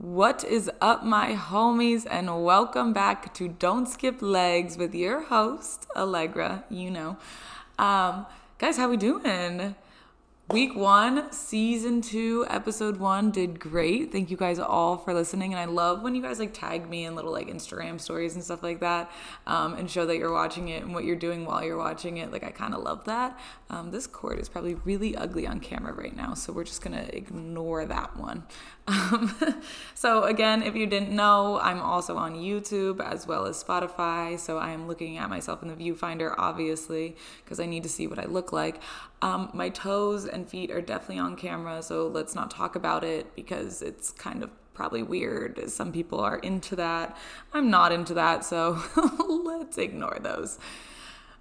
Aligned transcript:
What 0.00 0.44
is 0.44 0.70
up, 0.80 1.04
my 1.04 1.34
homies, 1.34 2.06
and 2.10 2.42
welcome 2.42 2.94
back 2.94 3.34
to 3.34 3.48
Don't 3.48 3.86
Skip 3.86 4.22
Legs 4.22 4.78
with 4.78 4.94
your 4.94 5.24
host, 5.24 5.86
Allegra. 5.94 6.64
You 6.70 6.90
know, 6.90 7.18
um, 7.78 8.24
guys, 8.56 8.78
how 8.78 8.88
we 8.88 8.96
doing? 8.96 9.74
Week 10.52 10.74
one, 10.74 11.30
season 11.30 12.00
two, 12.00 12.44
episode 12.50 12.96
one 12.96 13.30
did 13.30 13.60
great. 13.60 14.10
Thank 14.10 14.32
you 14.32 14.36
guys 14.36 14.58
all 14.58 14.96
for 14.96 15.14
listening. 15.14 15.54
And 15.54 15.60
I 15.60 15.66
love 15.66 16.02
when 16.02 16.16
you 16.16 16.22
guys 16.22 16.40
like 16.40 16.52
tag 16.52 16.90
me 16.90 17.04
in 17.04 17.14
little 17.14 17.30
like 17.30 17.46
Instagram 17.46 18.00
stories 18.00 18.34
and 18.34 18.42
stuff 18.42 18.60
like 18.60 18.80
that 18.80 19.12
um, 19.46 19.74
and 19.74 19.88
show 19.88 20.04
that 20.06 20.16
you're 20.16 20.32
watching 20.32 20.68
it 20.68 20.82
and 20.82 20.92
what 20.92 21.04
you're 21.04 21.14
doing 21.14 21.44
while 21.44 21.62
you're 21.62 21.78
watching 21.78 22.16
it. 22.16 22.32
Like, 22.32 22.42
I 22.42 22.50
kind 22.50 22.74
of 22.74 22.82
love 22.82 23.04
that. 23.04 23.38
Um, 23.68 23.92
this 23.92 24.08
cord 24.08 24.40
is 24.40 24.48
probably 24.48 24.74
really 24.74 25.14
ugly 25.14 25.46
on 25.46 25.60
camera 25.60 25.92
right 25.92 26.16
now, 26.16 26.34
so 26.34 26.52
we're 26.52 26.64
just 26.64 26.82
gonna 26.82 27.06
ignore 27.12 27.84
that 27.84 28.16
one. 28.16 28.42
Um, 28.88 29.62
so, 29.94 30.24
again, 30.24 30.64
if 30.64 30.74
you 30.74 30.86
didn't 30.86 31.14
know, 31.14 31.60
I'm 31.60 31.78
also 31.78 32.16
on 32.16 32.34
YouTube 32.34 33.00
as 33.00 33.24
well 33.24 33.46
as 33.46 33.62
Spotify. 33.62 34.36
So, 34.36 34.58
I 34.58 34.72
am 34.72 34.88
looking 34.88 35.16
at 35.16 35.30
myself 35.30 35.62
in 35.62 35.68
the 35.68 35.76
viewfinder, 35.76 36.34
obviously, 36.36 37.16
because 37.44 37.60
I 37.60 37.66
need 37.66 37.84
to 37.84 37.88
see 37.88 38.08
what 38.08 38.18
I 38.18 38.24
look 38.24 38.52
like. 38.52 38.80
Um, 39.22 39.50
my 39.52 39.68
toes 39.68 40.26
and 40.26 40.48
feet 40.48 40.70
are 40.70 40.80
definitely 40.80 41.18
on 41.18 41.36
camera, 41.36 41.82
so 41.82 42.08
let's 42.08 42.34
not 42.34 42.50
talk 42.50 42.74
about 42.74 43.04
it 43.04 43.34
because 43.36 43.82
it's 43.82 44.10
kind 44.10 44.42
of 44.42 44.50
probably 44.72 45.02
weird. 45.02 45.68
Some 45.70 45.92
people 45.92 46.20
are 46.20 46.38
into 46.38 46.74
that. 46.76 47.16
I'm 47.52 47.68
not 47.68 47.92
into 47.92 48.14
that, 48.14 48.44
so 48.44 48.82
let's 49.28 49.76
ignore 49.76 50.18
those. 50.20 50.58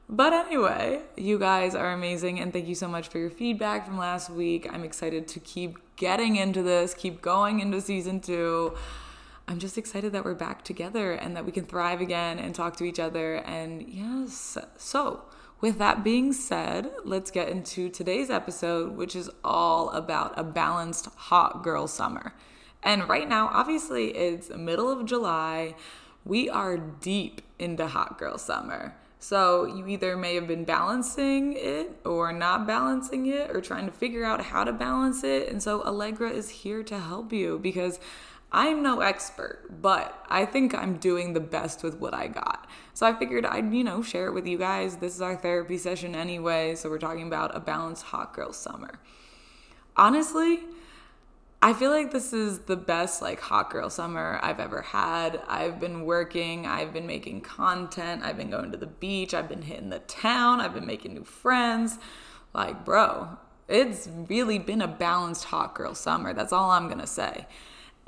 But 0.10 0.34
anyway, 0.34 1.04
you 1.16 1.38
guys 1.38 1.76
are 1.76 1.94
amazing 1.94 2.40
and 2.40 2.52
thank 2.52 2.68
you 2.68 2.74
so 2.74 2.88
much 2.88 3.10
for 3.10 3.20
your 3.20 3.30
feedback 3.30 3.86
from 3.86 3.98
last 3.98 4.32
week. 4.32 4.68
I'm 4.74 4.84
excited 4.84 5.28
to 5.30 5.40
keep 5.40 5.78
getting 5.98 6.36
into 6.36 6.64
this, 6.64 6.96
keep 6.96 7.22
going 7.22 7.60
into 7.60 7.80
season 7.80 8.20
two. 8.20 8.76
I'm 9.48 9.60
just 9.60 9.78
excited 9.78 10.12
that 10.14 10.26
we're 10.26 10.34
back 10.34 10.64
together 10.64 11.14
and 11.14 11.36
that 11.36 11.46
we 11.46 11.52
can 11.52 11.66
thrive 11.66 12.02
again 12.02 12.40
and 12.40 12.56
talk 12.56 12.76
to 12.78 12.84
each 12.84 13.00
other. 13.00 13.36
And 13.36 13.88
yes, 13.88 14.58
so 14.78 15.22
with 15.62 15.78
that 15.78 16.04
being 16.04 16.32
said, 16.34 16.92
let's 17.04 17.32
get 17.32 17.50
into 17.50 17.90
today's 17.90 18.30
episode, 18.30 18.96
which 18.96 19.16
is 19.16 19.30
all 19.44 19.90
about 19.92 20.38
a 20.38 20.44
balanced 20.44 21.08
hot 21.16 21.64
girl 21.64 21.88
summer. 21.88 22.34
And 22.82 23.10
right 23.10 23.28
now, 23.28 23.50
obviously, 23.52 24.16
it's 24.16 24.50
middle 24.50 24.90
of 24.90 25.06
July. 25.06 25.76
We 26.24 26.50
are 26.50 26.78
deep 26.78 27.42
into 27.58 27.88
hot 27.88 28.18
girl 28.18 28.38
summer. 28.38 28.96
So 29.22 29.66
you 29.66 29.86
either 29.88 30.16
may 30.16 30.36
have 30.36 30.48
been 30.48 30.64
balancing 30.64 31.54
it 31.54 32.00
or 32.06 32.32
not 32.32 32.66
balancing 32.66 33.26
it 33.26 33.54
or 33.54 33.60
trying 33.60 33.86
to 33.86 33.92
figure 33.92 34.24
out 34.24 34.42
how 34.42 34.64
to 34.64 34.72
balance 34.72 35.26
it. 35.26 35.50
And 35.50 35.62
so 35.62 35.84
Allegra 35.84 36.30
is 36.30 36.50
here 36.50 36.84
to 36.84 36.98
help 36.98 37.34
you 37.34 37.60
because 37.60 38.00
I'm 38.52 38.82
no 38.82 39.02
expert, 39.02 39.82
but 39.82 40.26
I 40.28 40.46
think 40.46 40.74
I'm 40.74 40.98
doing 40.98 41.34
the 41.34 41.40
best 41.40 41.84
with 41.84 42.00
what 42.00 42.14
I 42.14 42.28
got. 42.28 42.68
So 42.94 43.06
I 43.06 43.14
figured 43.14 43.46
I'd, 43.46 43.72
you 43.72 43.84
know, 43.84 44.02
share 44.02 44.28
it 44.28 44.34
with 44.34 44.48
you 44.48 44.58
guys. 44.58 44.98
This 44.98 45.14
is 45.14 45.22
our 45.22 45.36
therapy 45.36 45.78
session 45.78 46.16
anyway, 46.16 46.76
so 46.76 46.90
we're 46.90 46.98
talking 46.98 47.28
about 47.28 47.56
a 47.56 47.60
balanced 47.60 48.06
hot 48.06 48.34
girl 48.34 48.52
summer. 48.52 49.00
Honestly, 49.96 50.62
I 51.62 51.74
feel 51.74 51.92
like 51.92 52.12
this 52.12 52.32
is 52.32 52.60
the 52.60 52.78
best 52.78 53.22
like 53.22 53.42
hot 53.42 53.70
girl 53.70 53.90
summer 53.90 54.40
I've 54.42 54.60
ever 54.60 54.82
had. 54.82 55.42
I've 55.48 55.80
been 55.80 56.06
working, 56.06 56.66
I've 56.66 56.94
been 56.94 57.06
making 57.06 57.42
content, 57.42 58.24
I've 58.24 58.38
been 58.38 58.50
going 58.50 58.72
to 58.72 58.78
the 58.78 58.88
beach, 58.88 59.34
I've 59.34 59.50
been 59.50 59.64
hitting 59.64 59.90
the 59.90 60.00
town, 60.00 60.62
I've 60.62 60.74
been 60.74 60.88
making 60.88 61.14
new 61.14 61.26
friends. 61.26 62.00
Like, 62.54 62.86
bro, 62.86 63.38
it's 63.68 64.08
really 64.08 64.58
been 64.58 64.82
a 64.82 64.88
balanced 64.88 65.46
hot 65.46 65.76
girl 65.76 65.94
summer. 65.94 66.34
That's 66.34 66.54
all 66.54 66.72
I'm 66.72 66.88
going 66.88 67.00
to 67.00 67.08
say. 67.08 67.46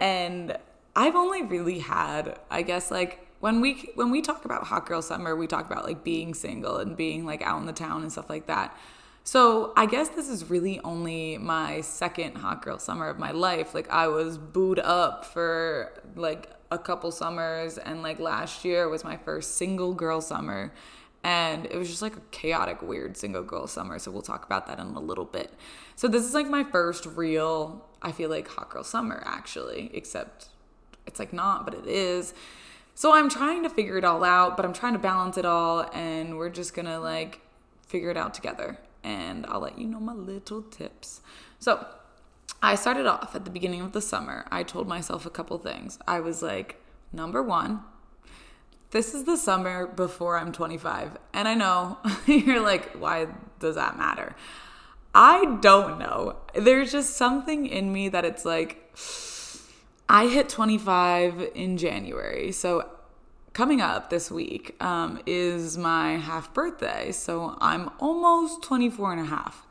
And 0.02 0.58
I've 0.96 1.16
only 1.16 1.44
really 1.44 1.80
had, 1.80 2.40
I 2.50 2.64
guess 2.64 2.92
like 2.92 3.26
when 3.40 3.62
we 3.62 3.92
when 3.96 4.12
we 4.12 4.22
talk 4.22 4.46
about 4.46 4.64
hot 4.64 4.86
girl 4.88 5.02
summer, 5.02 5.36
we 5.36 5.48
talk 5.48 5.66
about 5.68 5.86
like 5.86 6.04
being 6.04 6.34
single 6.34 6.78
and 6.78 6.98
being 6.98 7.26
like 7.26 7.42
out 7.44 7.62
in 7.62 7.68
the 7.68 7.74
town 7.74 8.02
and 8.02 8.12
stuff 8.12 8.30
like 8.30 8.48
that. 8.48 8.76
So 9.24 9.72
I 9.78 9.86
guess 9.86 10.10
this 10.10 10.28
is 10.28 10.50
really 10.50 10.80
only 10.84 11.38
my 11.38 11.82
second 11.82 12.36
hot 12.36 12.64
girl 12.64 12.80
summer 12.80 13.08
of 13.08 13.20
my 13.20 13.32
life. 13.32 13.76
Like 13.76 13.90
I 13.92 14.08
was 14.08 14.38
booed 14.40 14.80
up 14.80 15.24
for 15.26 15.94
like 16.16 16.50
a 16.72 16.80
couple 16.80 17.12
summers 17.12 17.78
and 17.78 18.02
like 18.02 18.20
last 18.20 18.66
year 18.66 18.90
was 18.90 19.04
my 19.04 19.18
first 19.18 19.56
single 19.56 19.94
girl 19.94 20.22
summer 20.22 20.74
and 21.24 21.66
it 21.68 21.78
was 21.78 21.90
just 21.90 22.02
like 22.02 22.16
a 22.16 22.22
chaotic 22.32 22.82
weird 22.82 23.16
single 23.16 23.44
girl 23.44 23.68
summer 23.68 24.00
so 24.00 24.12
we'll 24.12 24.22
talk 24.22 24.46
about 24.46 24.68
that 24.68 24.80
in 24.80 24.88
a 24.88 25.00
little 25.00 25.26
bit 25.26 25.54
so 25.96 26.08
this 26.08 26.26
is 26.26 26.34
like 26.34 26.48
my 26.48 26.64
first 26.64 27.06
real 27.06 27.86
i 28.02 28.12
feel 28.12 28.30
like 28.30 28.48
hot 28.48 28.70
girl 28.70 28.84
summer 28.84 29.22
actually 29.26 29.92
except 29.94 30.48
it's 31.06 31.20
like 31.20 31.34
not 31.34 31.66
but 31.66 31.74
it 31.74 31.86
is 31.86 32.34
so 32.96 33.14
i'm 33.14 33.30
trying 33.30 33.64
to 33.64 33.70
figure 33.70 33.98
it 33.98 34.04
all 34.04 34.24
out 34.24 34.56
but 34.56 34.66
i'm 34.66 34.74
trying 34.74 34.94
to 34.94 35.00
balance 35.00 35.38
it 35.38 35.46
all 35.46 35.90
and 35.94 36.38
we're 36.38 36.50
just 36.50 36.74
gonna 36.74 37.00
like 37.00 37.42
figure 37.88 38.10
it 38.10 38.18
out 38.18 38.34
together 38.34 38.78
and 39.04 39.46
I'll 39.48 39.60
let 39.60 39.78
you 39.78 39.88
know 39.88 40.00
my 40.00 40.14
little 40.14 40.62
tips. 40.64 41.22
So, 41.60 41.86
I 42.64 42.76
started 42.76 43.08
off 43.08 43.36
at 43.36 43.44
the 43.44 43.50
beginning 43.50 43.82
of 43.82 43.92
the 43.92 44.02
summer. 44.02 44.46
I 44.52 44.62
told 44.62 44.88
myself 44.88 45.26
a 45.26 45.32
couple 45.32 45.58
things. 45.58 45.98
I 46.08 46.20
was 46.20 46.44
like, 46.44 46.80
number 47.12 47.42
one, 47.42 47.82
this 48.92 49.14
is 49.14 49.24
the 49.24 49.38
summer 49.38 49.88
before 49.88 50.38
I'm 50.38 50.52
25. 50.52 51.18
And 51.34 51.48
I 51.48 51.54
know 51.54 51.98
you're 52.26 52.62
like, 52.62 52.92
why 52.94 53.28
does 53.60 53.76
that 53.76 53.98
matter? 53.98 54.36
I 55.14 55.58
don't 55.62 56.00
know. 56.00 56.38
There's 56.54 56.92
just 56.92 57.16
something 57.18 57.66
in 57.66 57.92
me 57.92 58.10
that 58.10 58.24
it's 58.24 58.46
like, 58.46 58.96
I 60.08 60.28
hit 60.28 60.50
25 60.50 61.52
in 61.56 61.78
January. 61.78 62.52
So 62.52 62.90
coming 63.54 63.82
up 63.82 64.10
this 64.10 64.32
week 64.32 64.82
um, 64.82 65.22
is 65.26 65.78
my 65.78 66.18
half 66.18 66.54
birthday. 66.54 67.12
So 67.12 67.58
I'm 67.60 67.90
almost 68.00 68.64
24 68.64 69.14
and 69.14 69.22
a 69.22 69.26
half. 69.26 69.66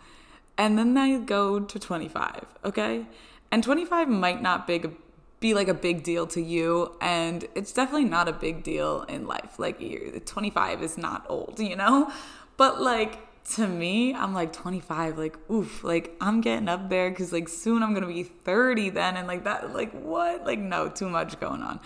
And 0.58 0.78
then 0.78 0.96
I 0.98 1.18
go 1.18 1.60
to 1.60 1.78
25, 1.78 2.44
okay? 2.66 3.06
And 3.50 3.64
25 3.64 4.08
might 4.08 4.42
not 4.42 4.66
big, 4.66 4.94
be 5.40 5.54
like 5.54 5.68
a 5.68 5.74
big 5.74 6.02
deal 6.02 6.26
to 6.28 6.40
you. 6.40 6.94
And 7.00 7.46
it's 7.54 7.72
definitely 7.72 8.08
not 8.08 8.28
a 8.28 8.32
big 8.32 8.62
deal 8.62 9.02
in 9.08 9.26
life. 9.26 9.58
Like 9.58 9.80
you 9.80 10.20
25 10.24 10.82
is 10.82 10.96
not 10.96 11.26
old, 11.28 11.58
you 11.58 11.76
know? 11.76 12.12
But 12.56 12.80
like, 12.80 13.26
to 13.54 13.66
me, 13.66 14.14
I'm 14.14 14.34
like 14.34 14.52
25, 14.52 15.18
like, 15.18 15.38
oof, 15.50 15.82
like 15.82 16.14
I'm 16.20 16.40
getting 16.40 16.68
up 16.68 16.88
there 16.90 17.10
because 17.10 17.32
like 17.32 17.48
soon 17.48 17.82
I'm 17.82 17.94
gonna 17.94 18.06
be 18.06 18.22
30 18.22 18.90
then, 18.90 19.16
and 19.16 19.26
like 19.26 19.44
that, 19.44 19.74
like 19.74 19.92
what? 19.92 20.44
Like, 20.44 20.58
no, 20.58 20.88
too 20.88 21.08
much 21.08 21.40
going 21.40 21.62
on. 21.62 21.80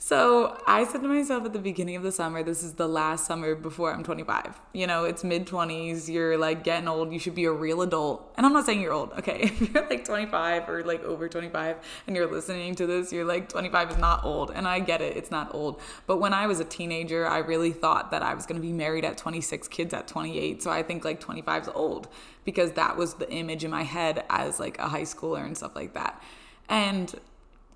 So 0.00 0.56
I 0.64 0.84
said 0.84 1.02
to 1.02 1.08
myself 1.08 1.44
at 1.44 1.52
the 1.52 1.58
beginning 1.58 1.96
of 1.96 2.04
the 2.04 2.12
summer, 2.12 2.44
this 2.44 2.62
is 2.62 2.74
the 2.74 2.86
last 2.86 3.26
summer 3.26 3.56
before 3.56 3.92
I'm 3.92 4.04
25. 4.04 4.60
You 4.72 4.86
know, 4.86 5.04
it's 5.04 5.24
mid 5.24 5.44
20s, 5.44 6.08
you're 6.08 6.38
like 6.38 6.62
getting 6.62 6.86
old, 6.86 7.12
you 7.12 7.18
should 7.18 7.34
be 7.34 7.46
a 7.46 7.52
real 7.52 7.82
adult. 7.82 8.32
And 8.36 8.46
I'm 8.46 8.52
not 8.52 8.64
saying 8.64 8.80
you're 8.80 8.92
old, 8.92 9.12
okay? 9.18 9.40
If 9.58 9.74
you're 9.74 9.88
like 9.88 10.04
25 10.04 10.68
or 10.68 10.84
like 10.84 11.02
over 11.02 11.28
25 11.28 11.78
and 12.06 12.14
you're 12.14 12.30
listening 12.30 12.76
to 12.76 12.86
this, 12.86 13.12
you're 13.12 13.24
like 13.24 13.48
25 13.48 13.90
is 13.90 13.98
not 13.98 14.24
old. 14.24 14.52
And 14.52 14.68
I 14.68 14.78
get 14.78 15.00
it, 15.00 15.16
it's 15.16 15.32
not 15.32 15.52
old. 15.52 15.80
But 16.06 16.18
when 16.18 16.32
I 16.32 16.46
was 16.46 16.60
a 16.60 16.64
teenager, 16.64 17.26
I 17.26 17.38
really 17.38 17.72
thought 17.72 18.12
that 18.12 18.22
I 18.22 18.34
was 18.34 18.46
gonna 18.46 18.60
be 18.60 18.72
married 18.72 19.04
at 19.04 19.18
26, 19.18 19.66
kids 19.66 19.92
at 19.92 20.06
28. 20.06 20.62
So 20.62 20.70
I 20.70 20.84
think 20.84 21.04
like 21.04 21.18
25 21.18 21.62
is 21.64 21.68
old 21.74 22.06
because 22.44 22.72
that 22.72 22.96
was 22.96 23.14
the 23.14 23.28
image 23.32 23.64
in 23.64 23.72
my 23.72 23.82
head 23.82 24.24
as 24.30 24.60
like 24.60 24.78
a 24.78 24.86
high 24.88 25.02
schooler 25.02 25.44
and 25.44 25.56
stuff 25.56 25.74
like 25.74 25.94
that. 25.94 26.22
And 26.68 27.12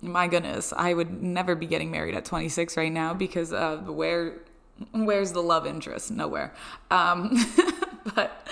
my 0.03 0.27
goodness, 0.27 0.73
I 0.75 0.93
would 0.93 1.23
never 1.23 1.55
be 1.55 1.65
getting 1.65 1.89
married 1.91 2.15
at 2.15 2.25
26 2.25 2.77
right 2.77 2.91
now 2.91 3.13
because 3.13 3.53
uh, 3.53 3.77
where 3.77 4.33
where's 4.91 5.31
the 5.31 5.41
love 5.41 5.65
interest? 5.65 6.11
Nowhere. 6.11 6.53
Um, 6.91 7.35
but 8.15 8.47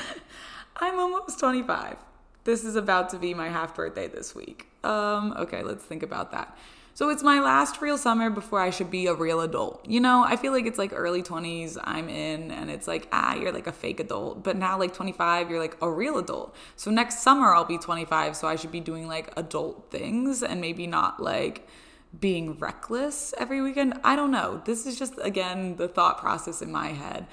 I'm 0.77 0.99
almost 0.99 1.39
25. 1.39 1.97
This 2.43 2.63
is 2.63 2.75
about 2.75 3.09
to 3.09 3.19
be 3.19 3.33
my 3.33 3.49
half 3.49 3.75
birthday 3.75 4.07
this 4.07 4.33
week. 4.33 4.67
Um, 4.83 5.33
okay, 5.37 5.61
let's 5.61 5.83
think 5.83 6.03
about 6.03 6.31
that. 6.31 6.57
So 6.93 7.09
it's 7.09 7.23
my 7.23 7.39
last 7.39 7.81
real 7.81 7.97
summer 7.97 8.29
before 8.29 8.59
I 8.59 8.69
should 8.69 8.91
be 8.91 9.07
a 9.07 9.13
real 9.13 9.39
adult. 9.39 9.87
You 9.87 10.01
know, 10.01 10.23
I 10.27 10.35
feel 10.35 10.51
like 10.51 10.65
it's 10.65 10.77
like 10.77 10.91
early 10.93 11.23
20s, 11.23 11.77
I'm 11.81 12.09
in, 12.09 12.51
and 12.51 12.69
it's 12.69 12.87
like, 12.87 13.07
ah, 13.13 13.33
you're 13.33 13.53
like 13.53 13.67
a 13.67 13.71
fake 13.71 14.01
adult. 14.01 14.43
But 14.43 14.57
now, 14.57 14.77
like 14.77 14.93
25, 14.93 15.49
you're 15.49 15.59
like 15.59 15.77
a 15.81 15.89
real 15.89 16.17
adult. 16.17 16.53
So 16.75 16.91
next 16.91 17.19
summer, 17.19 17.53
I'll 17.53 17.63
be 17.63 17.77
25, 17.77 18.35
so 18.35 18.47
I 18.47 18.57
should 18.57 18.71
be 18.71 18.81
doing 18.81 19.07
like 19.07 19.31
adult 19.37 19.89
things 19.89 20.43
and 20.43 20.59
maybe 20.59 20.85
not 20.85 21.21
like 21.21 21.65
being 22.19 22.57
reckless 22.57 23.33
every 23.37 23.61
weekend. 23.61 23.93
I 24.03 24.17
don't 24.17 24.31
know. 24.31 24.61
This 24.65 24.85
is 24.85 24.99
just, 24.99 25.13
again, 25.21 25.77
the 25.77 25.87
thought 25.87 26.17
process 26.17 26.61
in 26.61 26.73
my 26.73 26.89
head. 26.89 27.25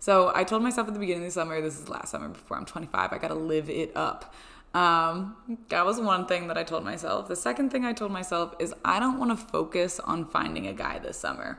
So 0.00 0.32
I 0.34 0.44
told 0.44 0.62
myself 0.62 0.88
at 0.88 0.92
the 0.92 1.00
beginning 1.00 1.22
of 1.22 1.28
the 1.28 1.32
summer, 1.32 1.60
this 1.60 1.78
is 1.78 1.88
last 1.88 2.10
summer 2.10 2.28
before 2.28 2.56
I'm 2.56 2.66
25, 2.66 3.12
I 3.12 3.18
gotta 3.18 3.34
live 3.34 3.70
it 3.70 3.92
up. 3.96 4.34
Um, 4.74 5.36
that 5.68 5.86
was 5.86 6.00
one 6.00 6.26
thing 6.26 6.48
that 6.48 6.58
I 6.58 6.64
told 6.64 6.84
myself. 6.84 7.28
The 7.28 7.36
second 7.36 7.70
thing 7.70 7.84
I 7.84 7.92
told 7.92 8.10
myself 8.10 8.54
is 8.58 8.74
I 8.84 8.98
don't 8.98 9.18
want 9.18 9.30
to 9.30 9.36
focus 9.36 10.00
on 10.00 10.26
finding 10.26 10.66
a 10.66 10.72
guy 10.72 10.98
this 10.98 11.16
summer. 11.16 11.58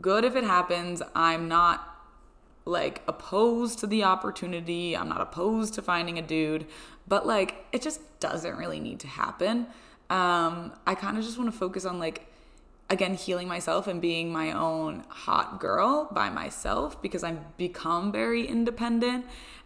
Good 0.00 0.24
if 0.24 0.36
it 0.36 0.44
happens. 0.44 1.02
I'm 1.14 1.48
not 1.48 1.88
like 2.64 3.02
opposed 3.08 3.78
to 3.80 3.86
the 3.86 4.04
opportunity. 4.04 4.96
I'm 4.96 5.08
not 5.08 5.20
opposed 5.20 5.74
to 5.74 5.82
finding 5.82 6.18
a 6.18 6.22
dude, 6.22 6.66
but 7.08 7.26
like 7.26 7.64
it 7.72 7.82
just 7.82 8.00
doesn't 8.20 8.56
really 8.56 8.80
need 8.80 9.00
to 9.00 9.08
happen. 9.08 9.66
Um, 10.10 10.72
I 10.86 10.94
kind 10.94 11.16
of 11.16 11.24
just 11.24 11.38
want 11.38 11.50
to 11.50 11.58
focus 11.58 11.86
on 11.86 11.98
like 11.98 12.26
again 12.90 13.14
healing 13.14 13.48
myself 13.48 13.86
and 13.86 14.00
being 14.00 14.30
my 14.30 14.52
own 14.52 15.04
hot 15.08 15.58
girl 15.58 16.08
by 16.12 16.28
myself 16.28 17.00
because 17.00 17.24
I've 17.24 17.56
become 17.56 18.12
very 18.12 18.46
independent 18.46 19.24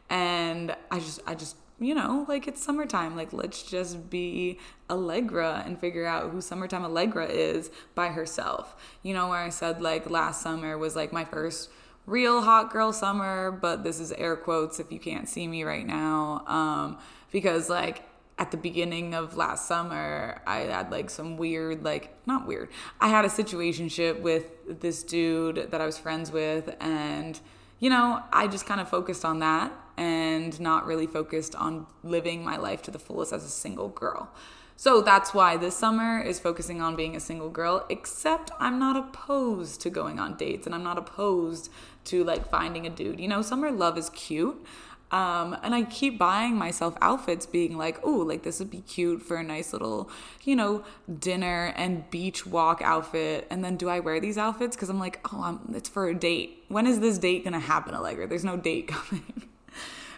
and 0.09 0.77
I 0.91 1.01
just 1.01 1.21
I 1.27 1.35
just 1.35 1.57
you 1.79 1.95
know, 1.95 2.25
like 2.29 2.49
it's 2.49 2.63
summertime. 2.63 3.17
Like, 3.17 3.33
let's 3.33 3.63
just 3.63 4.09
be 4.09 4.59
Allegra 4.89 5.63
and 5.67 5.79
figure 5.79 6.07
out 6.07 6.31
who 6.31 6.41
summertime 6.41 6.85
Allegra 6.85 7.27
is 7.27 7.71
by 7.95 8.09
herself. 8.09 8.77
You 9.03 9.15
know, 9.15 9.29
where 9.29 9.39
I 9.39 9.51
said 9.51 9.83
like 9.83 10.09
last 10.09 10.43
summer 10.43 10.79
was 10.79 10.97
like 10.97 11.13
my 11.13 11.25
first 11.25 11.71
real 12.07 12.43
hot 12.43 12.71
girl 12.71 12.93
summer, 12.93 13.51
but 13.51 13.85
this 13.85 14.01
is 14.01 14.13
air 14.13 14.37
quotes 14.37 14.81
if 14.81 14.91
you 14.91 14.99
can't 14.99 15.29
see 15.29 15.47
me 15.47 15.65
right 15.65 15.87
now. 15.87 16.45
Um, 16.47 16.99
because 17.31 17.69
like 17.69 18.05
at 18.39 18.51
the 18.51 18.57
beginning 18.57 19.15
of 19.15 19.37
last 19.37 19.67
summer, 19.67 20.41
I 20.47 20.59
had 20.61 20.91
like 20.91 21.11
some 21.11 21.37
weird, 21.37 21.85
like, 21.85 22.15
not 22.27 22.47
weird. 22.47 22.69
I 23.01 23.09
had 23.09 23.25
a 23.25 23.29
situationship 23.29 24.21
with 24.21 24.81
this 24.81 25.03
dude 25.03 25.71
that 25.71 25.81
I 25.81 25.87
was 25.87 25.97
friends 25.97 26.31
with, 26.31 26.75
and, 26.81 27.41
you 27.81 27.89
know, 27.89 28.23
I 28.33 28.47
just 28.47 28.67
kind 28.67 28.81
of 28.81 28.91
focused 28.91 29.25
on 29.25 29.39
that 29.39 29.73
and 29.97 30.59
not 30.61 30.87
really 30.87 31.07
focused 31.07 31.55
on 31.55 31.87
living 32.03 32.45
my 32.45 32.57
life 32.57 32.83
to 32.83 32.91
the 32.91 32.99
fullest 32.99 33.33
as 33.33 33.45
a 33.45 33.49
single 33.49 33.89
girl. 33.89 34.31
So 34.79 35.01
that's 35.01 35.33
why 35.33 35.57
this 35.57 35.75
summer 35.75 36.21
is 36.21 36.39
focusing 36.39 36.83
on 36.83 36.97
being 36.97 37.17
a 37.17 37.21
single 37.21 37.49
girl, 37.49 37.87
except 37.89 38.51
I'm 38.61 38.79
not 38.79 38.97
opposed 38.97 39.81
to 39.83 39.91
going 39.91 40.19
on 40.19 40.37
dates 40.37 40.67
and 40.67 40.75
I'm 40.75 40.85
not 40.85 40.99
opposed 40.99 41.71
to 42.07 42.23
like 42.23 42.51
finding 42.51 42.87
a 42.87 42.91
dude. 42.91 43.19
You 43.19 43.29
know, 43.29 43.41
summer 43.41 43.71
love 43.71 43.97
is 43.97 44.11
cute. 44.11 44.63
Um, 45.11 45.57
and 45.63 45.75
I 45.75 45.85
keep 45.85 46.19
buying 46.19 46.57
myself 46.57 46.97
outfits, 47.01 47.47
being 47.47 47.79
like, 47.79 48.01
oh, 48.03 48.17
like 48.17 48.43
this 48.43 48.59
would 48.59 48.71
be 48.71 48.81
cute 48.81 49.23
for 49.23 49.37
a 49.37 49.43
nice 49.43 49.73
little, 49.73 50.11
you 50.43 50.57
know, 50.57 50.85
dinner 51.21 51.73
and 51.77 52.11
beach 52.11 52.45
walk 52.45 52.83
outfit. 52.83 53.47
And 53.49 53.65
then 53.65 53.77
do 53.77 53.89
I 53.89 54.01
wear 54.01 54.21
these 54.21 54.37
outfits? 54.37 54.77
Because 54.77 54.91
I'm 54.91 54.99
like, 54.99 55.21
oh, 55.33 55.43
I'm, 55.43 55.75
it's 55.75 55.89
for 55.89 56.09
a 56.09 56.15
date. 56.15 56.65
When 56.69 56.87
is 56.87 57.01
this 57.01 57.19
date 57.19 57.45
gonna 57.45 57.61
happen, 57.61 57.95
Allegra? 57.95 58.27
There's 58.27 58.45
no 58.45 58.57
date 58.57 58.89
coming. 58.89 59.49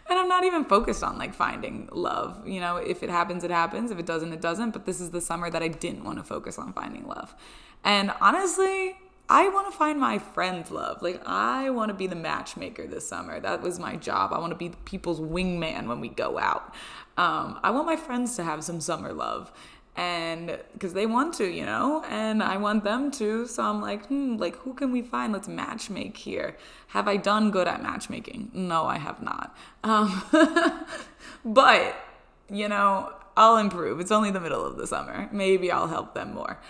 And 0.09 0.19
I'm 0.19 0.29
not 0.29 0.45
even 0.45 0.65
focused 0.65 1.03
on 1.03 1.19
like 1.19 1.35
finding 1.35 1.89
love. 1.93 2.47
You 2.47 2.61
know, 2.61 2.77
if 2.77 3.03
it 3.03 3.11
happens, 3.11 3.45
it 3.45 3.51
happens. 3.51 3.91
If 3.91 3.99
it 3.99 4.07
doesn't, 4.07 4.33
it 4.33 4.41
doesn't. 4.41 4.71
But 4.71 4.87
this 4.87 5.01
is 5.01 5.11
the 5.11 5.21
summer 5.21 5.51
that 5.51 5.63
I 5.63 5.69
didn't 5.69 6.05
want 6.05 6.19
to 6.19 6.25
focus 6.25 6.59
on 6.59 6.73
finding 6.73 7.07
love. 7.07 7.35
And 7.85 8.13
honestly, 8.21 8.97
I 9.31 9.49
want 9.49 9.71
to 9.71 9.77
find 9.77 10.01
my 10.01 10.19
friends 10.19 10.71
love. 10.71 11.03
Like 11.03 11.21
I 11.27 11.69
want 11.71 11.91
to 11.91 11.95
be 11.95 12.07
the 12.07 12.17
matchmaker 12.17 12.87
this 12.87 13.07
summer. 13.07 13.39
That 13.41 13.61
was 13.61 13.79
my 13.79 13.97
job. 13.97 14.33
I 14.33 14.39
want 14.39 14.53
to 14.53 14.57
be 14.57 14.71
people's 14.87 15.21
wingman 15.21 15.87
when 15.87 16.01
we 16.01 16.09
go 16.09 16.39
out. 16.39 16.75
Um, 17.19 17.59
I 17.63 17.71
want 17.73 17.87
my 17.87 17.97
friends 17.97 18.37
to 18.37 18.45
have 18.45 18.63
some 18.63 18.81
summer 18.81 19.13
love, 19.13 19.53
and 19.99 20.57
because 20.75 20.93
they 20.93 21.07
want 21.07 21.35
to, 21.35 21.45
you 21.45 21.67
know, 21.67 22.05
and 22.09 22.41
I 22.41 22.57
want 22.57 22.85
them 22.85 23.11
to. 23.13 23.49
So 23.49 23.65
I'm 23.65 23.81
like, 23.81 24.07
hmm, 24.07 24.37
like 24.37 24.55
who 24.59 24.73
can 24.73 24.93
we 24.93 25.03
find? 25.03 25.33
Let's 25.33 25.49
matchmake 25.49 26.17
here. 26.17 26.57
Have 26.89 27.09
I 27.09 27.17
done 27.17 27.51
good 27.51 27.67
at 27.67 27.83
matchmaking? 27.83 28.53
No, 28.55 28.85
I 28.85 28.99
have 28.99 29.21
not. 29.21 29.57
Um, 29.83 30.23
but 31.45 31.97
you 32.49 32.69
know, 32.69 33.13
I'll 33.37 33.57
improve. 33.57 33.99
It's 33.99 34.13
only 34.13 34.31
the 34.31 34.39
middle 34.41 34.65
of 34.65 34.77
the 34.77 34.87
summer. 34.87 35.29
Maybe 35.33 35.73
I'll 35.73 35.89
help 35.89 36.15
them 36.15 36.33
more. 36.33 36.61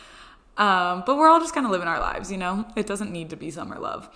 Um, 0.56 1.04
but 1.06 1.18
we're 1.18 1.28
all 1.28 1.38
just 1.38 1.52
kind 1.52 1.66
of 1.66 1.70
living 1.70 1.86
our 1.86 2.00
lives, 2.00 2.32
you 2.32 2.38
know? 2.38 2.66
It 2.74 2.86
doesn't 2.86 3.12
need 3.12 3.30
to 3.30 3.36
be 3.36 3.50
summer 3.50 3.78
love. 3.78 4.08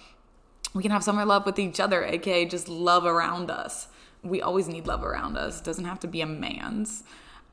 We 0.74 0.82
can 0.82 0.90
have 0.90 1.04
summer 1.04 1.24
love 1.24 1.46
with 1.46 1.58
each 1.58 1.78
other, 1.78 2.02
aka 2.02 2.46
just 2.46 2.68
love 2.68 3.04
around 3.04 3.50
us. 3.50 3.88
We 4.24 4.40
always 4.40 4.68
need 4.68 4.86
love 4.86 5.04
around 5.04 5.36
us. 5.36 5.60
It 5.60 5.64
doesn't 5.64 5.84
have 5.84 6.00
to 6.00 6.08
be 6.08 6.20
a 6.20 6.26
man's. 6.26 7.04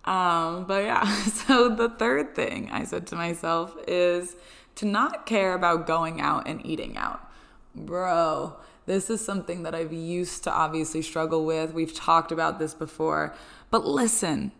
Um, 0.05 0.65
but 0.65 0.83
yeah, 0.83 1.05
so 1.25 1.69
the 1.69 1.89
third 1.89 2.35
thing 2.35 2.69
I 2.71 2.83
said 2.83 3.07
to 3.07 3.15
myself 3.15 3.75
is 3.87 4.35
to 4.75 4.85
not 4.85 5.25
care 5.25 5.53
about 5.53 5.85
going 5.85 6.21
out 6.21 6.47
and 6.47 6.65
eating 6.65 6.97
out. 6.97 7.29
Bro, 7.75 8.55
this 8.85 9.09
is 9.09 9.23
something 9.23 9.63
that 9.63 9.75
I've 9.75 9.93
used 9.93 10.43
to 10.45 10.51
obviously 10.51 11.01
struggle 11.01 11.45
with. 11.45 11.73
We've 11.73 11.93
talked 11.93 12.31
about 12.31 12.59
this 12.59 12.73
before. 12.73 13.35
But 13.69 13.85
listen, 13.85 14.51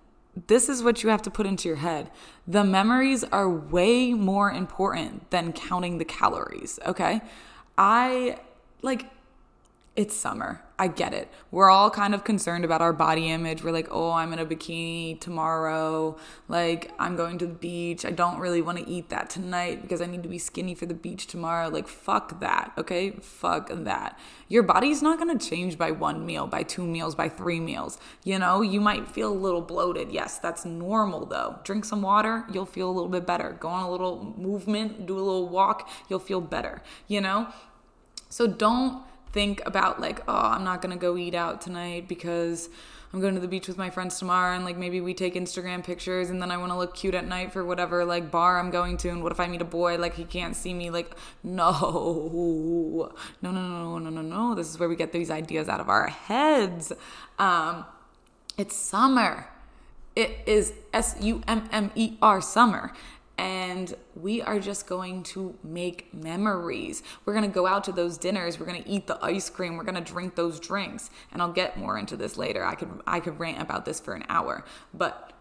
this 0.47 0.69
is 0.69 0.83
what 0.83 1.03
you 1.03 1.09
have 1.09 1.21
to 1.23 1.31
put 1.31 1.47
into 1.47 1.67
your 1.67 1.77
head. 1.77 2.11
The 2.47 2.63
memories 2.63 3.23
are 3.23 3.49
way 3.49 4.13
more 4.13 4.51
important 4.51 5.31
than 5.31 5.53
counting 5.53 5.97
the 5.97 6.05
calories, 6.05 6.79
okay? 6.85 7.21
I 7.77 8.39
like 8.81 9.07
it's 9.95 10.15
summer. 10.15 10.61
I 10.77 10.87
get 10.87 11.13
it. 11.13 11.27
We're 11.51 11.69
all 11.69 11.89
kind 11.89 12.15
of 12.15 12.23
concerned 12.23 12.63
about 12.63 12.81
our 12.81 12.93
body 12.93 13.29
image. 13.29 13.63
We're 13.65 13.73
like, 13.73 13.89
oh, 13.91 14.11
I'm 14.11 14.31
in 14.31 14.39
a 14.39 14.45
bikini 14.45 15.19
tomorrow. 15.19 16.15
Like, 16.47 16.93
I'm 16.97 17.17
going 17.17 17.37
to 17.39 17.47
the 17.47 17.53
beach. 17.53 18.05
I 18.05 18.11
don't 18.11 18.39
really 18.39 18.61
want 18.61 18.77
to 18.77 18.87
eat 18.87 19.09
that 19.09 19.29
tonight 19.29 19.81
because 19.81 19.99
I 19.99 20.05
need 20.05 20.23
to 20.23 20.29
be 20.29 20.37
skinny 20.37 20.73
for 20.73 20.85
the 20.85 20.93
beach 20.93 21.27
tomorrow. 21.27 21.67
Like, 21.67 21.89
fuck 21.89 22.39
that, 22.39 22.71
okay? 22.77 23.11
Fuck 23.11 23.71
that. 23.73 24.17
Your 24.47 24.63
body's 24.63 25.01
not 25.01 25.19
going 25.19 25.37
to 25.37 25.49
change 25.49 25.77
by 25.77 25.91
one 25.91 26.25
meal, 26.25 26.47
by 26.47 26.63
two 26.63 26.87
meals, 26.87 27.13
by 27.13 27.27
three 27.27 27.59
meals. 27.59 27.99
You 28.23 28.39
know, 28.39 28.61
you 28.61 28.79
might 28.79 29.05
feel 29.05 29.33
a 29.33 29.35
little 29.35 29.61
bloated. 29.61 30.13
Yes, 30.13 30.39
that's 30.39 30.63
normal 30.63 31.25
though. 31.25 31.59
Drink 31.65 31.83
some 31.83 32.01
water, 32.01 32.45
you'll 32.53 32.65
feel 32.65 32.89
a 32.89 32.93
little 32.93 33.09
bit 33.09 33.25
better. 33.25 33.57
Go 33.59 33.67
on 33.67 33.83
a 33.83 33.91
little 33.91 34.33
movement, 34.37 35.05
do 35.05 35.15
a 35.15 35.19
little 35.19 35.49
walk, 35.49 35.89
you'll 36.09 36.19
feel 36.19 36.39
better, 36.39 36.81
you 37.07 37.19
know? 37.19 37.49
So 38.29 38.47
don't 38.47 39.03
think 39.31 39.61
about 39.65 39.99
like, 39.99 40.21
oh, 40.27 40.33
I'm 40.33 40.63
not 40.63 40.81
gonna 40.81 40.97
go 40.97 41.17
eat 41.17 41.35
out 41.35 41.61
tonight 41.61 42.07
because 42.07 42.69
I'm 43.11 43.21
going 43.21 43.33
to 43.33 43.41
the 43.41 43.47
beach 43.47 43.67
with 43.67 43.77
my 43.77 43.89
friends 43.89 44.19
tomorrow 44.19 44.55
and 44.55 44.63
like 44.63 44.77
maybe 44.77 45.01
we 45.01 45.15
take 45.15 45.33
Instagram 45.33 45.83
pictures 45.83 46.29
and 46.29 46.39
then 46.39 46.51
I 46.51 46.57
want 46.57 46.71
to 46.71 46.77
look 46.77 46.95
cute 46.95 47.15
at 47.15 47.27
night 47.27 47.51
for 47.51 47.65
whatever 47.65 48.05
like 48.05 48.29
bar 48.29 48.59
I'm 48.59 48.69
going 48.69 48.97
to 48.97 49.09
and 49.09 49.23
what 49.23 49.31
if 49.31 49.39
I 49.39 49.47
meet 49.47 49.61
a 49.61 49.65
boy 49.65 49.97
like 49.97 50.13
he 50.13 50.25
can't 50.25 50.55
see 50.55 50.75
me 50.75 50.91
like 50.91 51.15
no. 51.43 53.11
No 53.41 53.51
no 53.51 53.61
no 53.61 53.97
no 53.97 54.09
no 54.09 54.21
no. 54.21 54.55
This 54.55 54.69
is 54.69 54.79
where 54.79 54.87
we 54.87 54.95
get 54.95 55.11
these 55.11 55.31
ideas 55.31 55.67
out 55.67 55.79
of 55.79 55.89
our 55.89 56.07
heads. 56.07 56.91
Um 57.39 57.85
it's 58.57 58.75
summer. 58.75 59.47
It 60.15 60.37
is 60.45 60.73
S 60.93 61.15
U 61.19 61.41
M 61.47 61.67
M 61.71 61.91
E 61.95 62.17
R 62.21 62.41
summer 62.41 62.93
and 63.39 63.95
we 64.17 64.41
are 64.41 64.59
just 64.59 64.85
going 64.85 65.23
to 65.23 65.57
make 65.63 66.13
memories. 66.13 67.03
We're 67.23 67.31
going 67.31 67.49
to 67.49 67.53
go 67.53 67.65
out 67.65 67.85
to 67.85 67.93
those 67.93 68.17
dinners, 68.17 68.59
we're 68.59 68.65
going 68.65 68.83
to 68.83 68.89
eat 68.89 69.07
the 69.07 69.17
ice 69.23 69.49
cream, 69.49 69.77
we're 69.77 69.85
going 69.85 69.95
to 69.95 70.13
drink 70.13 70.35
those 70.35 70.59
drinks. 70.59 71.09
And 71.31 71.41
I'll 71.41 71.53
get 71.53 71.77
more 71.77 71.97
into 71.97 72.17
this 72.17 72.35
later. 72.35 72.65
I 72.65 72.75
could 72.75 72.89
I 73.07 73.21
could 73.21 73.39
rant 73.39 73.61
about 73.61 73.85
this 73.85 74.01
for 74.01 74.13
an 74.13 74.25
hour, 74.27 74.65
but 74.93 75.31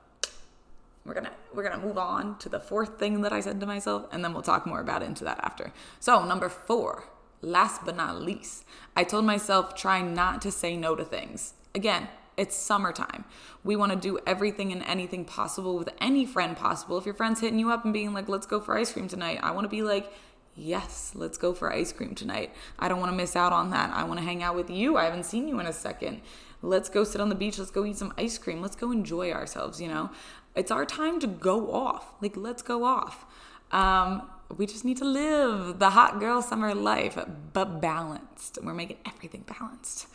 we're 1.04 1.14
going 1.14 1.26
to 1.26 1.32
we're 1.52 1.64
going 1.64 1.78
to 1.80 1.84
move 1.84 1.98
on 1.98 2.38
to 2.38 2.48
the 2.48 2.60
fourth 2.60 3.00
thing 3.00 3.22
that 3.22 3.32
I 3.32 3.40
said 3.40 3.58
to 3.58 3.66
myself 3.66 4.06
and 4.12 4.24
then 4.24 4.32
we'll 4.32 4.42
talk 4.42 4.64
more 4.64 4.80
about 4.80 5.02
into 5.02 5.24
that 5.24 5.40
after. 5.42 5.73
So, 5.99 6.25
number 6.25 6.49
4, 6.49 7.02
last 7.42 7.84
but 7.84 7.96
not 7.96 8.23
least, 8.23 8.64
I 8.94 9.02
told 9.02 9.25
myself 9.25 9.75
try 9.75 10.02
not 10.02 10.40
to 10.42 10.52
say 10.52 10.76
no 10.76 10.94
to 10.94 11.04
things. 11.04 11.54
Again, 11.75 12.06
it's 12.38 12.57
summertime. 12.57 13.25
We 13.64 13.76
want 13.76 13.92
to 13.92 13.99
do 13.99 14.18
everything 14.26 14.73
and 14.73 14.83
anything 14.85 15.25
possible 15.25 15.76
with 15.76 15.90
any 16.00 16.25
friend 16.25 16.57
possible. 16.57 16.97
If 16.97 17.04
your 17.04 17.14
friend's 17.14 17.40
hitting 17.40 17.59
you 17.59 17.71
up 17.71 17.85
and 17.85 17.92
being 17.92 18.14
like, 18.14 18.28
let's 18.28 18.47
go 18.47 18.61
for 18.61 18.78
ice 18.78 18.92
cream 18.92 19.09
tonight, 19.09 19.40
I 19.42 19.50
want 19.50 19.64
to 19.64 19.68
be 19.68 19.83
like, 19.83 20.12
yes, 20.54 21.12
let's 21.14 21.37
go 21.37 21.52
for 21.52 21.73
ice 21.73 21.92
cream 21.92 22.14
tonight. 22.14 22.54
I 22.78 22.88
don't 22.88 23.00
want 23.00 23.12
to 23.12 23.16
miss 23.16 23.37
out 23.37 23.52
on 23.52 23.71
that. 23.71 23.90
I 23.90 24.04
want 24.04 24.21
to 24.21 24.25
hang 24.25 24.42
out 24.42 24.54
with 24.54 24.71
you. 24.71 24.97
I 24.97 25.04
haven't 25.04 25.25
seen 25.25 25.49
you 25.49 25.59
in 25.61 25.66
a 25.66 25.73
second. 25.73 26.23
Let's 26.62 26.88
go 26.88 27.04
sit 27.04 27.21
on 27.21 27.28
the 27.28 27.35
beach. 27.35 27.59
Let's 27.59 27.71
go 27.71 27.85
eat 27.85 27.99
some 27.99 28.14
ice 28.16 28.38
cream. 28.38 28.62
Let's 28.62 28.76
go 28.76 28.92
enjoy 28.92 29.33
ourselves, 29.33 29.80
you 29.80 29.88
know? 29.88 30.11
It's 30.54 30.71
our 30.71 30.87
time 30.87 31.21
to 31.21 31.26
go 31.26 31.73
off. 31.73 32.12
Like, 32.21 32.37
let's 32.37 32.62
go 32.62 32.85
off. 32.85 33.26
Um, 33.71 34.28
we 34.57 34.66
just 34.66 34.85
need 34.85 34.97
to 34.99 35.04
live 35.04 35.78
the 35.78 35.90
hot 35.90 36.21
girl 36.21 36.40
summer 36.40 36.75
life, 36.75 37.18
but 37.52 37.80
balanced. 37.80 38.59
We're 38.62 38.75
making 38.75 38.99
everything 39.07 39.45
balanced. 39.47 40.07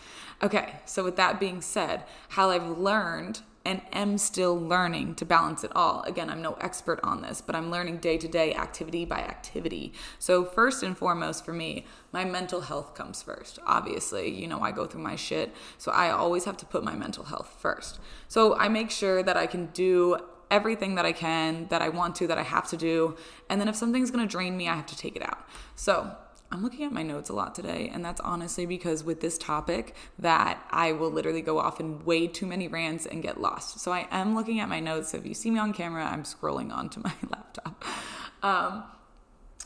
Okay, 0.44 0.76
so 0.84 1.06
with 1.06 1.16
that 1.16 1.40
being 1.40 1.62
said, 1.62 2.04
how 2.30 2.50
I've 2.50 2.78
learned 2.78 3.42
and 3.66 3.82
am 3.94 4.18
still 4.18 4.60
learning 4.60 5.16
to 5.16 5.24
balance 5.24 5.64
it 5.64 5.72
all. 5.74 6.04
Again, 6.04 6.30
I'm 6.30 6.42
no 6.42 6.58
expert 6.60 7.00
on 7.02 7.22
this, 7.22 7.40
but 7.40 7.56
I'm 7.56 7.72
learning 7.72 8.00
day 8.00 8.18
to 8.18 8.28
day, 8.28 8.54
activity 8.54 9.06
by 9.06 9.20
activity. 9.20 9.94
So, 10.20 10.44
first 10.44 10.84
and 10.84 10.98
foremost 10.98 11.46
for 11.46 11.54
me, 11.54 11.86
my 12.12 12.26
mental 12.26 12.60
health 12.60 12.94
comes 12.94 13.24
first. 13.24 13.60
Obviously, 13.66 14.30
you 14.30 14.50
know, 14.50 14.60
I 14.60 14.74
go 14.74 14.86
through 14.86 15.04
my 15.04 15.16
shit, 15.16 15.56
so 15.78 15.94
I 15.94 16.10
always 16.10 16.44
have 16.44 16.58
to 16.58 16.66
put 16.66 16.84
my 16.84 16.94
mental 16.94 17.24
health 17.24 17.56
first. 17.58 18.00
So, 18.28 18.58
I 18.58 18.68
make 18.68 18.92
sure 18.92 19.24
that 19.24 19.38
I 19.38 19.48
can 19.48 19.68
do 19.68 20.18
everything 20.52 20.96
that 20.96 21.06
I 21.06 21.14
can, 21.14 21.68
that 21.70 21.82
I 21.82 21.88
want 21.90 22.16
to, 22.18 22.28
that 22.28 22.38
I 22.38 22.44
have 22.44 22.68
to 22.70 22.78
do. 22.78 23.16
And 23.50 23.62
then 23.62 23.68
if 23.68 23.76
something's 23.76 24.12
gonna 24.12 24.28
drain 24.28 24.56
me, 24.56 24.68
I 24.68 24.76
have 24.76 24.86
to 24.88 24.98
take 24.98 25.16
it 25.16 25.24
out. 25.24 25.48
So 25.76 26.16
I'm 26.54 26.62
looking 26.62 26.86
at 26.86 26.92
my 26.92 27.02
notes 27.02 27.32
a 27.32 27.34
lot 27.34 27.56
today, 27.56 27.90
and 27.92 28.06
that's 28.06 28.22
honestly 28.22 28.68
because 28.68 29.04
with 29.04 29.22
this 29.22 29.40
topic 29.40 29.96
that 30.20 30.64
I 30.70 30.92
will 30.92 31.10
literally 31.10 31.42
go 31.42 31.58
off 31.58 31.80
in 31.80 32.06
way 32.06 32.28
too 32.28 32.46
many 32.46 32.68
rants 32.68 33.08
and 33.08 33.24
get 33.24 33.42
lost. 33.42 33.80
So 33.80 33.92
I 33.92 34.08
am 34.12 34.36
looking 34.36 34.60
at 34.60 34.70
my 34.70 34.80
notes. 34.80 35.10
So 35.10 35.18
if 35.18 35.26
you 35.26 35.34
see 35.34 35.50
me 35.50 35.60
on 35.60 35.74
camera, 35.74 36.06
I'm 36.06 36.22
scrolling 36.22 36.72
onto 36.76 37.02
my 37.02 37.14
laptop. 37.28 37.84
Um, 38.44 38.84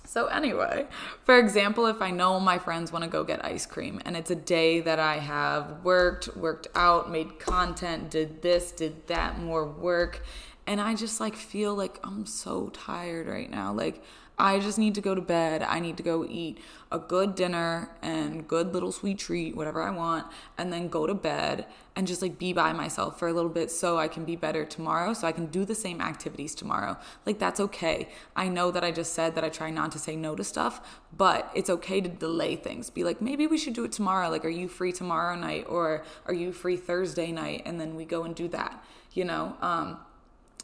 so, 0.05 0.27
anyway, 0.27 0.87
for 1.25 1.37
example, 1.37 1.87
if 1.87 2.01
I 2.01 2.11
know 2.11 2.39
my 2.39 2.57
friends 2.57 2.93
want 2.93 3.03
to 3.03 3.09
go 3.09 3.25
get 3.25 3.43
ice 3.43 3.65
cream 3.65 4.01
and 4.05 4.15
it's 4.15 4.31
a 4.31 4.35
day 4.35 4.79
that 4.79 4.99
I 4.99 5.17
have 5.19 5.83
worked, 5.83 6.37
worked 6.37 6.67
out, 6.73 7.11
made 7.11 7.37
content, 7.37 8.09
did 8.09 8.41
this, 8.41 8.71
did 8.71 9.07
that, 9.07 9.37
more 9.37 9.65
work, 9.65 10.23
and 10.65 10.79
I 10.79 10.95
just 10.95 11.19
like 11.19 11.35
feel 11.35 11.75
like 11.75 11.99
I'm 12.05 12.25
so 12.25 12.69
tired 12.69 13.27
right 13.27 13.51
now. 13.51 13.73
Like 13.73 14.01
I 14.39 14.59
just 14.59 14.77
need 14.77 14.93
to 14.95 15.01
go 15.01 15.15
to 15.15 15.21
bed. 15.21 15.63
I 15.63 15.79
need 15.79 15.97
to 15.97 16.03
go 16.03 16.23
eat 16.23 16.59
a 16.91 16.99
good 16.99 17.33
dinner 17.33 17.89
and 18.03 18.47
good 18.47 18.71
little 18.71 18.91
sweet 18.91 19.17
treat, 19.17 19.55
whatever 19.55 19.81
I 19.81 19.89
want, 19.89 20.27
and 20.59 20.71
then 20.71 20.89
go 20.89 21.07
to 21.07 21.15
bed 21.15 21.65
and 21.95 22.05
just 22.05 22.21
like 22.21 22.37
be 22.37 22.53
by 22.53 22.71
myself 22.71 23.17
for 23.17 23.27
a 23.27 23.33
little 23.33 23.49
bit 23.49 23.71
so 23.71 23.97
I 23.97 24.07
can 24.07 24.25
be 24.25 24.35
better 24.35 24.63
tomorrow, 24.63 25.13
so 25.13 25.25
I 25.25 25.31
can 25.31 25.47
do 25.47 25.65
the 25.65 25.73
same 25.73 26.01
activities 26.01 26.53
tomorrow. 26.53 26.97
Like 27.25 27.39
that's 27.39 27.59
okay. 27.59 28.09
I 28.35 28.47
know 28.47 28.69
that 28.69 28.83
I 28.83 28.91
just 28.91 29.13
said 29.13 29.33
that 29.33 29.43
I 29.43 29.49
try 29.49 29.71
not 29.71 29.91
to 29.93 29.99
say 29.99 30.15
no 30.15 30.35
to 30.35 30.43
stuff, 30.43 31.01
but 31.15 31.49
it's 31.55 31.71
okay 31.71 31.99
to 31.99 32.09
delay 32.09 32.55
things. 32.55 32.91
Be 32.91 33.03
like, 33.03 33.19
maybe 33.19 33.47
we 33.47 33.57
should 33.57 33.73
do 33.73 33.85
it 33.85 33.91
tomorrow. 33.91 34.29
Like, 34.29 34.45
are 34.45 34.49
you 34.49 34.67
free 34.67 34.91
tomorrow 34.91 35.35
night 35.35 35.65
or 35.67 36.03
are 36.27 36.33
you 36.33 36.51
free 36.51 36.77
Thursday 36.77 37.31
night? 37.31 37.63
And 37.65 37.81
then 37.81 37.95
we 37.95 38.05
go 38.05 38.23
and 38.23 38.35
do 38.35 38.47
that, 38.49 38.83
you 39.13 39.25
know? 39.25 39.57
Um, 39.61 39.97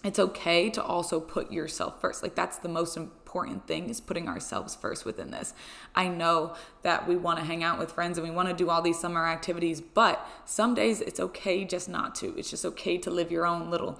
it's 0.03 0.19
okay 0.19 0.69
to 0.69 0.83
also 0.83 1.19
put 1.19 1.51
yourself 1.51 2.01
first. 2.01 2.21
Like 2.21 2.35
that's 2.35 2.57
the 2.57 2.69
most 2.69 2.97
important 2.97 3.22
thing 3.67 3.89
is 3.89 3.99
putting 3.99 4.27
ourselves 4.27 4.75
first 4.75 5.05
within 5.05 5.31
this. 5.31 5.53
I 5.95 6.07
know 6.07 6.55
that 6.83 7.07
we 7.07 7.15
want 7.15 7.39
to 7.39 7.45
hang 7.45 7.63
out 7.63 7.79
with 7.79 7.91
friends 7.91 8.17
and 8.17 8.27
we 8.27 8.33
want 8.33 8.49
to 8.49 8.55
do 8.55 8.69
all 8.69 8.81
these 8.81 8.99
summer 8.99 9.27
activities, 9.27 9.81
but 9.81 10.25
some 10.45 10.73
days 10.73 11.01
it's 11.01 11.19
okay 11.19 11.65
just 11.65 11.89
not 11.89 12.15
to. 12.15 12.37
It's 12.37 12.49
just 12.49 12.65
okay 12.65 12.97
to 12.99 13.09
live 13.09 13.31
your 13.31 13.45
own 13.45 13.69
little 13.69 13.99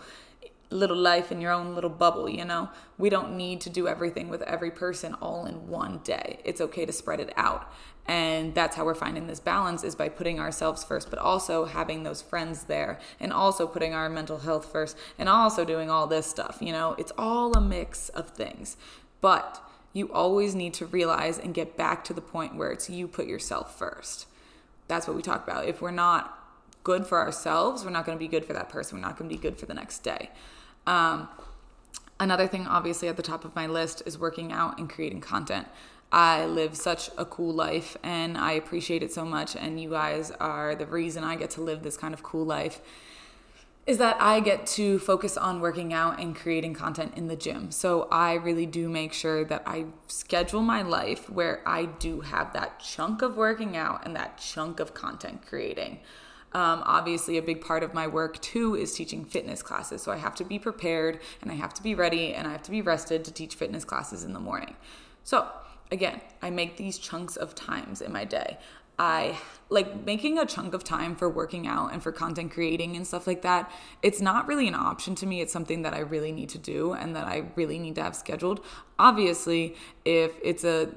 little 0.70 0.98
life 0.98 1.32
in 1.32 1.40
your 1.40 1.52
own 1.52 1.76
little 1.76 1.90
bubble, 1.90 2.28
you 2.28 2.44
know? 2.44 2.70
We 2.98 3.10
don't 3.10 3.38
need 3.38 3.62
to 3.62 3.70
do 3.70 3.88
everything 3.88 4.30
with 4.30 4.42
every 4.42 4.72
person 4.72 5.14
all 5.22 5.46
in 5.46 5.68
one 5.68 6.00
day. 6.04 6.40
It's 6.44 6.60
okay 6.62 6.86
to 6.86 6.92
spread 6.92 7.20
it 7.20 7.32
out. 7.38 7.72
And 8.06 8.54
that's 8.54 8.76
how 8.76 8.84
we're 8.84 8.96
finding 8.96 9.28
this 9.28 9.40
balance 9.40 9.84
is 9.84 9.96
by 9.96 10.10
putting 10.10 10.40
ourselves 10.40 10.84
first, 10.84 11.10
but 11.10 11.20
also 11.20 11.66
having 11.66 12.04
those 12.04 12.22
friends 12.22 12.64
there 12.64 13.00
and 13.20 13.32
also 13.32 13.66
putting 13.66 13.94
our 13.94 14.10
mental 14.10 14.40
health 14.40 14.70
first 14.72 14.98
and 15.18 15.30
also 15.30 15.64
doing 15.64 15.90
all 15.90 16.08
this 16.08 16.28
stuff. 16.28 16.58
You 16.60 16.74
know, 16.74 16.96
it's 16.98 17.14
all 17.18 17.54
a 17.54 17.62
mix 17.62 18.10
of 18.10 18.32
things. 18.32 18.76
But 19.24 19.62
you 19.94 20.12
always 20.12 20.54
need 20.54 20.74
to 20.74 20.86
realize 20.86 21.40
and 21.40 21.54
get 21.54 21.78
back 21.78 22.04
to 22.04 22.14
the 22.14 22.20
point 22.20 22.58
where 22.58 22.72
it's 22.72 22.90
you 22.90 23.08
put 23.08 23.26
yourself 23.26 23.80
first. 23.80 24.28
That's 24.90 25.08
what 25.08 25.16
we 25.16 25.22
talk 25.22 25.48
about. 25.48 25.66
If 25.66 25.82
we're 25.82 25.92
not 25.92 26.38
good 26.84 27.08
for 27.08 27.20
ourselves, 27.20 27.86
we're 27.86 27.92
not 27.92 28.06
going 28.06 28.18
to 28.18 28.20
be 28.20 28.28
good 28.28 28.44
for 28.44 28.52
that 28.52 28.68
person. 28.68 28.98
We're 28.98 29.08
not 29.08 29.18
going 29.18 29.30
to 29.30 29.34
be 29.34 29.42
good 29.42 29.58
for 29.58 29.66
the 29.66 29.74
next 29.74 30.00
day. 30.00 30.30
Um, 30.86 31.30
another 32.20 32.48
thing, 32.48 32.68
obviously, 32.68 33.08
at 33.08 33.16
the 33.16 33.24
top 33.24 33.46
of 33.46 33.56
my 33.56 33.66
list 33.66 34.04
is 34.06 34.20
working 34.20 34.52
out 34.52 34.78
and 34.78 34.90
creating 34.90 35.22
content. 35.22 35.70
I 36.12 36.46
live 36.46 36.76
such 36.76 37.10
a 37.18 37.24
cool 37.24 37.54
life 37.54 37.96
and 38.04 38.38
I 38.38 38.52
appreciate 38.52 39.04
it 39.04 39.14
so 39.14 39.24
much. 39.24 39.56
And 39.56 39.80
you 39.80 39.92
guys 39.92 40.32
are 40.32 40.76
the 40.76 40.86
reason 40.86 41.24
I 41.24 41.38
get 41.38 41.50
to 41.52 41.62
live 41.62 41.82
this 41.82 41.96
kind 41.96 42.14
of 42.14 42.24
cool 42.24 42.46
life. 42.46 42.82
Is 43.86 43.98
that 43.98 44.16
I 44.22 44.40
get 44.40 44.66
to 44.68 44.98
focus 45.00 45.36
on 45.36 45.60
working 45.60 45.92
out 45.92 46.18
and 46.18 46.34
creating 46.34 46.74
content 46.74 47.14
in 47.18 47.28
the 47.28 47.36
gym. 47.36 47.70
So 47.70 48.08
I 48.10 48.34
really 48.36 48.66
do 48.66 48.88
make 48.88 49.12
sure 49.12 49.44
that 49.44 49.64
I 49.66 49.88
schedule 50.08 50.62
my 50.62 50.82
life 50.82 51.30
where 51.30 51.62
I 51.68 51.86
do 51.86 52.22
have 52.22 52.54
that 52.54 52.80
chunk 52.80 53.22
of 53.22 53.36
working 53.36 53.76
out 53.76 54.06
and 54.06 54.16
that 54.16 54.38
chunk 54.38 54.80
of 54.80 54.94
content 54.94 55.46
creating. 55.46 56.00
Um, 56.54 56.84
obviously, 56.86 57.38
a 57.38 57.42
big 57.42 57.60
part 57.60 57.84
of 57.84 57.94
my 57.94 58.08
work 58.08 58.42
too 58.42 58.76
is 58.76 58.94
teaching 58.94 59.26
fitness 59.26 59.62
classes. 59.62 60.02
So 60.02 60.14
I 60.14 60.18
have 60.18 60.36
to 60.36 60.46
be 60.46 60.60
prepared 60.60 61.20
and 61.42 61.52
I 61.52 61.56
have 61.56 61.74
to 61.74 61.84
be 61.84 61.94
ready 61.94 62.34
and 62.34 62.48
I 62.48 62.52
have 62.52 62.64
to 62.64 62.72
be 62.72 62.82
rested 62.82 63.26
to 63.26 63.34
teach 63.34 63.56
fitness 63.56 63.84
classes 63.84 64.24
in 64.24 64.32
the 64.32 64.40
morning. 64.40 64.78
So 65.26 65.48
again, 65.92 66.22
I 66.42 66.52
make 66.52 66.78
these 66.78 66.98
chunks 66.98 67.36
of 67.36 67.54
times 67.54 68.02
in 68.02 68.14
my 68.14 68.24
day. 68.24 68.60
I 69.00 69.40
like 69.70 70.06
making 70.06 70.38
a 70.38 70.46
chunk 70.46 70.74
of 70.74 70.84
time 70.84 71.16
for 71.16 71.30
working 71.30 71.66
out 71.68 71.92
and 71.92 72.04
for 72.04 72.12
content 72.12 72.52
creating 72.52 72.96
and 72.96 73.08
stuff 73.08 73.26
like 73.26 73.42
that. 73.42 73.72
It's 74.04 74.22
not 74.22 74.48
really 74.48 74.68
an 74.68 74.76
option 74.76 75.16
to 75.16 75.26
me. 75.26 75.42
It's 75.42 75.52
something 75.52 75.82
that 75.82 75.94
I 75.94 76.00
really 76.00 76.32
need 76.32 76.50
to 76.50 76.60
do 76.60 76.94
and 76.94 77.16
that 77.16 77.26
I 77.26 77.46
really 77.56 77.80
need 77.80 77.96
to 77.96 78.04
have 78.04 78.16
scheduled. 78.16 78.64
Obviously, 79.00 79.76
if 80.06 80.34
it's 80.44 80.64
a 80.64 80.90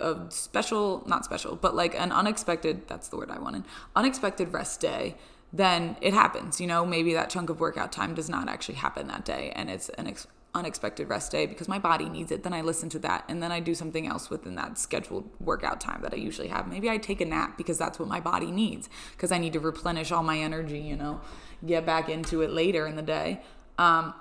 a 0.00 0.16
special, 0.30 1.04
not 1.06 1.24
special, 1.24 1.56
but 1.56 1.74
like 1.74 1.94
an 1.94 2.12
unexpected, 2.12 2.86
that's 2.88 3.08
the 3.08 3.16
word 3.16 3.30
I 3.30 3.38
wanted, 3.38 3.64
unexpected 3.94 4.52
rest 4.52 4.80
day, 4.80 5.16
then 5.52 5.96
it 6.00 6.14
happens. 6.14 6.60
You 6.60 6.66
know, 6.66 6.84
maybe 6.84 7.14
that 7.14 7.30
chunk 7.30 7.50
of 7.50 7.60
workout 7.60 7.92
time 7.92 8.14
does 8.14 8.28
not 8.28 8.48
actually 8.48 8.76
happen 8.76 9.08
that 9.08 9.24
day 9.24 9.52
and 9.54 9.70
it's 9.70 9.88
an 9.90 10.06
ex- 10.06 10.26
unexpected 10.54 11.08
rest 11.08 11.30
day 11.30 11.46
because 11.46 11.68
my 11.68 11.78
body 11.78 12.08
needs 12.08 12.32
it, 12.32 12.42
then 12.42 12.52
I 12.52 12.62
listen 12.62 12.88
to 12.90 12.98
that 13.00 13.24
and 13.28 13.42
then 13.42 13.52
I 13.52 13.60
do 13.60 13.74
something 13.74 14.06
else 14.06 14.30
within 14.30 14.54
that 14.54 14.78
scheduled 14.78 15.28
workout 15.40 15.80
time 15.80 16.00
that 16.02 16.12
I 16.12 16.16
usually 16.16 16.48
have. 16.48 16.66
Maybe 16.66 16.88
I 16.88 16.96
take 16.96 17.20
a 17.20 17.24
nap 17.24 17.58
because 17.58 17.78
that's 17.78 17.98
what 17.98 18.08
my 18.08 18.20
body 18.20 18.50
needs 18.50 18.88
because 19.12 19.30
I 19.30 19.38
need 19.38 19.52
to 19.52 19.60
replenish 19.60 20.10
all 20.10 20.22
my 20.22 20.38
energy, 20.38 20.78
you 20.78 20.96
know, 20.96 21.20
get 21.64 21.84
back 21.84 22.08
into 22.08 22.40
it 22.40 22.50
later 22.50 22.86
in 22.86 22.96
the 22.96 23.02
day. 23.02 23.42
Um, 23.76 24.14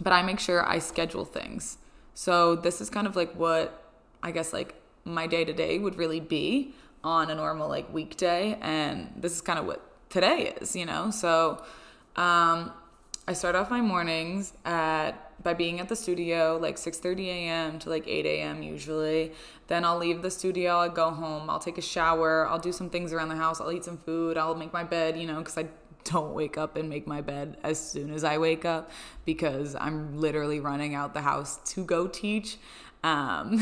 but 0.00 0.12
I 0.12 0.22
make 0.22 0.40
sure 0.40 0.66
I 0.66 0.78
schedule 0.78 1.24
things. 1.24 1.78
So 2.14 2.56
this 2.56 2.80
is 2.80 2.90
kind 2.90 3.06
of 3.06 3.14
like 3.14 3.34
what 3.34 3.92
I 4.22 4.30
guess 4.30 4.52
like 4.52 4.74
my 5.04 5.26
day 5.26 5.44
to 5.44 5.52
day 5.52 5.78
would 5.78 5.96
really 5.96 6.20
be 6.20 6.74
on 7.04 7.30
a 7.30 7.34
normal 7.34 7.68
like 7.68 7.92
weekday 7.92 8.58
and 8.60 9.12
this 9.16 9.32
is 9.32 9.40
kind 9.40 9.58
of 9.58 9.66
what 9.66 9.82
today 10.10 10.54
is, 10.60 10.74
you 10.74 10.86
know. 10.86 11.10
So 11.10 11.62
um 12.16 12.72
I 13.28 13.32
start 13.34 13.54
off 13.54 13.70
my 13.70 13.80
mornings 13.80 14.54
at 14.64 15.29
by 15.42 15.54
being 15.54 15.80
at 15.80 15.88
the 15.88 15.96
studio 15.96 16.58
like 16.60 16.76
6:30 16.76 17.26
a.m. 17.26 17.78
to 17.80 17.90
like 17.90 18.06
8 18.06 18.26
a.m. 18.26 18.62
usually. 18.62 19.32
Then 19.68 19.84
I'll 19.84 19.98
leave 19.98 20.22
the 20.22 20.30
studio, 20.30 20.78
I'll 20.78 20.90
go 20.90 21.10
home, 21.10 21.48
I'll 21.48 21.60
take 21.60 21.78
a 21.78 21.82
shower, 21.82 22.48
I'll 22.48 22.58
do 22.58 22.72
some 22.72 22.90
things 22.90 23.12
around 23.12 23.28
the 23.28 23.36
house, 23.36 23.60
I'll 23.60 23.72
eat 23.72 23.84
some 23.84 23.98
food, 23.98 24.36
I'll 24.36 24.56
make 24.56 24.72
my 24.72 24.84
bed, 24.84 25.16
you 25.16 25.26
know, 25.26 25.38
because 25.38 25.56
I 25.56 25.66
don't 26.04 26.34
wake 26.34 26.58
up 26.58 26.76
and 26.76 26.88
make 26.88 27.06
my 27.06 27.20
bed 27.20 27.56
as 27.62 27.78
soon 27.78 28.10
as 28.12 28.24
I 28.24 28.38
wake 28.38 28.64
up 28.64 28.90
because 29.24 29.76
I'm 29.76 30.18
literally 30.18 30.60
running 30.60 30.94
out 30.94 31.14
the 31.14 31.20
house 31.20 31.58
to 31.74 31.84
go 31.84 32.06
teach. 32.08 32.58
Um, 33.02 33.58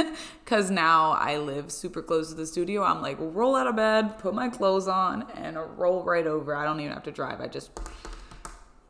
cause 0.46 0.70
now 0.70 1.12
I 1.12 1.36
live 1.36 1.70
super 1.70 2.02
close 2.02 2.30
to 2.30 2.34
the 2.34 2.46
studio. 2.46 2.82
I'm 2.82 3.02
like, 3.02 3.16
roll 3.20 3.54
out 3.54 3.66
of 3.66 3.76
bed, 3.76 4.18
put 4.18 4.34
my 4.34 4.48
clothes 4.48 4.88
on, 4.88 5.30
and 5.36 5.56
roll 5.78 6.02
right 6.02 6.26
over. 6.26 6.56
I 6.56 6.64
don't 6.64 6.80
even 6.80 6.92
have 6.92 7.04
to 7.04 7.12
drive. 7.12 7.40
I 7.40 7.46
just 7.46 7.70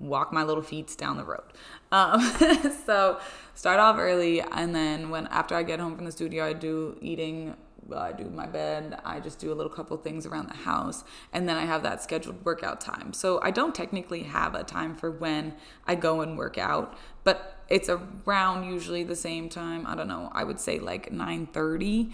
walk 0.01 0.33
my 0.33 0.43
little 0.43 0.63
feet 0.63 0.97
down 0.99 1.17
the 1.17 1.25
road. 1.25 1.45
Um, 1.93 2.21
so 2.87 3.21
start 3.55 3.79
off 3.79 3.97
early, 3.99 4.41
and 4.41 4.75
then 4.75 5.11
when 5.11 5.27
after 5.29 5.55
I 5.55 5.63
get 5.63 5.79
home 5.79 5.95
from 5.95 6.07
the 6.07 6.13
studio, 6.13 6.47
I 6.47 6.55
do 6.55 6.99
eating. 7.01 7.55
I 7.95 8.13
do 8.13 8.25
my 8.31 8.47
bed. 8.47 9.01
I 9.05 9.19
just 9.19 9.41
do 9.41 9.53
a 9.53 9.55
little 9.55 9.73
couple 9.73 9.97
things 9.97 10.25
around 10.25 10.49
the 10.49 10.57
house, 10.57 11.03
and 11.33 11.49
then 11.49 11.57
I 11.57 11.65
have 11.65 11.83
that 11.83 12.03
scheduled 12.03 12.45
workout 12.45 12.81
time. 12.81 13.13
So 13.13 13.41
I 13.43 13.51
don't 13.51 13.75
technically 13.75 14.23
have 14.25 14.55
a 14.55 14.63
time 14.63 14.95
for 14.95 15.11
when 15.11 15.55
I 15.87 15.97
go 15.97 16.21
and 16.21 16.39
work 16.39 16.57
out, 16.57 16.97
but 17.25 17.65
it's 17.69 17.89
around 17.89 18.65
usually 18.65 19.03
the 19.03 19.17
same 19.17 19.49
time. 19.49 19.87
I 19.87 19.97
don't 19.97 20.09
know. 20.09 20.31
I 20.33 20.45
would 20.45 20.61
say 20.61 20.79
like 20.79 21.11
nine 21.11 21.47
thirty 21.47 22.13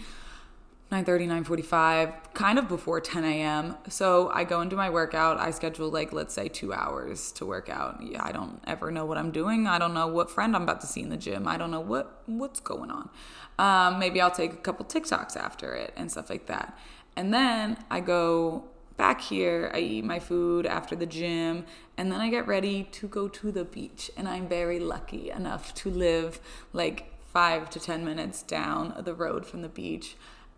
9.30 0.90 1.44
9.45 1.44 2.32
kind 2.32 2.60
of 2.60 2.68
before 2.68 3.00
10 3.00 3.24
a.m 3.24 3.76
so 3.88 4.30
i 4.32 4.44
go 4.44 4.60
into 4.60 4.76
my 4.76 4.88
workout. 4.88 5.36
I 5.38 5.50
schedule 5.50 5.90
like 5.90 6.12
let's 6.12 6.32
say 6.32 6.46
two 6.46 6.72
hours 6.72 7.32
to 7.32 7.44
work 7.44 7.68
out. 7.68 8.00
Yeah 8.00 8.24
i 8.24 8.30
don't 8.30 8.60
ever 8.68 8.92
know 8.92 9.04
what 9.04 9.18
i'm 9.18 9.32
doing. 9.32 9.66
I 9.66 9.78
don't 9.78 9.94
know 9.94 10.06
what 10.06 10.30
friend 10.30 10.54
i'm 10.54 10.62
about 10.62 10.80
to 10.82 10.86
see 10.86 11.02
in 11.02 11.08
the 11.08 11.16
gym. 11.16 11.48
I 11.48 11.56
don't 11.56 11.72
know 11.72 11.80
what 11.80 12.22
what's 12.26 12.60
going 12.60 12.92
on. 12.92 13.10
Um, 13.58 13.98
maybe 13.98 14.20
i'll 14.20 14.30
take 14.30 14.52
a 14.52 14.58
couple 14.58 14.84
tiktoks 14.84 15.36
after 15.36 15.74
it 15.74 15.92
and 15.96 16.10
stuff 16.10 16.30
like 16.30 16.46
that. 16.46 16.78
And 17.16 17.34
then 17.34 17.78
i 17.90 17.98
go 17.98 18.64
back 18.96 19.20
here. 19.20 19.70
I 19.74 19.80
eat 19.80 20.04
my 20.04 20.20
food 20.20 20.66
after 20.66 20.94
the 20.94 21.06
gym. 21.06 21.64
And 21.96 22.12
then 22.12 22.20
i 22.20 22.30
get 22.30 22.46
ready 22.46 22.84
to 22.92 23.08
go 23.08 23.26
to 23.26 23.50
the 23.50 23.64
beach. 23.64 24.08
And 24.16 24.28
i'm 24.28 24.46
very 24.46 24.78
lucky 24.78 25.30
enough 25.30 25.74
to 25.74 25.90
live 25.90 26.38
like 26.72 27.12
five 27.32 27.70
to 27.70 27.80
ten 27.80 28.04
minutes 28.04 28.44
down 28.44 28.94
the 29.04 29.14
road 29.14 29.44
from 29.44 29.62
the 29.62 29.68
beach 29.68 30.16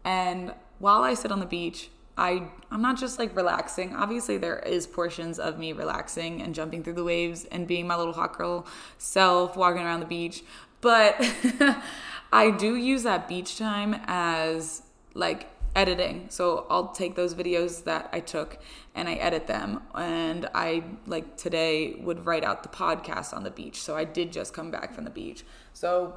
and 0.08 0.54
while 0.78 1.02
I 1.02 1.12
sit 1.12 1.30
on 1.30 1.38
the 1.38 1.46
beach, 1.46 1.90
I 2.16 2.48
I'm 2.70 2.80
not 2.80 2.98
just 2.98 3.18
like 3.18 3.36
relaxing. 3.36 3.94
Obviously 3.94 4.38
there 4.38 4.58
is 4.60 4.86
portions 4.86 5.38
of 5.38 5.58
me 5.58 5.74
relaxing 5.74 6.40
and 6.40 6.54
jumping 6.54 6.82
through 6.82 6.94
the 6.94 7.04
waves 7.04 7.44
and 7.44 7.68
being 7.68 7.86
my 7.86 7.94
little 7.94 8.14
hot 8.14 8.32
girl 8.38 8.66
self 8.96 9.54
walking 9.54 9.82
around 9.82 10.00
the 10.00 10.06
beach, 10.06 10.42
but 10.80 11.14
I 12.32 12.50
do 12.50 12.74
use 12.74 13.02
that 13.02 13.28
beach 13.28 13.58
time 13.58 14.00
as 14.06 14.82
like 15.12 15.50
editing. 15.76 16.26
So 16.30 16.66
I'll 16.70 16.88
take 16.88 17.14
those 17.14 17.34
videos 17.34 17.84
that 17.84 18.08
I 18.10 18.20
took 18.20 18.58
and 18.94 19.10
I 19.10 19.14
edit 19.14 19.46
them 19.46 19.82
and 19.94 20.48
I 20.54 20.84
like 21.06 21.36
today 21.36 21.96
would 22.00 22.24
write 22.24 22.44
out 22.44 22.62
the 22.62 22.70
podcast 22.70 23.34
on 23.34 23.44
the 23.44 23.50
beach. 23.50 23.82
So 23.82 23.94
I 23.94 24.04
did 24.04 24.32
just 24.32 24.54
come 24.54 24.70
back 24.70 24.94
from 24.94 25.04
the 25.04 25.10
beach. 25.10 25.44
So 25.74 26.14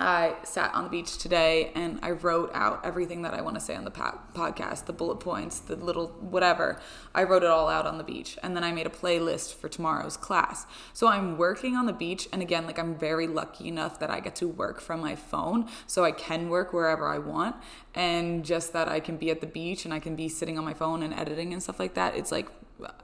I 0.00 0.36
sat 0.44 0.74
on 0.74 0.84
the 0.84 0.90
beach 0.90 1.18
today 1.18 1.72
and 1.74 1.98
I 2.02 2.12
wrote 2.12 2.50
out 2.54 2.80
everything 2.84 3.20
that 3.22 3.34
I 3.34 3.42
want 3.42 3.56
to 3.56 3.60
say 3.60 3.76
on 3.76 3.84
the 3.84 3.90
po- 3.90 4.18
podcast, 4.32 4.86
the 4.86 4.94
bullet 4.94 5.16
points, 5.16 5.60
the 5.60 5.76
little 5.76 6.08
whatever. 6.20 6.80
I 7.14 7.24
wrote 7.24 7.42
it 7.42 7.50
all 7.50 7.68
out 7.68 7.86
on 7.86 7.98
the 7.98 8.04
beach. 8.04 8.38
And 8.42 8.56
then 8.56 8.64
I 8.64 8.72
made 8.72 8.86
a 8.86 8.90
playlist 8.90 9.54
for 9.54 9.68
tomorrow's 9.68 10.16
class. 10.16 10.64
So 10.94 11.06
I'm 11.06 11.36
working 11.36 11.76
on 11.76 11.84
the 11.84 11.92
beach. 11.92 12.28
And 12.32 12.40
again, 12.40 12.64
like 12.64 12.78
I'm 12.78 12.94
very 12.94 13.26
lucky 13.26 13.68
enough 13.68 13.98
that 14.00 14.08
I 14.08 14.20
get 14.20 14.34
to 14.36 14.48
work 14.48 14.80
from 14.80 15.00
my 15.00 15.16
phone. 15.16 15.68
So 15.86 16.02
I 16.02 16.12
can 16.12 16.48
work 16.48 16.72
wherever 16.72 17.06
I 17.06 17.18
want. 17.18 17.56
And 17.94 18.42
just 18.42 18.72
that 18.72 18.88
I 18.88 19.00
can 19.00 19.18
be 19.18 19.30
at 19.30 19.42
the 19.42 19.46
beach 19.46 19.84
and 19.84 19.92
I 19.92 19.98
can 19.98 20.16
be 20.16 20.30
sitting 20.30 20.56
on 20.56 20.64
my 20.64 20.74
phone 20.74 21.02
and 21.02 21.12
editing 21.12 21.52
and 21.52 21.62
stuff 21.62 21.78
like 21.78 21.92
that, 21.94 22.16
it's 22.16 22.32
like 22.32 22.48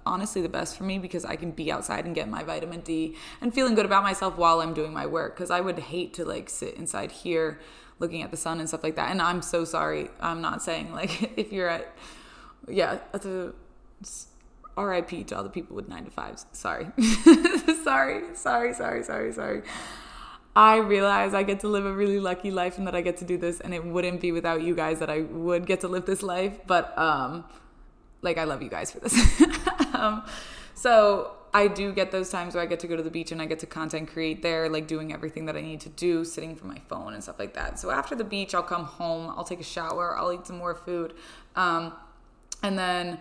honestly 0.05 0.43
the 0.43 0.49
best 0.49 0.77
for 0.77 0.85
me 0.85 0.99
because 0.99 1.25
I 1.25 1.37
can 1.37 1.51
be 1.51 1.71
outside 1.71 2.05
and 2.05 2.15
get 2.15 2.29
my 2.29 2.43
vitamin 2.43 2.81
D 2.81 3.17
and 3.41 3.53
feeling 3.55 3.75
good 3.75 3.87
about 3.87 4.03
myself 4.03 4.37
while 4.37 4.61
I'm 4.61 4.75
doing 4.75 4.93
my 4.93 5.07
work. 5.07 5.37
Because 5.37 5.51
I 5.51 5.61
would 5.61 5.79
hate 5.79 6.15
to 6.15 6.25
like 6.25 6.49
sit 6.51 6.75
inside 6.75 7.13
here 7.13 7.61
looking 7.99 8.23
at 8.23 8.31
the 8.31 8.37
sun 8.37 8.61
and 8.61 8.69
stuff 8.69 8.83
like 8.83 8.97
that. 8.97 9.11
And 9.11 9.23
I'm 9.23 9.43
so 9.43 9.65
sorry. 9.65 10.11
I'm 10.21 10.41
not 10.41 10.63
saying 10.63 10.93
like 10.93 11.33
if 11.39 11.53
you're 11.53 11.69
at, 11.69 11.95
yeah, 12.69 12.99
the 13.13 13.55
RIP 14.77 15.27
to 15.29 15.37
all 15.37 15.43
the 15.43 15.51
people 15.51 15.77
with 15.77 15.89
nine 15.89 16.05
to 16.05 16.11
fives. 16.11 16.47
Sorry. 16.53 16.87
sorry, 17.85 18.35
sorry, 18.35 18.75
sorry, 18.75 19.03
sorry, 19.03 19.33
sorry. 19.33 19.63
I 20.55 20.79
realize 20.79 21.35
I 21.35 21.43
get 21.43 21.61
to 21.61 21.69
live 21.69 21.85
a 21.85 21.93
really 21.93 22.19
lucky 22.19 22.51
life 22.51 22.79
and 22.79 22.87
that 22.87 22.95
I 22.95 23.03
get 23.03 23.19
to 23.19 23.27
do 23.27 23.37
this 23.37 23.61
and 23.61 23.75
it 23.75 23.85
wouldn't 23.85 24.23
be 24.23 24.33
without 24.33 24.63
you 24.63 24.75
guys 24.75 25.01
that 25.01 25.11
I 25.11 25.21
would 25.21 25.67
get 25.67 25.81
to 25.81 25.89
live 25.89 26.07
this 26.07 26.23
life. 26.23 26.59
But 26.67 26.97
um 26.99 27.45
like 28.23 28.39
I 28.39 28.45
love 28.45 28.63
you 28.63 28.69
guys 28.69 28.91
for 28.91 29.01
this. 29.01 29.15
um, 29.95 30.25
so 30.75 31.33
I 31.55 31.69
do 31.69 31.93
get 31.93 32.11
those 32.11 32.29
times 32.31 32.55
where 32.55 32.63
I 32.63 32.67
get 32.67 32.81
to 32.81 32.87
go 32.87 32.97
to 32.97 33.03
the 33.03 33.11
beach 33.11 33.33
and 33.33 33.41
I 33.41 33.47
get 33.47 33.61
to 33.61 33.67
content 33.67 34.09
create 34.09 34.43
there, 34.43 34.69
like 34.69 34.87
doing 34.87 35.13
everything 35.13 35.47
that 35.47 35.57
I 35.57 35.63
need 35.63 35.81
to 35.81 35.89
do, 35.89 36.25
sitting 36.25 36.55
from 36.55 36.69
my 36.69 36.81
phone 36.89 37.15
and 37.15 37.23
stuff 37.23 37.39
like 37.39 37.55
that. 37.55 37.79
So 37.79 37.91
after 37.91 38.15
the 38.15 38.25
beach, 38.25 38.55
I'll 38.55 38.63
come 38.63 38.85
home, 38.85 39.33
I'll 39.37 39.45
take 39.45 39.61
a 39.61 39.65
shower, 39.65 40.17
I'll 40.19 40.33
eat 40.33 40.47
some 40.47 40.59
more 40.59 40.75
food, 40.75 41.15
um, 41.55 41.95
and 42.63 42.79
then 42.79 43.19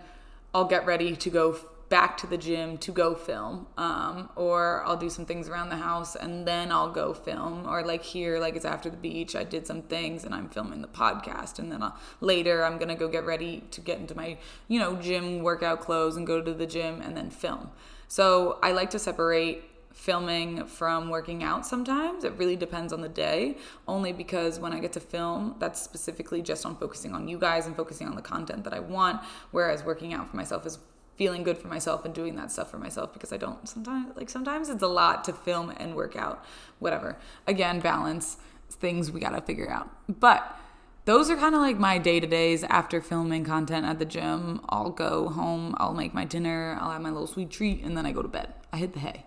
I'll 0.52 0.66
get 0.66 0.86
ready 0.86 1.16
to 1.16 1.30
go 1.30 1.58
back 1.88 2.16
to 2.18 2.26
the 2.26 2.36
gym 2.36 2.76
to 2.78 2.90
go 2.90 3.14
film 3.14 3.66
um, 3.78 4.28
or 4.34 4.82
i'll 4.84 4.96
do 4.96 5.08
some 5.08 5.24
things 5.24 5.48
around 5.48 5.68
the 5.68 5.76
house 5.76 6.16
and 6.16 6.46
then 6.46 6.72
i'll 6.72 6.90
go 6.90 7.14
film. 7.14 7.66
Or 7.66 7.84
like 7.84 8.02
here 8.02 8.38
like 8.38 8.56
it's 8.56 8.64
after 8.64 8.90
the 8.90 8.96
beach 8.96 9.36
i 9.36 9.44
did 9.44 9.66
some 9.66 9.82
things 9.82 10.24
and 10.24 10.34
i'm 10.34 10.48
filming 10.48 10.82
the 10.82 10.88
podcast. 10.88 11.58
And 11.58 11.70
then 11.70 11.82
I'll, 11.82 11.96
later 12.20 12.64
i'm 12.64 12.78
gonna 12.78 12.96
go 12.96 13.08
get 13.08 13.24
ready 13.24 13.62
to 13.70 13.80
get 13.80 13.98
into 13.98 14.16
my 14.16 14.38
you 14.68 14.80
know 14.80 14.96
gym 14.96 15.42
workout 15.42 15.80
clothes 15.80 16.16
and 16.16 16.26
go 16.26 16.42
to 16.42 16.52
the 16.52 16.66
gym 16.66 17.00
and 17.00 17.16
then 17.16 17.30
film. 17.30 17.70
So 18.08 18.58
i 18.62 18.72
like 18.72 18.90
to 18.90 18.98
separate 18.98 19.64
filming 19.96 20.66
from 20.66 21.08
working 21.08 21.42
out 21.42 21.66
sometimes. 21.66 22.22
It 22.22 22.34
really 22.36 22.54
depends 22.54 22.92
on 22.92 23.00
the 23.00 23.08
day, 23.08 23.56
only 23.88 24.12
because 24.12 24.60
when 24.60 24.74
I 24.74 24.78
get 24.78 24.92
to 24.92 25.00
film, 25.00 25.56
that's 25.58 25.80
specifically 25.80 26.42
just 26.42 26.66
on 26.66 26.76
focusing 26.76 27.14
on 27.14 27.26
you 27.28 27.38
guys 27.38 27.66
and 27.66 27.74
focusing 27.74 28.06
on 28.06 28.14
the 28.14 28.20
content 28.20 28.62
that 28.64 28.74
I 28.74 28.80
want, 28.80 29.22
whereas 29.52 29.82
working 29.82 30.12
out 30.12 30.28
for 30.28 30.36
myself 30.36 30.66
is 30.66 30.78
feeling 31.16 31.42
good 31.42 31.58
for 31.58 31.68
myself 31.68 32.04
and 32.04 32.14
doing 32.14 32.36
that 32.36 32.52
stuff 32.52 32.70
for 32.70 32.78
myself 32.78 33.12
because 33.12 33.32
I 33.32 33.36
don't 33.36 33.66
sometimes 33.68 34.16
like 34.16 34.28
sometimes 34.28 34.68
it's 34.68 34.82
a 34.82 34.88
lot 34.88 35.24
to 35.24 35.32
film 35.32 35.72
and 35.76 35.94
work 35.94 36.14
out, 36.16 36.44
whatever. 36.78 37.16
Again, 37.46 37.80
balance 37.80 38.36
things 38.70 39.10
we 39.10 39.20
got 39.20 39.30
to 39.30 39.40
figure 39.40 39.70
out. 39.70 39.88
But 40.08 40.58
those 41.06 41.30
are 41.30 41.36
kind 41.36 41.54
of 41.54 41.60
like 41.60 41.78
my 41.78 41.98
day 41.98 42.18
to 42.18 42.26
days 42.26 42.64
after 42.64 43.00
filming 43.00 43.44
content 43.44 43.86
at 43.86 43.98
the 43.98 44.04
gym. 44.04 44.60
I'll 44.68 44.90
go 44.90 45.28
home, 45.28 45.74
I'll 45.78 45.94
make 45.94 46.12
my 46.12 46.24
dinner, 46.24 46.76
I'll 46.80 46.90
have 46.90 47.00
my 47.00 47.10
little 47.10 47.28
sweet 47.28 47.50
treat, 47.50 47.82
and 47.82 47.96
then 47.96 48.04
I 48.04 48.12
go 48.12 48.22
to 48.22 48.28
bed. 48.28 48.52
I 48.72 48.78
hit 48.78 48.92
the 48.92 48.98
hay. 48.98 49.24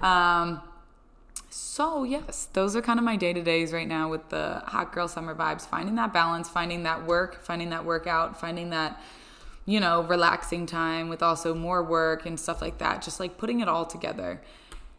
Um, 0.00 0.62
so, 1.50 2.04
yes, 2.04 2.48
those 2.54 2.74
are 2.74 2.80
kind 2.80 2.98
of 2.98 3.04
my 3.04 3.16
day 3.16 3.34
to 3.34 3.42
days 3.42 3.74
right 3.74 3.86
now 3.86 4.08
with 4.08 4.30
the 4.30 4.62
hot 4.64 4.92
girl 4.92 5.06
summer 5.06 5.34
vibes. 5.34 5.66
Finding 5.66 5.96
that 5.96 6.14
balance, 6.14 6.48
finding 6.48 6.84
that 6.84 7.06
work, 7.06 7.44
finding 7.44 7.68
that 7.70 7.84
workout, 7.84 8.40
finding 8.40 8.70
that 8.70 8.98
you 9.64 9.80
know, 9.80 10.02
relaxing 10.02 10.66
time 10.66 11.08
with 11.08 11.22
also 11.22 11.54
more 11.54 11.82
work 11.82 12.26
and 12.26 12.38
stuff 12.38 12.60
like 12.60 12.78
that, 12.78 13.02
just 13.02 13.20
like 13.20 13.38
putting 13.38 13.60
it 13.60 13.68
all 13.68 13.86
together. 13.86 14.42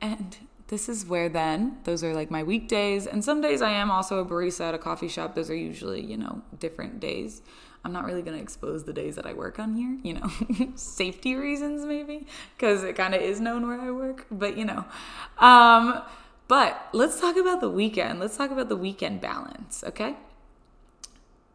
And 0.01 0.37
this 0.67 0.87
is 0.87 1.05
where 1.05 1.29
then 1.29 1.77
those 1.83 2.03
are 2.03 2.13
like 2.13 2.31
my 2.31 2.43
weekdays. 2.43 3.05
And 3.05 3.23
some 3.23 3.41
days 3.41 3.61
I 3.61 3.71
am 3.71 3.91
also 3.91 4.19
a 4.19 4.25
barista 4.25 4.69
at 4.69 4.73
a 4.73 4.77
coffee 4.77 5.07
shop. 5.07 5.35
Those 5.35 5.49
are 5.49 5.55
usually, 5.55 6.01
you 6.01 6.17
know, 6.17 6.41
different 6.59 6.99
days. 6.99 7.41
I'm 7.85 7.91
not 7.91 8.05
really 8.05 8.21
going 8.21 8.37
to 8.37 8.41
expose 8.41 8.85
the 8.85 8.93
days 8.93 9.17
that 9.17 9.25
I 9.25 9.33
work 9.33 9.59
on 9.59 9.75
here, 9.75 9.97
you 10.03 10.13
know, 10.13 10.71
safety 10.75 11.35
reasons 11.35 11.85
maybe, 11.85 12.25
because 12.55 12.83
it 12.83 12.95
kind 12.95 13.13
of 13.13 13.21
is 13.21 13.41
known 13.41 13.67
where 13.67 13.79
I 13.79 13.91
work, 13.91 14.25
but 14.31 14.57
you 14.57 14.63
know. 14.63 14.85
Um, 15.37 16.01
but 16.47 16.87
let's 16.93 17.19
talk 17.19 17.35
about 17.35 17.59
the 17.59 17.69
weekend. 17.69 18.19
Let's 18.19 18.37
talk 18.37 18.51
about 18.51 18.69
the 18.69 18.77
weekend 18.77 19.19
balance, 19.19 19.83
okay? 19.85 20.15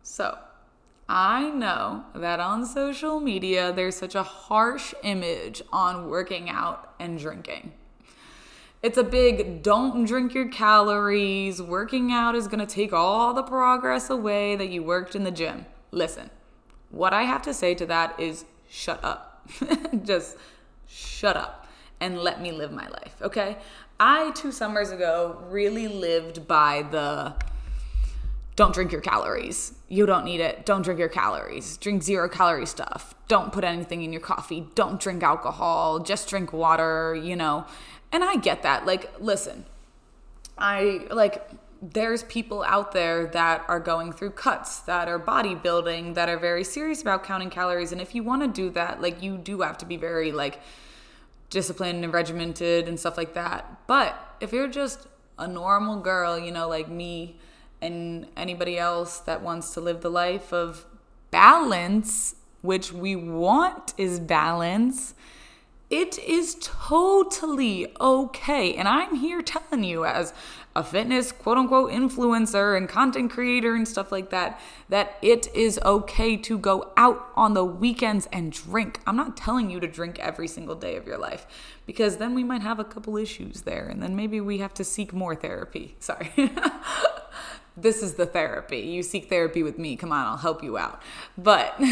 So, 0.03 0.39
I 1.09 1.49
know 1.49 2.05
that 2.15 2.39
on 2.39 2.67
social 2.67 3.19
media, 3.19 3.73
there's 3.73 3.97
such 3.97 4.15
a 4.15 4.23
harsh 4.23 4.93
image 5.03 5.63
on 5.73 6.11
working 6.11 6.51
out 6.51 6.95
and 7.01 7.19
drinking. 7.19 7.73
It's 8.83 8.99
a 8.99 9.03
big 9.03 9.63
don't 9.63 10.05
drink 10.05 10.35
your 10.35 10.49
calories. 10.49 11.63
Working 11.63 12.13
out 12.13 12.35
is 12.35 12.47
to 12.47 12.67
take 12.67 12.93
all 12.93 13.33
the 13.33 13.43
progress 13.43 14.11
away 14.11 14.55
that 14.57 14.69
you 14.69 14.83
worked 14.83 15.17
in 15.17 15.25
the 15.25 15.31
gym. 15.31 15.65
Listen, 15.91 16.31
what 16.91 17.15
I 17.15 17.23
have 17.23 17.43
to 17.43 17.55
say 17.55 17.75
to 17.75 17.87
that 17.87 18.21
is 18.21 18.45
shut 18.69 19.03
up. 19.03 19.49
Just 20.05 20.37
shut 20.87 21.37
up 21.37 21.67
and 22.01 22.19
let 22.19 22.41
me 22.41 22.53
live 22.53 22.71
my 22.71 22.87
life, 22.89 23.17
okay? 23.23 23.57
I, 23.99 24.31
two 24.33 24.53
summers 24.53 24.91
ago, 24.91 25.43
really 25.49 25.89
lived 25.89 26.47
by 26.47 26.87
the 26.91 27.35
don't 28.59 28.75
drink 28.75 28.91
your 28.91 29.01
calories. 29.01 29.73
You 29.89 30.05
don't 30.05 30.25
need 30.25 30.41
it. 30.41 30.67
Don't 30.67 30.83
drink 30.83 30.99
your 30.99 31.09
calories. 31.09 31.77
Drink 31.77 32.03
zero 32.03 32.29
calorie 32.29 32.67
stuff. 32.67 33.15
Don't 33.29 33.53
put 33.53 33.63
anything 33.63 34.03
in 34.03 34.13
your 34.13 34.21
coffee. 34.21 34.67
Don't 34.75 34.99
drink 34.99 35.23
alcohol. 35.23 36.01
Just 36.01 36.29
drink 36.29 36.53
water, 36.53 37.15
you 37.15 37.37
know. 37.37 37.67
And 38.11 38.25
I 38.25 38.35
get 38.35 38.65
that. 38.65 38.85
Like, 38.85 39.13
listen, 39.21 39.65
I 40.59 41.07
like, 41.13 41.49
there's 41.81 42.25
people 42.25 42.65
out 42.65 42.91
there 42.91 43.27
that 43.27 43.65
are 43.69 43.79
going 43.79 44.13
through 44.13 44.31
cuts, 44.31 44.81
that 44.81 45.07
are 45.07 45.21
bodybuilding, 45.21 46.15
that 46.15 46.29
are 46.29 46.37
very 46.37 46.65
serious 46.65 47.01
about 47.01 47.23
counting 47.23 47.51
calories. 47.51 47.93
And 47.93 48.01
if 48.01 48.13
you 48.13 48.25
want 48.25 48.43
to 48.43 48.49
do 48.49 48.71
that, 48.71 49.01
like, 49.01 49.23
you 49.23 49.39
do 49.39 49.61
have 49.61 49.79
to 49.79 49.87
be 49.87 49.97
very, 49.97 50.33
like, 50.33 50.59
disciplined 51.49 52.03
and 52.03 52.13
regimented 52.13 52.89
and 52.89 52.99
stuff 52.99 53.17
like 53.17 53.35
that. 53.35 53.87
But 53.87 54.19
if 54.41 54.53
you're 54.53 54.67
just 54.67 55.07
a 55.39 55.47
normal 55.47 56.01
girl, 56.01 56.37
you 56.37 56.51
know, 56.51 56.69
like 56.69 56.89
me, 56.89 57.37
and 57.81 58.27
anybody 58.37 58.79
else 58.79 59.19
that 59.21 59.43
wants 59.43 59.75
to 59.75 59.81
live 59.81 60.01
the 60.01 60.11
life 60.11 60.53
of 60.53 60.87
balance, 61.31 62.37
which 62.63 62.93
we 62.93 63.15
want 63.17 63.95
is 63.97 64.19
balance, 64.21 65.15
it 65.91 66.19
is 66.19 66.57
totally 66.61 67.95
okay. 67.99 68.75
And 68.75 68.87
I'm 68.87 69.15
here 69.15 69.41
telling 69.41 69.85
you, 69.85 70.05
as 70.05 70.35
a 70.77 70.85
fitness 70.85 71.33
quote 71.33 71.57
unquote 71.57 71.91
influencer 71.91 72.77
and 72.77 72.89
content 72.89 73.31
creator 73.31 73.75
and 73.75 73.89
stuff 73.89 74.13
like 74.13 74.29
that, 74.31 74.61
that 74.91 75.17
it 75.23 75.49
is 75.55 75.81
okay 75.85 76.37
to 76.37 76.59
go 76.59 76.93
out 76.97 77.29
on 77.35 77.55
the 77.55 77.65
weekends 77.65 78.29
and 78.33 78.53
drink. 78.53 79.01
I'm 79.07 79.17
not 79.17 79.37
telling 79.37 79.71
you 79.71 79.81
to 79.81 79.89
drink 79.89 80.19
every 80.19 80.47
single 80.47 80.75
day 80.75 80.97
of 80.97 81.07
your 81.07 81.19
life 81.19 81.47
because 81.87 82.19
then 82.19 82.35
we 82.35 82.45
might 82.45 82.63
have 82.63 82.79
a 82.79 82.85
couple 82.85 83.17
issues 83.17 83.63
there 83.63 83.89
and 83.89 84.03
then 84.03 84.15
maybe 84.15 84.41
we 84.43 84.59
have 84.59 84.75
to 84.75 84.85
seek 84.85 85.15
more 85.15 85.35
therapy. 85.35 85.97
Sorry. 86.01 86.31
this 87.83 88.03
is 88.03 88.15
the 88.15 88.27
therapy. 88.27 88.81
You 88.81 89.03
seek 89.03 89.29
therapy 89.29 89.63
with 89.63 89.79
me. 89.79 89.97
Come 89.97 90.13
on, 90.13 90.27
I'll 90.27 90.37
help 90.37 90.63
you 90.63 90.79
out. 90.79 91.03
But 91.37 91.79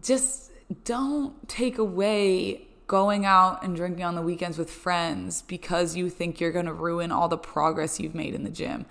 just 0.00 0.50
don't 0.84 1.48
take 1.48 1.78
away 1.78 2.68
going 2.86 3.24
out 3.24 3.64
and 3.64 3.74
drinking 3.74 4.04
on 4.04 4.14
the 4.14 4.22
weekends 4.22 4.58
with 4.58 4.70
friends 4.70 5.42
because 5.42 5.96
you 5.96 6.10
think 6.10 6.40
you're 6.40 6.52
going 6.52 6.66
to 6.66 6.72
ruin 6.72 7.10
all 7.10 7.28
the 7.28 7.38
progress 7.38 7.98
you've 7.98 8.14
made 8.14 8.34
in 8.34 8.44
the 8.44 8.50
gym. 8.50 8.84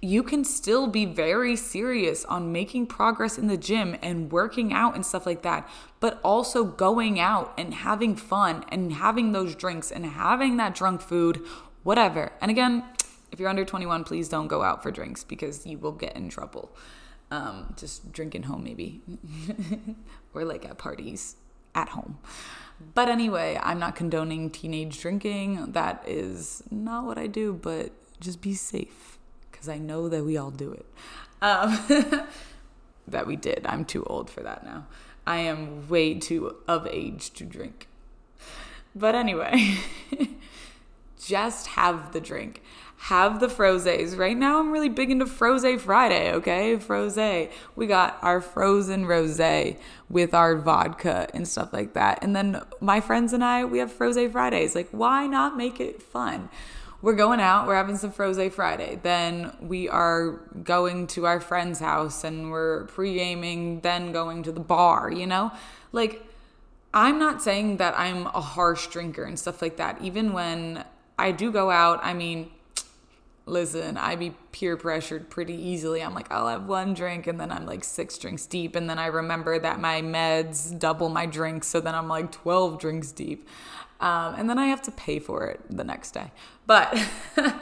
You 0.00 0.22
can 0.22 0.42
still 0.42 0.88
be 0.88 1.04
very 1.04 1.54
serious 1.54 2.24
on 2.24 2.50
making 2.50 2.86
progress 2.86 3.38
in 3.38 3.46
the 3.46 3.56
gym 3.56 3.96
and 4.02 4.32
working 4.32 4.72
out 4.72 4.94
and 4.94 5.06
stuff 5.06 5.26
like 5.26 5.42
that, 5.42 5.68
but 6.00 6.18
also 6.24 6.64
going 6.64 7.20
out 7.20 7.52
and 7.56 7.72
having 7.72 8.16
fun 8.16 8.64
and 8.70 8.94
having 8.94 9.32
those 9.32 9.54
drinks 9.54 9.92
and 9.92 10.06
having 10.06 10.56
that 10.56 10.74
drunk 10.74 11.00
food, 11.00 11.44
whatever. 11.84 12.32
And 12.40 12.50
again, 12.50 12.84
if 13.32 13.40
you're 13.40 13.48
under 13.48 13.64
21, 13.64 14.04
please 14.04 14.28
don't 14.28 14.46
go 14.46 14.62
out 14.62 14.82
for 14.82 14.90
drinks 14.90 15.24
because 15.24 15.66
you 15.66 15.78
will 15.78 15.92
get 15.92 16.14
in 16.14 16.28
trouble. 16.28 16.70
Um, 17.30 17.74
just 17.78 18.12
drinking 18.12 18.42
home, 18.44 18.62
maybe, 18.62 19.00
or 20.34 20.44
like 20.44 20.66
at 20.66 20.76
parties 20.76 21.36
at 21.74 21.88
home. 21.88 22.18
But 22.94 23.08
anyway, 23.08 23.58
I'm 23.62 23.78
not 23.78 23.96
condoning 23.96 24.50
teenage 24.50 25.00
drinking. 25.00 25.72
That 25.72 26.04
is 26.06 26.62
not 26.70 27.04
what 27.04 27.16
I 27.16 27.26
do, 27.26 27.54
but 27.54 27.92
just 28.20 28.42
be 28.42 28.52
safe 28.52 29.18
because 29.50 29.68
I 29.68 29.78
know 29.78 30.10
that 30.10 30.24
we 30.24 30.36
all 30.36 30.50
do 30.50 30.72
it. 30.72 30.86
Um, 31.40 31.78
that 33.08 33.26
we 33.26 33.36
did. 33.36 33.66
I'm 33.66 33.84
too 33.86 34.04
old 34.04 34.28
for 34.28 34.42
that 34.42 34.64
now. 34.64 34.86
I 35.26 35.38
am 35.38 35.88
way 35.88 36.14
too 36.14 36.56
of 36.68 36.86
age 36.86 37.30
to 37.34 37.44
drink. 37.44 37.88
But 38.94 39.14
anyway, 39.14 39.78
just 41.22 41.68
have 41.68 42.12
the 42.12 42.20
drink 42.20 42.62
have 43.02 43.40
the 43.40 43.48
frozes. 43.48 44.16
Right 44.16 44.36
now, 44.36 44.60
I'm 44.60 44.70
really 44.70 44.88
big 44.88 45.10
into 45.10 45.26
Froze 45.26 45.82
Friday, 45.82 46.32
okay? 46.34 46.78
Froze. 46.78 47.48
We 47.74 47.88
got 47.88 48.16
our 48.22 48.40
frozen 48.40 49.06
rose 49.06 49.40
with 50.08 50.32
our 50.32 50.54
vodka 50.54 51.26
and 51.34 51.48
stuff 51.48 51.72
like 51.72 51.94
that. 51.94 52.22
And 52.22 52.36
then 52.36 52.62
my 52.80 53.00
friends 53.00 53.32
and 53.32 53.42
I, 53.42 53.64
we 53.64 53.80
have 53.80 53.90
Froze 53.90 54.30
Fridays. 54.30 54.76
Like, 54.76 54.88
why 54.92 55.26
not 55.26 55.56
make 55.56 55.80
it 55.80 56.00
fun? 56.00 56.48
We're 57.02 57.16
going 57.16 57.40
out, 57.40 57.66
we're 57.66 57.74
having 57.74 57.96
some 57.96 58.12
Froze 58.12 58.54
Friday. 58.54 59.00
Then 59.02 59.50
we 59.60 59.88
are 59.88 60.38
going 60.62 61.08
to 61.08 61.26
our 61.26 61.40
friend's 61.40 61.80
house 61.80 62.22
and 62.22 62.52
we're 62.52 62.84
pre 62.84 63.14
gaming, 63.14 63.80
then 63.80 64.12
going 64.12 64.44
to 64.44 64.52
the 64.52 64.60
bar, 64.60 65.10
you 65.10 65.26
know? 65.26 65.50
Like, 65.90 66.24
I'm 66.94 67.18
not 67.18 67.42
saying 67.42 67.78
that 67.78 67.98
I'm 67.98 68.26
a 68.26 68.40
harsh 68.40 68.86
drinker 68.86 69.24
and 69.24 69.36
stuff 69.36 69.60
like 69.60 69.76
that. 69.78 70.00
Even 70.00 70.32
when 70.32 70.84
I 71.18 71.32
do 71.32 71.50
go 71.50 71.68
out, 71.68 71.98
I 72.04 72.14
mean, 72.14 72.52
listen, 73.46 73.96
I 73.96 74.16
be 74.16 74.34
peer 74.52 74.76
pressured 74.76 75.28
pretty 75.30 75.54
easily. 75.54 76.02
I'm 76.02 76.14
like, 76.14 76.30
I'll 76.30 76.48
have 76.48 76.66
one 76.66 76.94
drink 76.94 77.26
and 77.26 77.40
then 77.40 77.50
I'm 77.50 77.66
like 77.66 77.84
six 77.84 78.16
drinks 78.18 78.46
deep. 78.46 78.76
And 78.76 78.88
then 78.88 78.98
I 78.98 79.06
remember 79.06 79.58
that 79.58 79.80
my 79.80 80.00
meds 80.00 80.78
double 80.78 81.08
my 81.08 81.26
drinks. 81.26 81.66
So 81.66 81.80
then 81.80 81.94
I'm 81.94 82.08
like 82.08 82.30
12 82.32 82.78
drinks 82.78 83.12
deep. 83.12 83.48
Um, 84.00 84.34
and 84.36 84.50
then 84.50 84.58
I 84.58 84.66
have 84.66 84.82
to 84.82 84.90
pay 84.92 85.18
for 85.18 85.46
it 85.46 85.60
the 85.70 85.84
next 85.84 86.12
day. 86.12 86.32
But 86.66 86.96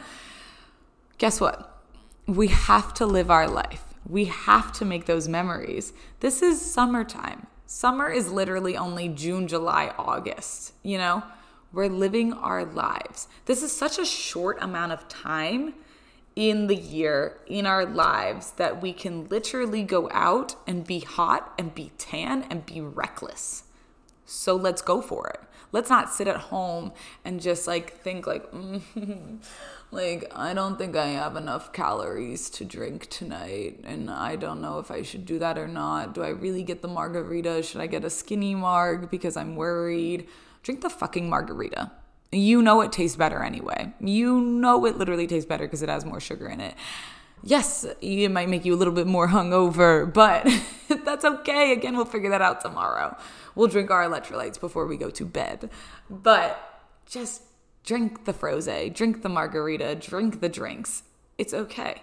guess 1.19 1.41
what? 1.41 1.83
We 2.27 2.49
have 2.49 2.95
to 2.95 3.07
live 3.07 3.31
our 3.31 3.49
life. 3.49 3.85
We 4.09 4.27
have 4.27 4.73
to 4.75 4.85
make 4.85 5.07
those 5.07 5.29
memories. 5.29 5.93
This 6.21 6.43
is 6.43 6.61
summertime. 6.61 7.47
Summer 7.67 8.09
is 8.09 8.33
literally 8.33 8.77
only 8.77 9.09
June, 9.09 9.47
July, 9.47 9.95
August, 9.99 10.73
you 10.83 10.99
know? 10.99 11.23
We're 11.73 11.89
living 11.89 12.33
our 12.33 12.65
lives. 12.65 13.29
This 13.47 13.63
is 13.63 13.71
such 13.77 13.99
a 13.99 14.05
short 14.05 14.59
amount 14.61 14.93
of 14.93 15.09
time 15.09 15.75
in 16.35 16.67
the 16.69 16.77
year 16.77 17.39
in 17.47 17.67
our 17.67 17.85
lives 17.85 18.53
that 18.53 18.81
we 18.81 18.93
can 18.93 19.29
literally 19.29 19.83
go 19.83 20.09
out 20.13 20.57
and 20.67 20.87
be 20.87 21.01
hot 21.01 21.53
and 21.59 21.75
be 21.75 21.93
tan 21.99 22.45
and 22.51 22.65
be 22.67 22.81
reckless. 22.81 23.65
So 24.25 24.55
let's 24.55 24.81
go 24.83 25.03
for 25.03 25.29
it. 25.29 25.41
Let's 25.73 25.91
not 25.91 26.13
sit 26.13 26.27
at 26.27 26.37
home 26.37 26.93
and 27.25 27.41
just 27.41 27.67
like 27.67 27.99
think 27.99 28.27
like 28.27 28.51
mm, 28.53 28.81
like 29.93 30.33
I 30.35 30.55
don't 30.55 30.79
think 30.79 30.97
I 30.97 31.07
have 31.09 31.37
enough 31.37 31.73
calories 31.73 32.51
to 32.51 32.65
drink 32.65 33.09
tonight 33.09 33.81
and 33.85 34.11
I 34.11 34.37
don't 34.37 34.61
know 34.61 34.79
if 34.79 34.91
I 34.91 35.03
should 35.03 35.27
do 35.27 35.39
that 35.39 35.59
or 35.59 35.69
not. 35.69 36.15
Do 36.15 36.23
I 36.23 36.29
really 36.29 36.63
get 36.65 36.83
the 36.83 36.89
margarita? 36.89 37.63
Should 37.63 37.81
I 37.81 37.87
get 37.87 38.05
a 38.05 38.11
skinny 38.11 38.55
marg 38.55 39.11
because 39.11 39.37
I'm 39.37 39.55
worried? 39.55 40.27
Drink 40.63 40.83
the 40.83 40.91
fucking 40.91 41.29
margarita. 41.29 41.93
You 42.33 42.63
know 42.63 42.81
it 42.81 42.93
tastes 42.93 43.17
better 43.17 43.43
anyway. 43.43 43.93
You 44.01 44.41
know 44.41 44.85
it 44.87 44.97
literally 44.97 45.27
tastes 45.27 45.49
better 45.49 45.67
because 45.67 45.83
it 45.83 45.89
has 45.89 46.05
more 46.05 46.21
sugar 46.21 46.49
in 46.49 46.61
it. 46.61 46.75
Yes, 47.43 47.87
it 48.01 48.29
might 48.31 48.49
make 48.49 48.65
you 48.65 48.75
a 48.75 48.77
little 48.77 48.93
bit 48.93 49.07
more 49.07 49.29
hungover, 49.29 50.13
but 50.13 50.47
that's 51.05 51.25
okay. 51.25 51.73
Again, 51.73 51.97
we'll 51.97 52.05
figure 52.05 52.31
that 52.31 52.43
out 52.43 52.61
tomorrow. 52.61 53.17
We'll 53.55 53.69
drink 53.69 53.91
our 53.91 54.05
electrolytes 54.05 54.61
before 54.61 54.87
we 54.87 54.97
go 54.97 55.11
to 55.11 55.25
bed. 55.25 55.71
But 56.09 56.87
just 57.07 57.43
drink 57.85 58.27
the 58.27 58.35
froze, 58.35 58.69
drink 58.93 59.23
the 59.23 59.29
margarita, 59.31 59.95
drink 59.95 60.41
the 60.41 60.51
drinks. 60.51 61.03
It's 61.39 61.55
okay 61.55 62.03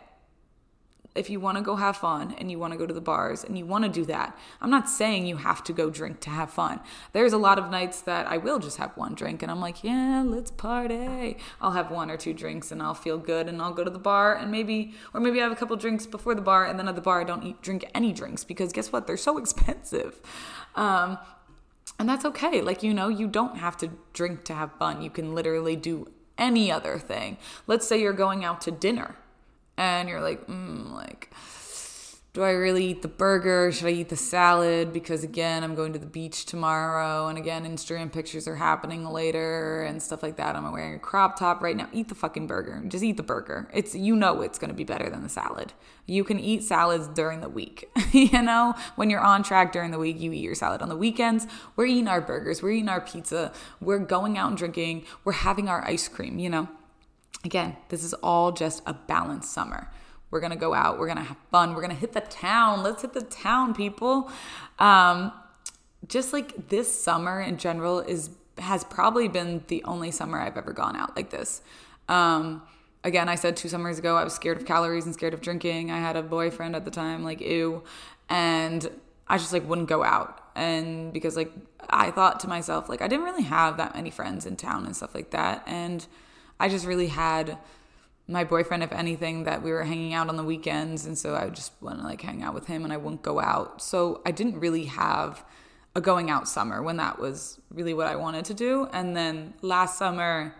if 1.17 1.29
you 1.29 1.39
want 1.39 1.57
to 1.57 1.63
go 1.63 1.75
have 1.75 1.97
fun 1.97 2.35
and 2.37 2.51
you 2.51 2.59
want 2.59 2.73
to 2.73 2.77
go 2.77 2.85
to 2.85 2.93
the 2.93 3.01
bars 3.01 3.43
and 3.43 3.57
you 3.57 3.65
want 3.65 3.83
to 3.83 3.89
do 3.89 4.05
that, 4.05 4.37
I'm 4.61 4.69
not 4.69 4.89
saying 4.89 5.25
you 5.25 5.37
have 5.37 5.63
to 5.65 5.73
go 5.73 5.89
drink 5.89 6.19
to 6.21 6.29
have 6.29 6.51
fun. 6.51 6.79
There's 7.13 7.33
a 7.33 7.37
lot 7.37 7.57
of 7.57 7.69
nights 7.69 8.01
that 8.01 8.27
I 8.27 8.37
will 8.37 8.59
just 8.59 8.77
have 8.77 8.95
one 8.95 9.15
drink 9.15 9.41
and 9.41 9.51
I'm 9.51 9.59
like, 9.59 9.83
yeah, 9.83 10.23
let's 10.25 10.51
party. 10.51 11.37
I'll 11.59 11.71
have 11.71 11.91
one 11.91 12.11
or 12.11 12.17
two 12.17 12.33
drinks 12.33 12.71
and 12.71 12.81
I'll 12.81 12.93
feel 12.93 13.17
good 13.17 13.47
and 13.47 13.61
I'll 13.61 13.73
go 13.73 13.83
to 13.83 13.89
the 13.89 13.99
bar 13.99 14.35
and 14.35 14.51
maybe, 14.51 14.93
or 15.13 15.19
maybe 15.19 15.39
I 15.39 15.43
have 15.43 15.51
a 15.51 15.55
couple 15.55 15.75
drinks 15.75 16.05
before 16.05 16.35
the 16.35 16.41
bar 16.41 16.65
and 16.65 16.79
then 16.79 16.87
at 16.87 16.95
the 16.95 17.01
bar 17.01 17.21
I 17.21 17.23
don't 17.23 17.43
eat, 17.43 17.61
drink 17.61 17.89
any 17.93 18.13
drinks 18.13 18.43
because 18.43 18.71
guess 18.71 18.91
what? 18.91 19.07
They're 19.07 19.17
so 19.17 19.37
expensive. 19.47 20.21
Um, 20.75 21.17
and 21.99 22.07
that's 22.07 22.25
okay. 22.25 22.61
Like, 22.61 22.83
you 22.83 22.93
know, 22.93 23.07
you 23.07 23.27
don't 23.27 23.57
have 23.57 23.75
to 23.77 23.89
drink 24.13 24.43
to 24.45 24.53
have 24.53 24.71
fun. 24.73 25.01
You 25.01 25.09
can 25.09 25.33
literally 25.33 25.75
do 25.75 26.11
any 26.37 26.71
other 26.71 26.99
thing. 26.99 27.37
Let's 27.65 27.87
say 27.87 27.99
you're 27.99 28.13
going 28.13 28.45
out 28.45 28.61
to 28.61 28.71
dinner 28.71 29.15
and 29.77 30.09
you're 30.09 30.21
like, 30.21 30.47
mm, 30.47 30.91
like, 30.91 31.31
do 32.37 32.43
I 32.43 32.51
really 32.51 32.85
eat 32.85 33.01
the 33.01 33.07
burger? 33.07 33.71
Should 33.71 33.87
I 33.87 33.93
eat 33.93 34.09
the 34.09 34.15
salad? 34.15 34.93
Because 34.93 35.23
again, 35.23 35.63
I'm 35.63 35.73
going 35.73 35.91
to 35.93 35.97
the 35.97 36.05
beach 36.05 36.45
tomorrow, 36.45 37.29
and 37.29 37.35
again, 37.35 37.65
Instagram 37.65 38.13
pictures 38.13 38.47
are 38.47 38.57
happening 38.57 39.03
later 39.05 39.81
and 39.81 39.99
stuff 39.99 40.21
like 40.21 40.37
that. 40.37 40.55
I'm 40.55 40.71
wearing 40.71 40.93
a 40.93 40.99
crop 40.99 41.39
top 41.39 41.63
right 41.63 41.75
now. 41.75 41.89
Eat 41.91 42.09
the 42.09 42.13
fucking 42.13 42.45
burger. 42.45 42.79
Just 42.87 43.03
eat 43.03 43.17
the 43.17 43.23
burger. 43.23 43.67
It's 43.73 43.95
you 43.95 44.15
know 44.15 44.43
it's 44.43 44.59
going 44.59 44.69
to 44.69 44.75
be 44.75 44.83
better 44.83 45.09
than 45.09 45.23
the 45.23 45.29
salad. 45.29 45.73
You 46.05 46.23
can 46.23 46.39
eat 46.39 46.63
salads 46.63 47.07
during 47.07 47.41
the 47.41 47.49
week. 47.49 47.89
you 48.11 48.39
know, 48.43 48.75
when 48.97 49.09
you're 49.09 49.19
on 49.19 49.41
track 49.41 49.71
during 49.71 49.89
the 49.89 49.97
week, 49.97 50.21
you 50.21 50.31
eat 50.31 50.43
your 50.43 50.53
salad. 50.53 50.83
On 50.83 50.89
the 50.89 50.95
weekends, 50.95 51.47
we're 51.75 51.87
eating 51.87 52.07
our 52.07 52.21
burgers. 52.21 52.61
We're 52.61 52.69
eating 52.69 52.89
our 52.89 53.01
pizza. 53.01 53.51
We're 53.81 53.97
going 53.97 54.37
out 54.37 54.49
and 54.49 54.57
drinking. 54.59 55.05
We're 55.23 55.31
having 55.31 55.69
our 55.69 55.83
ice 55.87 56.07
cream. 56.07 56.37
You 56.37 56.51
know. 56.51 56.67
Again, 57.43 57.77
this 57.89 58.03
is 58.03 58.13
all 58.15 58.51
just 58.51 58.83
a 58.85 58.93
balanced 58.93 59.51
summer. 59.51 59.91
We're 60.29 60.41
gonna 60.41 60.57
go 60.57 60.73
out, 60.73 60.99
we're 60.99 61.07
gonna 61.07 61.23
have 61.23 61.37
fun, 61.51 61.73
we're 61.73 61.81
gonna 61.81 61.93
hit 61.93 62.13
the 62.13 62.21
town. 62.21 62.83
Let's 62.83 63.01
hit 63.01 63.13
the 63.13 63.21
town, 63.21 63.73
people. 63.73 64.29
Um, 64.79 65.31
just 66.07 66.33
like 66.33 66.69
this 66.69 66.93
summer 66.93 67.41
in 67.41 67.57
general 67.57 67.99
is 67.99 68.29
has 68.59 68.83
probably 68.83 69.27
been 69.27 69.63
the 69.67 69.83
only 69.83 70.09
summer 70.09 70.39
I've 70.39 70.57
ever 70.57 70.73
gone 70.73 70.95
out 70.95 71.15
like 71.15 71.29
this. 71.29 71.61
Um, 72.09 72.63
again, 73.03 73.29
I 73.29 73.35
said 73.35 73.55
two 73.55 73.69
summers 73.69 73.99
ago 73.99 74.15
I 74.17 74.23
was 74.23 74.33
scared 74.33 74.57
of 74.57 74.65
calories 74.65 75.05
and 75.05 75.13
scared 75.13 75.33
of 75.33 75.41
drinking. 75.41 75.91
I 75.91 75.99
had 75.99 76.15
a 76.15 76.23
boyfriend 76.23 76.75
at 76.75 76.83
the 76.83 76.91
time, 76.91 77.23
like 77.23 77.39
ew, 77.39 77.83
and 78.29 78.89
I 79.27 79.37
just 79.37 79.53
like 79.53 79.67
wouldn't 79.67 79.87
go 79.87 80.03
out. 80.03 80.43
And 80.55 81.13
because 81.13 81.35
like 81.35 81.51
I 81.89 82.11
thought 82.11 82.39
to 82.41 82.49
myself, 82.49 82.89
like 82.89 83.01
I 83.01 83.07
didn't 83.07 83.25
really 83.25 83.43
have 83.43 83.77
that 83.77 83.95
many 83.95 84.09
friends 84.09 84.45
in 84.45 84.55
town 84.55 84.85
and 84.85 84.95
stuff 84.95 85.13
like 85.13 85.31
that, 85.31 85.63
and 85.67 86.05
I 86.59 86.69
just 86.69 86.85
really 86.85 87.07
had 87.07 87.57
my 88.27 88.43
boyfriend, 88.43 88.83
if 88.83 88.91
anything, 88.91 89.45
that 89.45 89.63
we 89.63 89.71
were 89.71 89.83
hanging 89.83 90.13
out 90.13 90.27
on 90.29 90.35
the 90.35 90.43
weekends. 90.43 91.05
And 91.05 91.17
so 91.17 91.35
I 91.35 91.49
just 91.49 91.71
want 91.81 91.99
to 91.99 92.03
like 92.03 92.21
hang 92.21 92.43
out 92.43 92.53
with 92.53 92.67
him 92.67 92.83
and 92.83 92.91
I 92.91 92.97
wouldn't 92.97 93.23
go 93.23 93.39
out. 93.39 93.81
So 93.81 94.21
I 94.25 94.31
didn't 94.31 94.59
really 94.59 94.85
have 94.85 95.45
a 95.95 96.01
going 96.01 96.29
out 96.29 96.47
summer 96.47 96.83
when 96.83 96.97
that 96.97 97.19
was 97.19 97.59
really 97.71 97.93
what 97.93 98.07
I 98.07 98.15
wanted 98.15 98.45
to 98.45 98.53
do. 98.53 98.87
And 98.91 99.15
then 99.15 99.53
last 99.61 99.97
summer, 99.97 100.53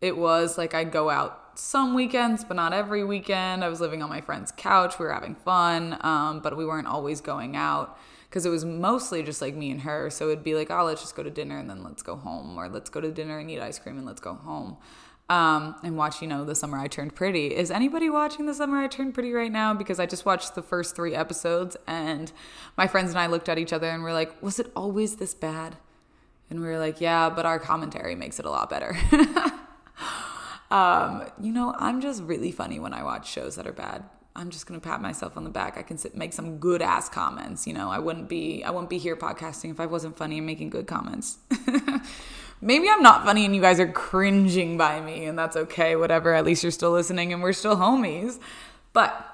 it 0.00 0.16
was 0.16 0.58
like 0.58 0.74
I'd 0.74 0.92
go 0.92 1.08
out 1.08 1.58
some 1.58 1.94
weekends, 1.94 2.44
but 2.44 2.54
not 2.54 2.72
every 2.72 3.04
weekend. 3.04 3.64
I 3.64 3.68
was 3.68 3.80
living 3.80 4.02
on 4.02 4.08
my 4.08 4.20
friend's 4.20 4.52
couch. 4.54 4.98
We 4.98 5.06
were 5.06 5.12
having 5.12 5.34
fun, 5.34 5.96
um, 6.00 6.40
but 6.40 6.56
we 6.56 6.66
weren't 6.66 6.86
always 6.86 7.20
going 7.20 7.56
out 7.56 7.98
because 8.28 8.46
it 8.46 8.50
was 8.50 8.64
mostly 8.64 9.22
just 9.22 9.42
like 9.42 9.54
me 9.54 9.70
and 9.70 9.80
her. 9.82 10.10
So 10.10 10.28
it'd 10.28 10.44
be 10.44 10.54
like, 10.54 10.70
oh, 10.70 10.84
let's 10.84 11.00
just 11.00 11.16
go 11.16 11.22
to 11.22 11.30
dinner 11.30 11.58
and 11.58 11.68
then 11.68 11.82
let's 11.82 12.02
go 12.02 12.16
home, 12.16 12.58
or 12.58 12.68
let's 12.68 12.90
go 12.90 13.00
to 13.00 13.10
dinner 13.10 13.38
and 13.38 13.50
eat 13.50 13.60
ice 13.60 13.78
cream 13.78 13.96
and 13.96 14.06
let's 14.06 14.20
go 14.20 14.34
home 14.34 14.76
um, 15.28 15.76
and 15.82 15.96
watch, 15.96 16.20
you 16.20 16.28
know, 16.28 16.44
The 16.44 16.54
Summer 16.54 16.78
I 16.78 16.88
Turned 16.88 17.14
Pretty. 17.14 17.54
Is 17.54 17.70
anybody 17.70 18.10
watching 18.10 18.46
The 18.46 18.54
Summer 18.54 18.78
I 18.78 18.86
Turned 18.86 19.14
Pretty 19.14 19.32
right 19.32 19.52
now? 19.52 19.72
Because 19.72 19.98
I 19.98 20.06
just 20.06 20.26
watched 20.26 20.54
the 20.54 20.62
first 20.62 20.94
three 20.94 21.14
episodes 21.14 21.76
and 21.86 22.32
my 22.76 22.86
friends 22.86 23.10
and 23.10 23.18
I 23.18 23.26
looked 23.26 23.48
at 23.48 23.58
each 23.58 23.72
other 23.72 23.88
and 23.88 24.02
we're 24.02 24.12
like, 24.12 24.42
was 24.42 24.58
it 24.58 24.70
always 24.76 25.16
this 25.16 25.34
bad? 25.34 25.76
And 26.50 26.60
we 26.60 26.66
were 26.66 26.78
like, 26.78 27.00
yeah, 27.00 27.30
but 27.30 27.46
our 27.46 27.58
commentary 27.58 28.14
makes 28.14 28.38
it 28.38 28.44
a 28.44 28.50
lot 28.50 28.68
better. 28.68 28.94
um, 30.70 31.24
you 31.40 31.50
know, 31.50 31.74
I'm 31.78 32.02
just 32.02 32.22
really 32.24 32.52
funny 32.52 32.78
when 32.78 32.92
I 32.92 33.02
watch 33.02 33.30
shows 33.30 33.56
that 33.56 33.66
are 33.66 33.72
bad. 33.72 34.04
I'm 34.34 34.50
just 34.50 34.66
gonna 34.66 34.80
pat 34.80 35.00
myself 35.00 35.36
on 35.36 35.44
the 35.44 35.50
back. 35.50 35.76
I 35.76 35.82
can 35.82 35.98
sit, 35.98 36.16
make 36.16 36.32
some 36.32 36.58
good 36.58 36.82
ass 36.82 37.08
comments. 37.08 37.66
You 37.66 37.74
know, 37.74 37.90
I 37.90 37.98
wouldn't 37.98 38.28
be 38.28 38.62
I 38.64 38.70
wouldn't 38.70 38.90
be 38.90 38.98
here 38.98 39.16
podcasting 39.16 39.70
if 39.70 39.80
I 39.80 39.86
wasn't 39.86 40.16
funny 40.16 40.38
and 40.38 40.46
making 40.46 40.70
good 40.70 40.86
comments. 40.86 41.38
maybe 42.62 42.88
I'm 42.88 43.02
not 43.02 43.24
funny 43.24 43.44
and 43.44 43.54
you 43.54 43.60
guys 43.60 43.78
are 43.78 43.90
cringing 43.90 44.78
by 44.78 45.00
me, 45.00 45.26
and 45.26 45.38
that's 45.38 45.56
okay, 45.56 45.96
whatever. 45.96 46.32
At 46.32 46.46
least 46.46 46.62
you're 46.62 46.72
still 46.72 46.92
listening 46.92 47.32
and 47.32 47.42
we're 47.42 47.52
still 47.52 47.76
homies. 47.76 48.38
But 48.94 49.28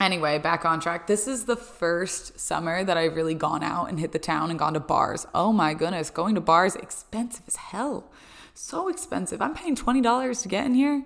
anyway, 0.00 0.38
back 0.38 0.64
on 0.64 0.80
track. 0.80 1.06
This 1.06 1.28
is 1.28 1.44
the 1.44 1.56
first 1.56 2.40
summer 2.40 2.84
that 2.84 2.96
I've 2.96 3.16
really 3.16 3.34
gone 3.34 3.62
out 3.62 3.90
and 3.90 4.00
hit 4.00 4.12
the 4.12 4.18
town 4.18 4.48
and 4.50 4.58
gone 4.58 4.74
to 4.74 4.80
bars. 4.80 5.26
Oh 5.34 5.52
my 5.52 5.74
goodness, 5.74 6.08
going 6.08 6.34
to 6.36 6.40
bars 6.40 6.76
expensive 6.76 7.44
as 7.46 7.56
hell. 7.56 8.10
So 8.54 8.88
expensive. 8.88 9.42
I'm 9.42 9.54
paying 9.54 9.76
$20 9.76 10.42
to 10.42 10.48
get 10.48 10.64
in 10.64 10.74
here. 10.74 11.04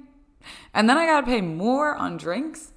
And 0.75 0.89
then 0.89 0.99
I 0.99 1.07
got 1.07 1.23
to 1.23 1.27
pay 1.27 1.41
more 1.41 1.95
on 1.97 2.17
drinks. 2.17 2.73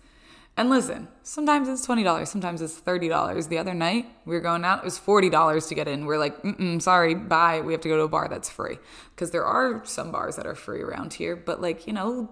And 0.59 0.69
listen, 0.69 1.07
sometimes 1.23 1.69
it's 1.69 1.87
$20, 1.87 2.27
sometimes 2.27 2.61
it's 2.61 2.81
$30. 2.81 3.47
The 3.47 3.57
other 3.57 3.73
night 3.73 4.07
we 4.25 4.35
were 4.35 4.41
going 4.41 4.65
out, 4.65 4.79
it 4.79 4.83
was 4.83 4.99
$40 4.99 5.69
to 5.69 5.73
get 5.73 5.87
in. 5.87 6.05
We're 6.05 6.17
like, 6.17 6.43
mm 6.43 6.81
sorry, 6.81 7.15
bye. 7.15 7.61
We 7.61 7.71
have 7.71 7.79
to 7.79 7.87
go 7.87 7.95
to 7.95 8.03
a 8.03 8.09
bar 8.09 8.27
that's 8.27 8.49
free. 8.49 8.77
Because 9.15 9.31
there 9.31 9.45
are 9.45 9.81
some 9.85 10.11
bars 10.11 10.35
that 10.35 10.45
are 10.45 10.55
free 10.55 10.81
around 10.81 11.13
here, 11.13 11.37
but 11.37 11.61
like, 11.61 11.87
you 11.87 11.93
know, 11.93 12.29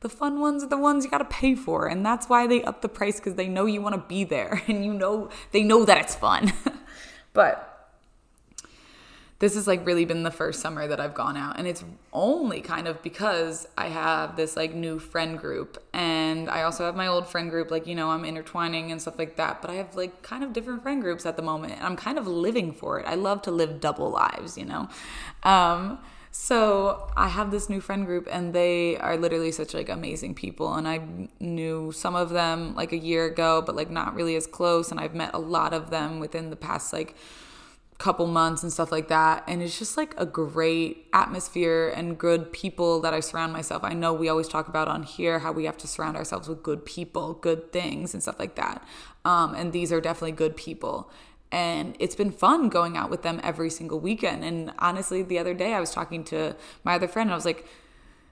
the 0.00 0.08
fun 0.08 0.40
ones 0.40 0.64
are 0.64 0.68
the 0.68 0.76
ones 0.76 1.04
you 1.04 1.10
got 1.12 1.18
to 1.18 1.26
pay 1.26 1.54
for. 1.54 1.86
And 1.86 2.04
that's 2.04 2.28
why 2.28 2.48
they 2.48 2.64
up 2.64 2.82
the 2.82 2.88
price 2.88 3.20
because 3.20 3.36
they 3.36 3.46
know 3.46 3.66
you 3.66 3.80
want 3.80 3.94
to 3.94 4.02
be 4.08 4.24
there 4.24 4.60
and 4.66 4.84
you 4.84 4.92
know, 4.92 5.30
they 5.52 5.62
know 5.62 5.84
that 5.84 5.98
it's 5.98 6.16
fun. 6.16 6.52
but 7.34 7.73
this 9.44 9.56
has 9.56 9.66
like 9.66 9.84
really 9.84 10.06
been 10.06 10.22
the 10.22 10.30
first 10.30 10.60
summer 10.60 10.86
that 10.86 10.98
I've 10.98 11.12
gone 11.12 11.36
out 11.36 11.58
and 11.58 11.66
it's 11.66 11.84
only 12.14 12.62
kind 12.62 12.88
of 12.88 13.02
because 13.02 13.68
I 13.76 13.88
have 13.88 14.36
this 14.36 14.56
like 14.56 14.74
new 14.74 14.98
friend 14.98 15.38
group 15.38 15.84
and 15.92 16.48
I 16.48 16.62
also 16.62 16.86
have 16.86 16.96
my 16.96 17.08
old 17.08 17.28
friend 17.28 17.50
group 17.50 17.70
like 17.70 17.86
you 17.86 17.94
know 17.94 18.08
I'm 18.08 18.24
intertwining 18.24 18.90
and 18.90 19.02
stuff 19.02 19.18
like 19.18 19.36
that 19.36 19.60
but 19.60 19.70
I 19.70 19.74
have 19.74 19.96
like 19.96 20.22
kind 20.22 20.44
of 20.44 20.54
different 20.54 20.82
friend 20.82 21.02
groups 21.02 21.26
at 21.26 21.36
the 21.36 21.42
moment 21.42 21.74
and 21.74 21.82
I'm 21.82 21.94
kind 21.94 22.16
of 22.16 22.26
living 22.26 22.72
for 22.72 22.98
it. 22.98 23.06
I 23.06 23.16
love 23.16 23.42
to 23.42 23.50
live 23.50 23.80
double 23.80 24.08
lives, 24.08 24.56
you 24.56 24.64
know. 24.64 24.88
Um 25.42 25.98
so 26.30 27.12
I 27.14 27.28
have 27.28 27.50
this 27.50 27.68
new 27.68 27.82
friend 27.82 28.06
group 28.06 28.26
and 28.32 28.54
they 28.54 28.96
are 28.96 29.18
literally 29.18 29.52
such 29.52 29.74
like 29.74 29.90
amazing 29.90 30.34
people 30.36 30.72
and 30.72 30.88
I 30.88 31.28
knew 31.38 31.92
some 31.92 32.14
of 32.14 32.30
them 32.30 32.74
like 32.74 32.92
a 32.92 32.98
year 32.98 33.26
ago 33.26 33.62
but 33.64 33.76
like 33.76 33.90
not 33.90 34.14
really 34.14 34.36
as 34.36 34.46
close 34.46 34.90
and 34.90 34.98
I've 34.98 35.14
met 35.14 35.34
a 35.34 35.38
lot 35.38 35.74
of 35.74 35.90
them 35.90 36.18
within 36.18 36.48
the 36.48 36.56
past 36.56 36.94
like 36.94 37.14
couple 37.98 38.26
months 38.26 38.62
and 38.62 38.72
stuff 38.72 38.90
like 38.90 39.08
that. 39.08 39.44
And 39.46 39.62
it's 39.62 39.78
just 39.78 39.96
like 39.96 40.14
a 40.18 40.26
great 40.26 41.06
atmosphere 41.12 41.92
and 41.94 42.18
good 42.18 42.52
people 42.52 43.00
that 43.02 43.14
I 43.14 43.20
surround 43.20 43.52
myself. 43.52 43.84
I 43.84 43.92
know 43.92 44.12
we 44.12 44.28
always 44.28 44.48
talk 44.48 44.68
about 44.68 44.88
on 44.88 45.04
here 45.04 45.38
how 45.38 45.52
we 45.52 45.64
have 45.64 45.76
to 45.78 45.86
surround 45.86 46.16
ourselves 46.16 46.48
with 46.48 46.62
good 46.62 46.84
people, 46.84 47.34
good 47.34 47.72
things, 47.72 48.12
and 48.12 48.22
stuff 48.22 48.38
like 48.38 48.56
that. 48.56 48.84
Um, 49.24 49.54
and 49.54 49.72
these 49.72 49.92
are 49.92 50.00
definitely 50.00 50.32
good 50.32 50.56
people. 50.56 51.10
And 51.52 51.94
it's 52.00 52.16
been 52.16 52.32
fun 52.32 52.68
going 52.68 52.96
out 52.96 53.10
with 53.10 53.22
them 53.22 53.40
every 53.44 53.70
single 53.70 54.00
weekend. 54.00 54.44
And 54.44 54.72
honestly, 54.78 55.22
the 55.22 55.38
other 55.38 55.54
day 55.54 55.72
I 55.72 55.78
was 55.78 55.92
talking 55.92 56.24
to 56.24 56.56
my 56.82 56.96
other 56.96 57.06
friend 57.06 57.28
and 57.28 57.32
I 57.32 57.36
was 57.36 57.44
like, 57.44 57.66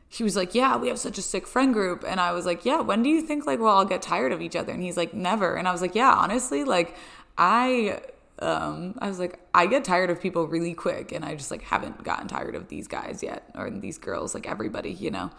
he 0.09 0.25
was 0.25 0.37
like, 0.37 0.55
Yeah, 0.55 0.77
we 0.77 0.88
have 0.88 0.98
such 0.98 1.18
a 1.18 1.22
sick 1.22 1.46
friend 1.46 1.72
group. 1.72 2.05
And 2.07 2.20
I 2.20 2.33
was 2.33 2.44
like, 2.44 2.64
Yeah, 2.64 2.81
when 2.81 3.03
do 3.03 3.09
you 3.09 3.22
think 3.22 3.46
like 3.46 3.61
we'll 3.61 3.68
all 3.68 3.85
get 3.85 4.03
tired 4.03 4.33
of 4.33 4.42
each 4.42 4.57
other? 4.57 4.72
And 4.72 4.83
he's 4.83 4.96
like, 4.96 5.14
Never. 5.14 5.55
And 5.55 5.68
I 5.68 5.72
was 5.72 5.81
like, 5.81 5.94
Yeah, 5.94 6.12
honestly, 6.12 6.64
like 6.64 6.96
I 7.38 8.01
um, 8.43 8.95
I 8.99 9.09
was 9.09 9.19
like, 9.19 9.41
I 9.55 9.67
get 9.67 9.85
tired 9.85 10.11
of 10.11 10.21
people 10.21 10.47
really 10.47 10.75
quick, 10.75 11.13
and 11.13 11.25
I 11.25 11.35
just 11.35 11.51
like 11.51 11.63
haven't 11.63 12.03
gotten 12.03 12.29
tired 12.29 12.55
of 12.55 12.69
these 12.69 12.89
guys 12.89 13.23
yet, 13.23 13.51
or 13.55 13.71
these 13.71 13.99
girls, 13.99 14.35
like 14.35 14.49
everybody, 14.49 14.93
you 14.93 15.11
know. 15.11 15.31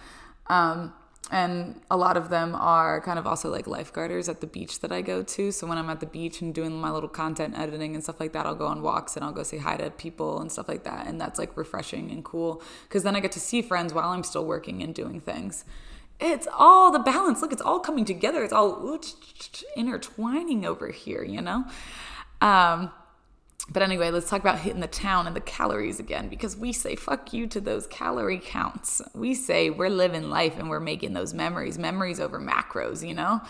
Um, 0.47 0.93
and 1.31 1.79
a 1.89 1.95
lot 1.95 2.17
of 2.17 2.29
them 2.29 2.53
are 2.53 2.99
kind 3.01 3.17
of 3.17 3.25
also 3.25 3.49
like 3.49 3.65
lifeguarders 3.65 4.27
at 4.27 4.41
the 4.41 4.47
beach 4.47 4.81
that 4.81 4.91
I 4.91 5.01
go 5.01 5.23
to. 5.23 5.51
So 5.51 5.65
when 5.65 5.77
I'm 5.77 5.89
at 5.89 6.01
the 6.01 6.05
beach 6.05 6.41
and 6.41 6.53
doing 6.53 6.73
my 6.73 6.91
little 6.91 7.07
content 7.09 7.57
editing 7.57 7.95
and 7.95 8.03
stuff 8.03 8.19
like 8.19 8.33
that, 8.33 8.45
I'll 8.45 8.55
go 8.55 8.67
on 8.67 8.81
walks 8.81 9.15
and 9.15 9.23
I'll 9.23 9.31
go 9.31 9.43
say 9.43 9.57
hi 9.57 9.77
to 9.77 9.89
people 9.89 10.41
and 10.41 10.51
stuff 10.51 10.67
like 10.67 10.83
that, 10.83 11.07
and 11.07 11.19
that's 11.19 11.39
like 11.39 11.55
refreshing 11.57 12.11
and 12.11 12.23
cool 12.23 12.61
because 12.87 13.03
then 13.03 13.15
I 13.15 13.19
get 13.19 13.31
to 13.33 13.39
see 13.39 13.61
friends 13.61 13.93
while 13.93 14.09
I'm 14.09 14.23
still 14.23 14.45
working 14.45 14.81
and 14.81 14.93
doing 14.93 15.19
things 15.19 15.65
it's 16.19 16.47
all 16.57 16.91
the 16.91 16.99
balance. 16.99 17.41
Look, 17.41 17.51
it's 17.51 17.61
all 17.61 17.79
coming 17.79 18.05
together. 18.05 18.43
It's 18.43 18.53
all 18.53 18.97
intertwining 19.75 20.65
over 20.65 20.89
here, 20.89 21.23
you 21.23 21.41
know? 21.41 21.65
Um, 22.43 22.91
but 23.69 23.81
anyway, 23.81 24.11
let's 24.11 24.29
talk 24.29 24.41
about 24.41 24.59
hitting 24.59 24.81
the 24.81 24.87
town 24.87 25.27
and 25.27 25.35
the 25.35 25.41
calories 25.41 25.97
again 25.97 26.27
because 26.27 26.57
we 26.57 26.73
say 26.73 26.95
fuck 26.97 27.31
you 27.31 27.47
to 27.47 27.61
those 27.61 27.87
calorie 27.87 28.41
counts. 28.43 29.01
We 29.15 29.33
say 29.33 29.69
we're 29.69 29.89
living 29.89 30.29
life 30.29 30.59
and 30.59 30.69
we're 30.69 30.81
making 30.81 31.13
those 31.13 31.33
memories, 31.33 31.77
memories 31.79 32.19
over 32.19 32.41
macros, 32.41 33.07
you 33.07 33.13
know? 33.13 33.41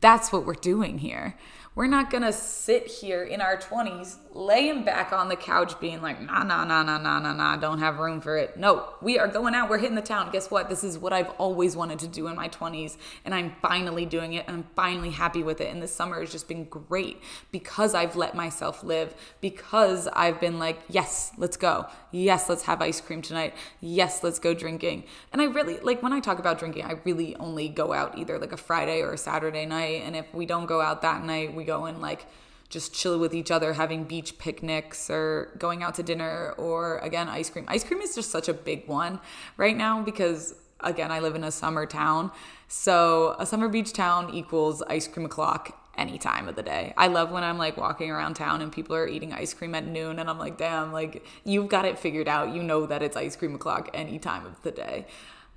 That's 0.00 0.30
what 0.30 0.44
we're 0.44 0.52
doing 0.52 0.98
here. 0.98 1.38
We're 1.76 1.88
not 1.88 2.08
gonna 2.08 2.32
sit 2.32 2.86
here 2.86 3.24
in 3.24 3.40
our 3.40 3.56
20s, 3.56 4.18
laying 4.32 4.84
back 4.84 5.12
on 5.12 5.28
the 5.28 5.34
couch, 5.34 5.80
being 5.80 6.00
like, 6.02 6.20
nah, 6.20 6.44
nah, 6.44 6.64
nah, 6.64 6.84
nah, 6.84 6.98
nah, 6.98 7.18
nah, 7.18 7.32
nah, 7.32 7.56
don't 7.56 7.80
have 7.80 7.98
room 7.98 8.20
for 8.20 8.36
it. 8.36 8.56
No, 8.56 8.90
we 9.02 9.18
are 9.18 9.26
going 9.26 9.56
out, 9.56 9.68
we're 9.68 9.78
hitting 9.78 9.96
the 9.96 10.02
town. 10.02 10.30
Guess 10.30 10.52
what? 10.52 10.68
This 10.68 10.84
is 10.84 10.98
what 10.98 11.12
I've 11.12 11.30
always 11.30 11.74
wanted 11.74 11.98
to 11.98 12.06
do 12.06 12.28
in 12.28 12.36
my 12.36 12.48
20s, 12.48 12.96
and 13.24 13.34
I'm 13.34 13.56
finally 13.60 14.06
doing 14.06 14.34
it, 14.34 14.44
and 14.46 14.58
I'm 14.58 14.66
finally 14.76 15.10
happy 15.10 15.42
with 15.42 15.60
it. 15.60 15.72
And 15.72 15.82
this 15.82 15.92
summer 15.92 16.20
has 16.20 16.30
just 16.30 16.46
been 16.46 16.62
great 16.66 17.20
because 17.50 17.92
I've 17.92 18.14
let 18.14 18.36
myself 18.36 18.84
live, 18.84 19.12
because 19.40 20.06
I've 20.12 20.40
been 20.40 20.60
like, 20.60 20.78
yes, 20.88 21.32
let's 21.38 21.56
go. 21.56 21.86
Yes, 22.12 22.48
let's 22.48 22.62
have 22.62 22.82
ice 22.82 23.00
cream 23.00 23.20
tonight. 23.20 23.52
Yes, 23.80 24.22
let's 24.22 24.38
go 24.38 24.54
drinking. 24.54 25.06
And 25.32 25.42
I 25.42 25.46
really, 25.46 25.80
like, 25.80 26.04
when 26.04 26.12
I 26.12 26.20
talk 26.20 26.38
about 26.38 26.60
drinking, 26.60 26.84
I 26.84 27.00
really 27.04 27.34
only 27.34 27.68
go 27.68 27.92
out 27.92 28.16
either 28.16 28.38
like 28.38 28.52
a 28.52 28.56
Friday 28.56 29.00
or 29.00 29.14
a 29.14 29.18
Saturday 29.18 29.66
night. 29.66 30.02
And 30.04 30.14
if 30.14 30.32
we 30.32 30.46
don't 30.46 30.66
go 30.66 30.80
out 30.80 31.02
that 31.02 31.24
night, 31.24 31.52
we 31.52 31.63
go 31.64 31.86
and 31.86 32.00
like 32.00 32.26
just 32.68 32.94
chill 32.94 33.18
with 33.18 33.34
each 33.34 33.50
other, 33.50 33.74
having 33.74 34.04
beach 34.04 34.38
picnics 34.38 35.08
or 35.08 35.54
going 35.58 35.82
out 35.82 35.94
to 35.94 36.02
dinner 36.02 36.54
or 36.58 36.98
again, 36.98 37.28
ice 37.28 37.50
cream. 37.50 37.64
Ice 37.68 37.84
cream 37.84 38.00
is 38.00 38.14
just 38.14 38.30
such 38.30 38.48
a 38.48 38.54
big 38.54 38.88
one 38.88 39.20
right 39.56 39.76
now 39.76 40.02
because 40.02 40.54
again, 40.80 41.10
I 41.10 41.20
live 41.20 41.34
in 41.34 41.44
a 41.44 41.50
summer 41.50 41.86
town. 41.86 42.30
So 42.68 43.36
a 43.38 43.46
summer 43.46 43.68
beach 43.68 43.92
town 43.92 44.34
equals 44.34 44.82
ice 44.82 45.06
cream 45.06 45.26
o'clock 45.26 45.80
any 45.96 46.18
time 46.18 46.48
of 46.48 46.56
the 46.56 46.62
day. 46.62 46.92
I 46.96 47.06
love 47.06 47.30
when 47.30 47.44
I'm 47.44 47.58
like 47.58 47.76
walking 47.76 48.10
around 48.10 48.34
town 48.34 48.60
and 48.60 48.72
people 48.72 48.96
are 48.96 49.06
eating 49.06 49.32
ice 49.32 49.54
cream 49.54 49.74
at 49.74 49.86
noon 49.86 50.18
and 50.18 50.28
I'm 50.28 50.38
like, 50.38 50.58
damn, 50.58 50.92
like 50.92 51.24
you've 51.44 51.68
got 51.68 51.84
it 51.84 51.98
figured 51.98 52.28
out. 52.28 52.52
You 52.52 52.62
know 52.62 52.86
that 52.86 53.02
it's 53.02 53.16
ice 53.16 53.36
cream 53.36 53.54
o'clock 53.54 53.90
any 53.94 54.18
time 54.18 54.44
of 54.44 54.60
the 54.62 54.72
day. 54.72 55.06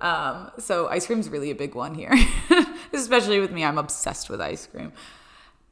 Um, 0.00 0.52
so 0.58 0.86
ice 0.86 1.06
cream's 1.06 1.28
really 1.28 1.50
a 1.50 1.56
big 1.56 1.74
one 1.74 1.94
here, 1.94 2.14
especially 2.92 3.40
with 3.40 3.50
me. 3.50 3.64
I'm 3.64 3.78
obsessed 3.78 4.30
with 4.30 4.40
ice 4.40 4.66
cream 4.66 4.92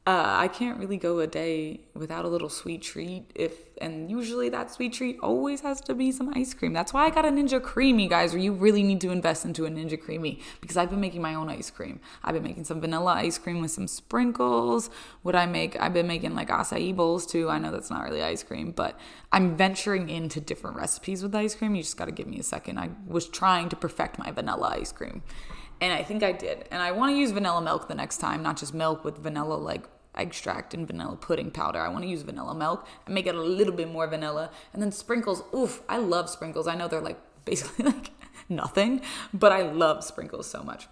uh, 0.07 0.37
I 0.39 0.47
can't 0.47 0.79
really 0.79 0.95
go 0.95 1.19
a 1.19 1.27
day 1.27 1.81
without 1.93 2.23
a 2.23 2.29
little 2.29 2.47
sweet 2.47 2.81
treat. 2.81 3.29
If 3.35 3.51
and 3.81 4.09
usually 4.09 4.47
that 4.47 4.71
sweet 4.71 4.93
treat 4.93 5.19
always 5.21 5.59
has 5.61 5.81
to 5.81 5.93
be 5.93 6.13
some 6.13 6.31
ice 6.33 6.53
cream. 6.53 6.71
That's 6.71 6.93
why 6.93 7.05
I 7.05 7.09
got 7.09 7.25
a 7.25 7.27
Ninja 7.27 7.59
Creami, 7.59 8.09
guys. 8.09 8.31
Where 8.31 8.41
you 8.41 8.53
really 8.53 8.83
need 8.83 9.01
to 9.01 9.11
invest 9.11 9.43
into 9.43 9.65
a 9.65 9.69
Ninja 9.69 10.01
Creami 10.01 10.41
because 10.61 10.77
I've 10.77 10.89
been 10.89 11.01
making 11.01 11.21
my 11.21 11.33
own 11.33 11.49
ice 11.49 11.69
cream. 11.69 11.99
I've 12.23 12.33
been 12.33 12.43
making 12.43 12.63
some 12.63 12.79
vanilla 12.79 13.15
ice 13.15 13.37
cream 13.37 13.59
with 13.59 13.71
some 13.71 13.85
sprinkles. 13.85 14.89
What 15.23 15.35
I 15.35 15.45
make, 15.45 15.77
I've 15.77 15.93
been 15.93 16.07
making 16.07 16.35
like 16.35 16.47
acai 16.47 16.95
bowls 16.95 17.25
too. 17.25 17.49
I 17.49 17.59
know 17.59 17.73
that's 17.73 17.89
not 17.89 18.05
really 18.05 18.23
ice 18.23 18.43
cream, 18.43 18.71
but 18.71 18.97
I'm 19.33 19.57
venturing 19.57 20.09
into 20.09 20.39
different 20.39 20.77
recipes 20.77 21.21
with 21.21 21.35
ice 21.35 21.53
cream. 21.53 21.75
You 21.75 21.83
just 21.83 21.97
got 21.97 22.05
to 22.05 22.13
give 22.13 22.27
me 22.27 22.39
a 22.39 22.43
second. 22.43 22.79
I 22.79 22.91
was 23.05 23.27
trying 23.27 23.67
to 23.69 23.75
perfect 23.75 24.19
my 24.19 24.31
vanilla 24.31 24.69
ice 24.79 24.93
cream. 24.93 25.21
And 25.81 25.93
I 25.93 26.01
think 26.01 26.23
I 26.23 26.31
did. 26.31 26.65
And 26.71 26.81
I 26.81 26.93
want 26.93 27.13
to 27.13 27.19
use 27.19 27.31
vanilla 27.31 27.61
milk 27.61 27.89
the 27.89 27.93
next 27.93 28.19
time, 28.19 28.41
not 28.41 28.55
just 28.55 28.73
milk 28.73 29.03
with 29.03 29.17
vanilla 29.17 29.55
like 29.55 29.83
extract 30.17 30.73
and 30.73 30.87
vanilla 30.87 31.15
pudding 31.15 31.51
powder. 31.51 31.79
I 31.79 31.89
want 31.89 32.03
to 32.03 32.09
use 32.09 32.23
vanilla 32.23 32.55
milk 32.55 32.87
and 33.05 33.15
make 33.15 33.27
it 33.27 33.35
a 33.35 33.41
little 33.41 33.73
bit 33.73 33.89
more 33.89 34.07
vanilla. 34.07 34.49
And 34.73 34.81
then 34.81 34.91
sprinkles. 34.91 35.43
Oof, 35.53 35.81
I 35.87 35.97
love 35.97 36.29
sprinkles. 36.29 36.67
I 36.67 36.75
know 36.75 36.87
they're 36.87 37.01
like 37.01 37.19
basically 37.45 37.85
like 37.85 38.11
nothing, 38.49 39.01
but 39.33 39.51
I 39.51 39.61
love 39.61 40.03
sprinkles 40.03 40.49
so 40.49 40.63
much. 40.63 40.87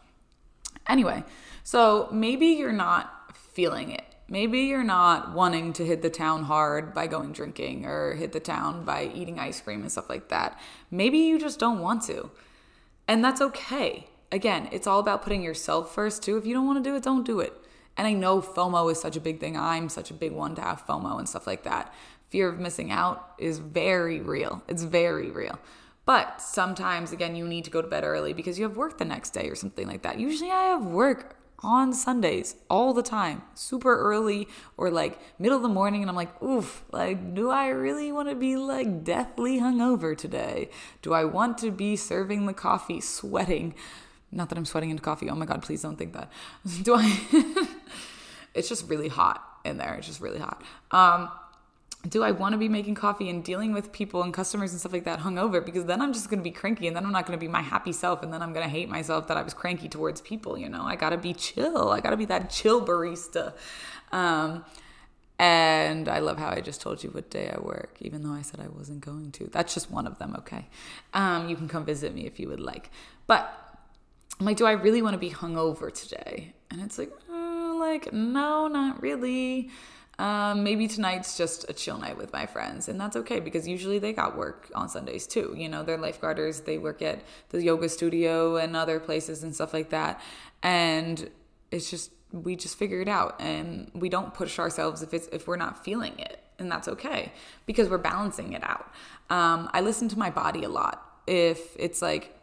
Anyway, 0.87 1.23
so 1.63 2.07
maybe 2.11 2.47
you're 2.47 2.71
not 2.71 3.35
feeling 3.35 3.91
it. 3.91 4.03
Maybe 4.27 4.61
you're 4.61 4.83
not 4.83 5.33
wanting 5.33 5.73
to 5.73 5.85
hit 5.85 6.01
the 6.01 6.09
town 6.09 6.43
hard 6.43 6.93
by 6.93 7.05
going 7.05 7.31
drinking 7.31 7.85
or 7.85 8.15
hit 8.15 8.31
the 8.31 8.39
town 8.39 8.83
by 8.83 9.11
eating 9.13 9.39
ice 9.39 9.61
cream 9.61 9.81
and 9.81 9.91
stuff 9.91 10.09
like 10.09 10.29
that. 10.29 10.59
Maybe 10.89 11.19
you 11.19 11.39
just 11.39 11.59
don't 11.59 11.79
want 11.79 12.03
to. 12.03 12.31
And 13.07 13.23
that's 13.23 13.41
okay. 13.41 14.07
Again, 14.31 14.67
it's 14.71 14.87
all 14.87 14.99
about 14.99 15.21
putting 15.21 15.43
yourself 15.43 15.93
first 15.93 16.23
too. 16.23 16.37
If 16.37 16.45
you 16.45 16.53
don't 16.53 16.65
want 16.65 16.83
to 16.83 16.89
do 16.89 16.95
it, 16.95 17.03
don't 17.03 17.25
do 17.25 17.39
it. 17.39 17.53
And 17.97 18.07
I 18.07 18.13
know 18.13 18.41
FOMO 18.41 18.91
is 18.91 18.99
such 18.99 19.15
a 19.15 19.21
big 19.21 19.39
thing. 19.39 19.57
I'm 19.57 19.89
such 19.89 20.11
a 20.11 20.13
big 20.13 20.31
one 20.31 20.55
to 20.55 20.61
have 20.61 20.85
FOMO 20.85 21.17
and 21.17 21.29
stuff 21.29 21.47
like 21.47 21.63
that. 21.63 21.93
Fear 22.29 22.49
of 22.49 22.59
missing 22.59 22.91
out 22.91 23.33
is 23.37 23.59
very 23.59 24.19
real. 24.19 24.63
It's 24.67 24.83
very 24.83 25.31
real. 25.31 25.59
But 26.05 26.41
sometimes, 26.41 27.11
again, 27.11 27.35
you 27.35 27.47
need 27.47 27.65
to 27.65 27.71
go 27.71 27.81
to 27.81 27.87
bed 27.87 28.03
early 28.03 28.33
because 28.33 28.59
you 28.59 28.63
have 28.63 28.77
work 28.77 28.97
the 28.97 29.05
next 29.05 29.31
day 29.31 29.49
or 29.49 29.55
something 29.55 29.87
like 29.87 30.03
that. 30.03 30.19
Usually, 30.19 30.51
I 30.51 30.65
have 30.65 30.85
work 30.85 31.35
on 31.59 31.93
Sundays 31.93 32.55
all 32.69 32.93
the 32.93 33.01
time, 33.01 33.41
super 33.55 33.97
early 33.97 34.47
or 34.77 34.91
like 34.91 35.19
middle 35.39 35.57
of 35.57 35.63
the 35.63 35.69
morning. 35.69 36.01
And 36.01 36.09
I'm 36.09 36.15
like, 36.15 36.41
oof, 36.43 36.83
like, 36.91 37.33
do 37.33 37.49
I 37.49 37.69
really 37.69 38.11
want 38.11 38.29
to 38.29 38.35
be 38.35 38.55
like 38.55 39.03
deathly 39.03 39.59
hungover 39.59 40.15
today? 40.15 40.69
Do 41.01 41.13
I 41.13 41.25
want 41.25 41.57
to 41.59 41.71
be 41.71 41.95
serving 41.95 42.45
the 42.45 42.53
coffee, 42.53 43.01
sweating? 43.01 43.73
Not 44.31 44.49
that 44.49 44.57
I'm 44.57 44.65
sweating 44.65 44.91
into 44.91 45.01
coffee. 45.01 45.29
Oh 45.29 45.35
my 45.35 45.45
God, 45.45 45.63
please 45.63 45.81
don't 45.81 45.97
think 45.97 46.13
that. 46.13 46.31
Do 46.83 46.95
I? 46.95 47.67
It's 48.55 48.69
just 48.69 48.89
really 48.89 49.09
hot 49.09 49.43
in 49.63 49.77
there. 49.77 49.93
It's 49.95 50.07
just 50.07 50.21
really 50.21 50.39
hot. 50.39 50.63
Um, 50.91 51.29
do 52.07 52.23
I 52.23 52.31
want 52.31 52.53
to 52.53 52.57
be 52.57 52.69
making 52.69 52.95
coffee 52.95 53.29
and 53.29 53.43
dealing 53.43 53.73
with 53.73 53.91
people 53.91 54.21
and 54.21 54.33
customers 54.33 54.71
and 54.71 54.79
stuff 54.79 54.93
like 54.93 55.05
that 55.05 55.19
hungover? 55.19 55.63
Because 55.63 55.85
then 55.85 56.01
I'm 56.01 56.13
just 56.13 56.29
going 56.29 56.39
to 56.39 56.43
be 56.43 56.51
cranky 56.51 56.87
and 56.87 56.95
then 56.95 57.03
I'm 57.03 57.11
not 57.11 57.25
going 57.25 57.37
to 57.37 57.43
be 57.43 57.51
my 57.51 57.61
happy 57.61 57.91
self. 57.91 58.21
And 58.21 58.31
then 58.31 58.41
I'm 58.41 58.53
going 58.53 58.63
to 58.63 58.69
hate 58.69 58.89
myself 58.89 59.27
that 59.27 59.37
I 59.37 59.41
was 59.41 59.53
cranky 59.53 59.89
towards 59.89 60.21
people. 60.21 60.57
You 60.57 60.69
know, 60.69 60.83
I 60.83 60.95
got 60.95 61.09
to 61.09 61.17
be 61.17 61.33
chill. 61.33 61.89
I 61.89 61.99
got 62.01 62.11
to 62.11 62.17
be 62.17 62.25
that 62.25 62.49
chill 62.49 62.85
barista. 62.85 63.53
Um, 64.11 64.63
and 65.37 66.07
I 66.07 66.19
love 66.19 66.37
how 66.37 66.49
I 66.49 66.61
just 66.61 66.79
told 66.79 67.03
you 67.03 67.09
what 67.09 67.29
day 67.29 67.51
I 67.53 67.59
work, 67.59 67.97
even 67.99 68.23
though 68.23 68.33
I 68.33 68.41
said 68.41 68.61
I 68.61 68.67
wasn't 68.67 69.01
going 69.01 69.31
to. 69.33 69.49
That's 69.51 69.73
just 69.73 69.91
one 69.91 70.07
of 70.07 70.17
them, 70.17 70.35
okay? 70.39 70.67
Um, 71.13 71.49
you 71.49 71.55
can 71.57 71.67
come 71.67 71.83
visit 71.83 72.13
me 72.13 72.25
if 72.25 72.39
you 72.39 72.47
would 72.49 72.61
like. 72.61 72.89
But 73.27 73.51
I'm 74.39 74.45
like, 74.45 74.57
do 74.57 74.65
I 74.65 74.73
really 74.73 75.01
want 75.01 75.13
to 75.13 75.19
be 75.19 75.31
hungover 75.31 75.91
today? 75.91 76.53
And 76.71 76.81
it's 76.81 76.97
like, 76.97 77.11
like 77.85 78.13
no, 78.13 78.67
not 78.67 79.01
really. 79.01 79.69
Um, 80.17 80.63
maybe 80.63 80.87
tonight's 80.87 81.37
just 81.37 81.69
a 81.69 81.73
chill 81.73 81.97
night 81.97 82.17
with 82.17 82.31
my 82.31 82.45
friends, 82.45 82.87
and 82.87 82.99
that's 82.99 83.17
okay 83.17 83.41
because 83.41 83.67
usually 83.67 83.99
they 83.99 84.13
got 84.13 84.37
work 84.37 84.71
on 84.73 84.87
Sundays 84.87 85.27
too. 85.27 85.53
You 85.57 85.67
know, 85.67 85.83
they're 85.83 85.97
lifeguarders, 85.97 86.63
they 86.63 86.77
work 86.77 87.01
at 87.01 87.21
the 87.49 87.61
yoga 87.61 87.89
studio 87.89 88.55
and 88.55 88.75
other 88.77 88.99
places 88.99 89.43
and 89.43 89.53
stuff 89.53 89.73
like 89.73 89.89
that. 89.89 90.21
And 90.63 91.29
it's 91.71 91.89
just 91.89 92.11
we 92.31 92.55
just 92.55 92.77
figure 92.77 93.01
it 93.01 93.09
out, 93.09 93.35
and 93.39 93.91
we 93.93 94.07
don't 94.07 94.33
push 94.33 94.57
ourselves 94.57 95.01
if 95.01 95.13
it's 95.13 95.27
if 95.33 95.47
we're 95.47 95.57
not 95.57 95.83
feeling 95.83 96.17
it, 96.17 96.41
and 96.59 96.71
that's 96.71 96.87
okay 96.87 97.33
because 97.65 97.89
we're 97.89 97.97
balancing 97.97 98.53
it 98.53 98.63
out. 98.63 98.91
Um, 99.29 99.69
I 99.73 99.81
listen 99.81 100.07
to 100.09 100.19
my 100.19 100.29
body 100.29 100.63
a 100.63 100.69
lot. 100.69 101.03
If 101.27 101.75
it's 101.77 102.01
like 102.01 102.35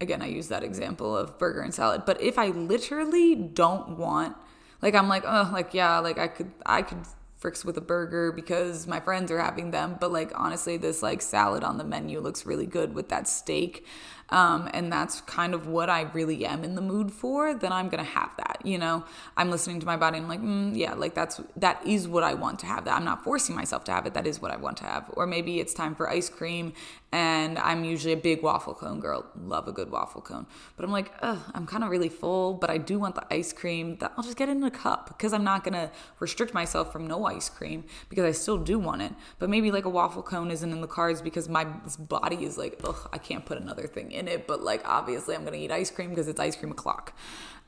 again, 0.00 0.22
I 0.22 0.26
use 0.26 0.48
that 0.48 0.62
example 0.62 1.16
of 1.16 1.38
burger 1.38 1.60
and 1.62 1.74
salad. 1.74 2.02
But 2.04 2.20
if 2.20 2.38
I 2.38 2.48
literally 2.48 3.34
don't 3.34 3.96
want, 3.98 4.36
like, 4.82 4.94
I'm 4.94 5.08
like, 5.08 5.24
oh, 5.26 5.50
like, 5.52 5.74
yeah, 5.74 5.98
like 5.98 6.18
I 6.18 6.28
could, 6.28 6.52
I 6.66 6.82
could 6.82 6.98
fix 7.38 7.64
with 7.64 7.76
a 7.76 7.80
burger 7.82 8.32
because 8.32 8.86
my 8.86 9.00
friends 9.00 9.30
are 9.30 9.38
having 9.40 9.70
them. 9.70 9.96
But 10.00 10.12
like, 10.12 10.32
honestly, 10.34 10.76
this 10.78 11.02
like 11.02 11.20
salad 11.22 11.62
on 11.62 11.78
the 11.78 11.84
menu 11.84 12.20
looks 12.20 12.46
really 12.46 12.66
good 12.66 12.94
with 12.94 13.08
that 13.10 13.28
steak. 13.28 13.86
Um, 14.30 14.70
and 14.72 14.90
that's 14.90 15.20
kind 15.22 15.52
of 15.52 15.66
what 15.66 15.90
I 15.90 16.02
really 16.14 16.46
am 16.46 16.64
in 16.64 16.74
the 16.74 16.80
mood 16.80 17.12
for, 17.12 17.52
then 17.54 17.72
I'm 17.72 17.90
gonna 17.90 18.02
have 18.04 18.30
that. 18.38 18.62
you 18.64 18.78
know 18.78 19.04
i'm 19.36 19.50
listening 19.50 19.78
to 19.80 19.86
my 19.86 19.96
body 19.96 20.16
i'm 20.18 20.28
like 20.28 20.40
mm, 20.40 20.74
yeah 20.74 20.94
like 20.94 21.14
that's 21.14 21.40
that 21.56 21.84
is 21.86 22.08
what 22.08 22.22
i 22.22 22.32
want 22.32 22.58
to 22.58 22.66
have 22.66 22.84
that 22.86 22.94
i'm 22.96 23.04
not 23.04 23.22
forcing 23.22 23.54
myself 23.54 23.84
to 23.84 23.92
have 23.92 24.06
it 24.06 24.14
that 24.14 24.26
is 24.26 24.40
what 24.40 24.50
i 24.50 24.56
want 24.56 24.76
to 24.76 24.84
have 24.84 25.10
or 25.14 25.26
maybe 25.26 25.60
it's 25.60 25.74
time 25.74 25.94
for 25.94 26.08
ice 26.08 26.28
cream 26.30 26.72
and 27.14 27.58
i'm 27.60 27.84
usually 27.84 28.12
a 28.12 28.16
big 28.16 28.42
waffle 28.42 28.74
cone 28.74 28.98
girl 28.98 29.24
love 29.40 29.68
a 29.68 29.72
good 29.72 29.90
waffle 29.90 30.20
cone. 30.20 30.46
But 30.76 30.84
i'm 30.84 30.90
like 30.90 31.12
Ugh, 31.22 31.38
i'm 31.54 31.64
kind 31.64 31.84
of 31.84 31.90
really 31.90 32.08
full 32.08 32.54
but 32.54 32.68
i 32.68 32.76
do 32.76 32.98
want 32.98 33.14
the 33.14 33.24
ice 33.32 33.52
cream 33.52 33.96
that 33.98 34.12
i'll 34.16 34.24
just 34.24 34.36
get 34.36 34.48
it 34.48 34.52
in 34.52 34.64
a 34.64 34.70
cup 34.70 35.06
because 35.08 35.32
i'm 35.32 35.44
not 35.44 35.64
to 35.64 35.90
restrict 36.18 36.52
myself 36.52 36.92
from 36.92 37.06
no 37.06 37.24
ice 37.24 37.48
cream 37.48 37.84
because 38.08 38.24
i 38.24 38.32
still 38.32 38.58
do 38.58 38.78
want 38.78 39.00
it. 39.00 39.12
But 39.38 39.48
maybe 39.48 39.70
like 39.70 39.84
a 39.84 39.90
waffle 39.90 40.22
cone 40.22 40.50
isn't 40.50 40.70
in 40.70 40.80
the 40.80 40.88
cards 40.88 41.22
because 41.22 41.48
my 41.48 41.64
body 41.64 42.44
is 42.44 42.58
like 42.58 42.80
ugh 42.84 43.08
i 43.12 43.18
can't 43.18 43.46
put 43.46 43.58
another 43.58 43.86
thing 43.86 44.10
in 44.10 44.28
it 44.28 44.46
but 44.46 44.62
like 44.62 44.82
obviously 44.84 45.36
i'm 45.36 45.44
to 45.54 45.60
eat 45.60 45.70
ice 45.70 45.90
cream 45.90 46.10
because 46.10 46.28
it's 46.28 46.40
ice 46.40 46.56
cream 46.56 46.72
o'clock. 46.72 47.16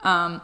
Um, 0.02 0.42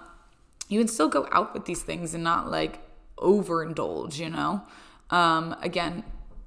you 0.68 0.78
can 0.78 0.88
still 0.88 1.08
go 1.08 1.28
out 1.30 1.52
with 1.52 1.66
these 1.66 1.82
things 1.82 2.14
and 2.14 2.24
not 2.24 2.50
like 2.50 2.80
overindulge, 3.18 4.18
you 4.18 4.30
know? 4.30 4.62
Um, 5.10 5.54
again, 5.60 6.04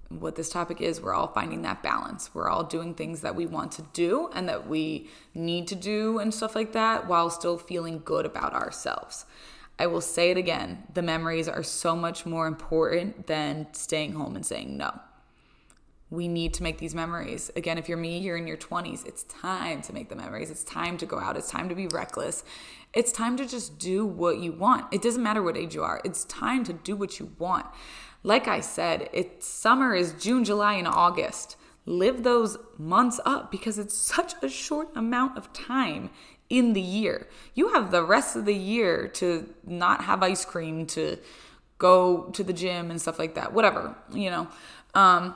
what 0.09 0.35
this 0.35 0.49
topic 0.49 0.81
is, 0.81 1.01
we're 1.01 1.13
all 1.13 1.27
finding 1.27 1.63
that 1.63 1.81
balance. 1.81 2.29
We're 2.33 2.49
all 2.49 2.63
doing 2.63 2.93
things 2.93 3.21
that 3.21 3.35
we 3.35 3.45
want 3.45 3.71
to 3.73 3.81
do 3.93 4.29
and 4.33 4.47
that 4.47 4.67
we 4.67 5.09
need 5.33 5.67
to 5.69 5.75
do 5.75 6.19
and 6.19 6.33
stuff 6.33 6.55
like 6.55 6.73
that 6.73 7.07
while 7.07 7.29
still 7.29 7.57
feeling 7.57 8.01
good 8.03 8.25
about 8.25 8.53
ourselves. 8.53 9.25
I 9.77 9.87
will 9.87 10.01
say 10.01 10.31
it 10.31 10.37
again 10.37 10.83
the 10.93 11.01
memories 11.01 11.49
are 11.49 11.63
so 11.63 11.95
much 11.95 12.25
more 12.25 12.47
important 12.47 13.27
than 13.27 13.67
staying 13.73 14.13
home 14.13 14.35
and 14.35 14.45
saying 14.45 14.77
no 14.77 14.99
we 16.09 16.27
need 16.27 16.53
to 16.55 16.63
make 16.63 16.77
these 16.77 16.93
memories. 16.93 17.49
Again, 17.55 17.77
if 17.77 17.89
you're 17.89 17.97
me, 17.97 18.19
you're 18.19 18.37
in 18.37 18.47
your 18.47 18.57
20s, 18.57 19.05
it's 19.05 19.23
time 19.23 19.81
to 19.83 19.93
make 19.93 20.09
the 20.09 20.15
memories. 20.15 20.51
It's 20.51 20.63
time 20.63 20.97
to 20.97 21.05
go 21.05 21.19
out. 21.19 21.35
It's 21.35 21.49
time 21.49 21.67
to 21.69 21.75
be 21.75 21.87
reckless. 21.87 22.43
It's 22.93 23.11
time 23.11 23.37
to 23.37 23.45
just 23.45 23.79
do 23.79 24.05
what 24.05 24.37
you 24.37 24.51
want. 24.51 24.93
It 24.93 25.01
doesn't 25.01 25.21
matter 25.21 25.41
what 25.41 25.57
age 25.57 25.73
you 25.73 25.83
are. 25.83 26.01
It's 26.05 26.23
time 26.25 26.63
to 26.65 26.73
do 26.73 26.95
what 26.95 27.19
you 27.19 27.31
want. 27.39 27.65
Like 28.25 28.47
I 28.47 28.59
said, 28.59 29.07
it's 29.13 29.45
summer 29.45 29.93
is 29.93 30.13
June, 30.13 30.43
July, 30.43 30.73
and 30.73 30.87
August. 30.87 31.57
Live 31.85 32.23
those 32.23 32.57
months 32.75 33.19
up 33.23 33.51
because 33.51 33.77
it's 33.77 33.95
such 33.95 34.33
a 34.41 34.49
short 34.49 34.89
amount 34.95 35.37
of 35.37 35.53
time 35.53 36.09
in 36.49 36.73
the 36.73 36.81
year. 36.81 37.27
You 37.53 37.73
have 37.73 37.91
the 37.91 38.03
rest 38.03 38.35
of 38.35 38.45
the 38.45 38.55
year 38.55 39.07
to 39.09 39.53
not 39.63 40.05
have 40.05 40.23
ice 40.23 40.43
cream, 40.43 40.87
to 40.87 41.19
go 41.77 42.31
to 42.33 42.43
the 42.43 42.51
gym 42.51 42.89
and 42.89 42.99
stuff 42.99 43.19
like 43.19 43.35
that. 43.35 43.53
Whatever, 43.53 43.95
you 44.11 44.31
know. 44.31 44.47
Um, 44.95 45.35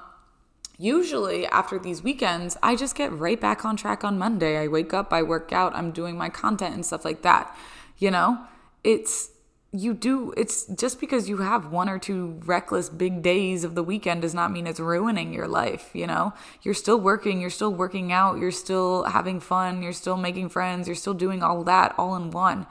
usually 0.80 1.46
after 1.46 1.78
these 1.78 2.02
weekends, 2.02 2.58
I 2.64 2.76
just 2.76 2.96
get 2.96 3.14
right 3.14 3.40
back 3.40 3.66
on 3.66 3.78
track 3.78 4.04
on 4.04 4.18
Monday. 4.18 4.58
I 4.58 4.68
wake 4.68 4.96
up, 4.96 5.14
I 5.14 5.22
work 5.22 5.54
out, 5.54 5.76
I'm 5.76 5.92
doing 5.92 6.18
my 6.18 6.30
content 6.30 6.74
and 6.74 6.84
stuff 6.84 7.06
like 7.06 7.22
that. 7.22 7.56
You 8.00 8.10
know, 8.10 8.40
it's 8.84 9.30
you 9.72 9.94
do 9.94 10.34
it's 10.36 10.66
just 10.66 11.00
because 11.00 11.30
you 11.30 11.38
have 11.38 11.72
one 11.72 11.88
or 11.88 12.00
two 12.00 12.40
reckless 12.46 12.90
big 12.90 13.22
days 13.22 13.64
of 13.64 13.76
the 13.76 13.84
weekend 13.84 14.22
does 14.22 14.34
not 14.34 14.52
mean 14.52 14.66
it's 14.66 14.80
ruining 14.80 15.32
your 15.32 15.48
life 15.48 15.92
you 15.94 16.08
know 16.08 16.34
you're 16.64 16.74
still 16.74 17.00
working 17.00 17.40
you're 17.40 17.52
still 17.52 17.72
working 17.72 18.12
out 18.12 18.40
you're 18.40 18.50
still 18.50 19.04
having 19.04 19.40
fun 19.40 19.84
you're 19.84 19.94
still 19.94 20.18
making 20.18 20.50
friends 20.50 20.88
you're 20.88 20.96
still 20.96 21.14
doing 21.14 21.44
all 21.44 21.64
that 21.64 21.94
all 22.00 22.16
in 22.16 22.32
one 22.32 22.66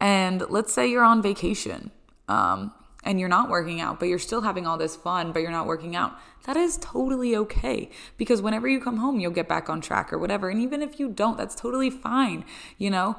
and 0.00 0.42
let's 0.50 0.72
say 0.72 0.90
you're 0.90 1.04
on 1.04 1.22
vacation 1.22 1.92
um, 2.28 2.72
and 3.04 3.18
you're 3.18 3.28
not 3.28 3.48
working 3.50 3.80
out, 3.80 3.98
but 3.98 4.08
you're 4.08 4.18
still 4.18 4.42
having 4.42 4.66
all 4.66 4.78
this 4.78 4.94
fun, 4.94 5.32
but 5.32 5.42
you're 5.42 5.50
not 5.50 5.66
working 5.66 5.96
out, 5.96 6.16
that 6.44 6.56
is 6.56 6.78
totally 6.78 7.34
okay. 7.36 7.90
Because 8.16 8.40
whenever 8.40 8.68
you 8.68 8.80
come 8.80 8.98
home, 8.98 9.18
you'll 9.18 9.32
get 9.32 9.48
back 9.48 9.68
on 9.68 9.80
track 9.80 10.12
or 10.12 10.18
whatever. 10.18 10.48
And 10.48 10.60
even 10.60 10.82
if 10.82 11.00
you 11.00 11.08
don't, 11.08 11.36
that's 11.36 11.54
totally 11.54 11.90
fine. 11.90 12.44
You 12.78 12.90
know, 12.90 13.16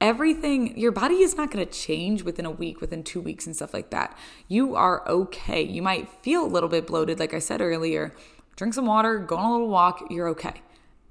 everything, 0.00 0.76
your 0.78 0.92
body 0.92 1.16
is 1.16 1.36
not 1.36 1.50
going 1.50 1.64
to 1.64 1.70
change 1.70 2.22
within 2.22 2.46
a 2.46 2.50
week, 2.50 2.80
within 2.80 3.02
two 3.02 3.20
weeks, 3.20 3.46
and 3.46 3.54
stuff 3.54 3.74
like 3.74 3.90
that. 3.90 4.16
You 4.48 4.74
are 4.74 5.06
okay. 5.08 5.62
You 5.62 5.82
might 5.82 6.08
feel 6.22 6.44
a 6.44 6.48
little 6.48 6.68
bit 6.68 6.86
bloated, 6.86 7.18
like 7.18 7.34
I 7.34 7.38
said 7.38 7.60
earlier. 7.60 8.14
Drink 8.56 8.74
some 8.74 8.86
water, 8.86 9.18
go 9.18 9.36
on 9.36 9.44
a 9.44 9.52
little 9.52 9.68
walk, 9.68 10.06
you're 10.10 10.28
okay. 10.28 10.62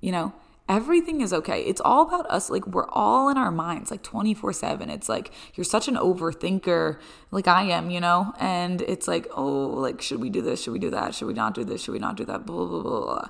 You 0.01 0.11
know, 0.11 0.33
everything 0.67 1.21
is 1.21 1.33
okay. 1.33 1.61
It's 1.61 1.81
all 1.81 2.07
about 2.07 2.29
us. 2.29 2.49
Like, 2.49 2.65
we're 2.67 2.87
all 2.89 3.29
in 3.29 3.37
our 3.37 3.51
minds, 3.51 3.91
like 3.91 4.03
24 4.03 4.53
7. 4.53 4.89
It's 4.89 5.09
like 5.09 5.31
you're 5.55 5.65
such 5.65 5.87
an 5.87 5.95
overthinker, 5.95 6.99
like 7.31 7.47
I 7.47 7.63
am, 7.63 7.89
you 7.89 7.99
know? 7.99 8.33
And 8.39 8.81
it's 8.83 9.07
like, 9.07 9.27
oh, 9.35 9.67
like, 9.67 10.01
should 10.01 10.19
we 10.19 10.29
do 10.29 10.41
this? 10.41 10.61
Should 10.63 10.73
we 10.73 10.79
do 10.79 10.91
that? 10.91 11.15
Should 11.15 11.27
we 11.27 11.33
not 11.33 11.53
do 11.53 11.63
this? 11.63 11.83
Should 11.83 11.93
we 11.93 11.99
not 11.99 12.17
do 12.17 12.25
that? 12.25 12.45
Blah, 12.45 12.65
blah, 12.65 12.81
blah, 12.81 13.01
blah. 13.01 13.25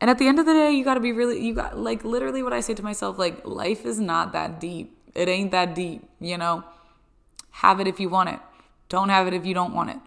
And 0.00 0.08
at 0.08 0.18
the 0.18 0.26
end 0.26 0.38
of 0.38 0.46
the 0.46 0.52
day, 0.52 0.72
you 0.72 0.82
got 0.82 0.94
to 0.94 1.00
be 1.00 1.12
really, 1.12 1.44
you 1.44 1.54
got, 1.54 1.78
like, 1.78 2.04
literally 2.04 2.42
what 2.42 2.52
I 2.52 2.60
say 2.60 2.72
to 2.74 2.82
myself, 2.82 3.18
like, 3.18 3.46
life 3.46 3.84
is 3.84 4.00
not 4.00 4.32
that 4.32 4.58
deep. 4.58 4.96
It 5.14 5.28
ain't 5.28 5.50
that 5.50 5.74
deep, 5.74 6.08
you 6.20 6.38
know? 6.38 6.64
Have 7.50 7.80
it 7.80 7.86
if 7.86 8.00
you 8.00 8.08
want 8.08 8.30
it. 8.30 8.40
Don't 8.88 9.10
have 9.10 9.26
it 9.26 9.34
if 9.34 9.44
you 9.44 9.52
don't 9.52 9.74
want 9.74 9.90
it. 9.90 9.98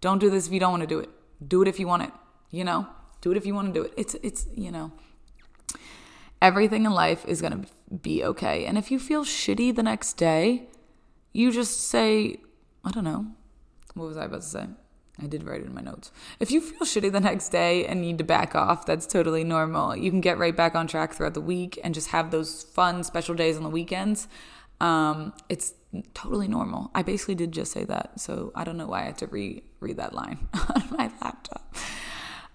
Don't 0.00 0.18
do 0.18 0.30
this 0.30 0.46
if 0.46 0.52
you 0.52 0.60
don't 0.60 0.70
want 0.70 0.82
to 0.82 0.86
do 0.86 1.00
it. 1.00 1.10
Do 1.46 1.62
it 1.62 1.68
if 1.68 1.80
you 1.80 1.86
want 1.86 2.04
it, 2.04 2.12
you 2.50 2.62
know? 2.62 2.86
Do 3.22 3.32
it 3.32 3.36
if 3.36 3.44
you 3.44 3.54
want 3.54 3.74
to 3.74 3.80
do 3.80 3.84
it. 3.86 3.94
It's, 3.96 4.14
it's, 4.22 4.46
you 4.54 4.70
know, 4.70 4.92
everything 6.40 6.84
in 6.84 6.92
life 6.92 7.24
is 7.26 7.40
going 7.40 7.64
to 7.64 7.96
be 7.96 8.22
okay. 8.22 8.66
And 8.66 8.78
if 8.78 8.90
you 8.90 8.98
feel 8.98 9.24
shitty 9.24 9.74
the 9.74 9.82
next 9.82 10.12
day, 10.12 10.68
you 11.32 11.50
just 11.50 11.88
say, 11.88 12.36
I 12.84 12.90
don't 12.90 13.04
know. 13.04 13.26
What 13.94 14.06
was 14.06 14.16
I 14.16 14.26
about 14.26 14.42
to 14.42 14.46
say? 14.46 14.66
I 15.22 15.26
did 15.26 15.44
write 15.44 15.60
it 15.60 15.66
in 15.66 15.74
my 15.74 15.80
notes. 15.80 16.10
If 16.40 16.50
you 16.50 16.60
feel 16.60 16.80
shitty 16.80 17.12
the 17.12 17.20
next 17.20 17.50
day 17.50 17.86
and 17.86 18.00
need 18.00 18.18
to 18.18 18.24
back 18.24 18.54
off, 18.54 18.84
that's 18.84 19.06
totally 19.06 19.44
normal. 19.44 19.94
You 19.96 20.10
can 20.10 20.20
get 20.20 20.38
right 20.38 20.56
back 20.56 20.74
on 20.74 20.88
track 20.88 21.12
throughout 21.12 21.34
the 21.34 21.40
week 21.40 21.78
and 21.84 21.94
just 21.94 22.08
have 22.08 22.30
those 22.30 22.64
fun 22.64 23.04
special 23.04 23.34
days 23.34 23.56
on 23.56 23.62
the 23.62 23.70
weekends. 23.70 24.26
Um, 24.80 25.32
it's 25.48 25.74
totally 26.14 26.48
normal. 26.48 26.90
I 26.94 27.02
basically 27.02 27.36
did 27.36 27.52
just 27.52 27.70
say 27.70 27.84
that, 27.84 28.18
so 28.20 28.50
I 28.56 28.64
don't 28.64 28.76
know 28.76 28.88
why 28.88 29.02
I 29.02 29.04
had 29.04 29.18
to 29.18 29.28
re 29.28 29.62
read 29.78 29.98
that 29.98 30.14
line 30.14 30.48
on 30.54 30.82
my 30.90 31.12
laptop. 31.20 31.74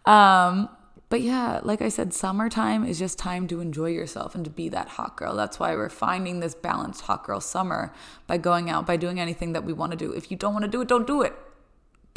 Um, 0.05 0.69
but 1.07 1.21
yeah, 1.21 1.61
like 1.63 1.81
I 1.81 1.89
said, 1.89 2.13
summertime 2.13 2.85
is 2.85 2.99
just 2.99 3.17
time 3.17 3.47
to 3.47 3.61
enjoy 3.61 3.89
yourself 3.89 4.35
and 4.35 4.43
to 4.43 4.51
be 4.51 4.69
that 4.69 4.89
hot 4.89 5.15
girl. 5.15 5.35
That's 5.35 5.59
why 5.59 5.75
we're 5.75 5.89
finding 5.89 6.39
this 6.39 6.53
balanced 6.53 7.01
hot 7.01 7.23
girl 7.23 7.39
summer 7.39 7.93
by 8.27 8.37
going 8.37 8.69
out, 8.69 8.85
by 8.85 8.97
doing 8.97 9.19
anything 9.19 9.53
that 9.53 9.63
we 9.63 9.73
want 9.73 9.91
to 9.91 9.97
do. 9.97 10.11
If 10.11 10.29
you 10.29 10.37
don't 10.37 10.53
want 10.53 10.65
to 10.65 10.71
do 10.71 10.81
it, 10.81 10.87
don't 10.87 11.07
do 11.07 11.21
it. 11.21 11.33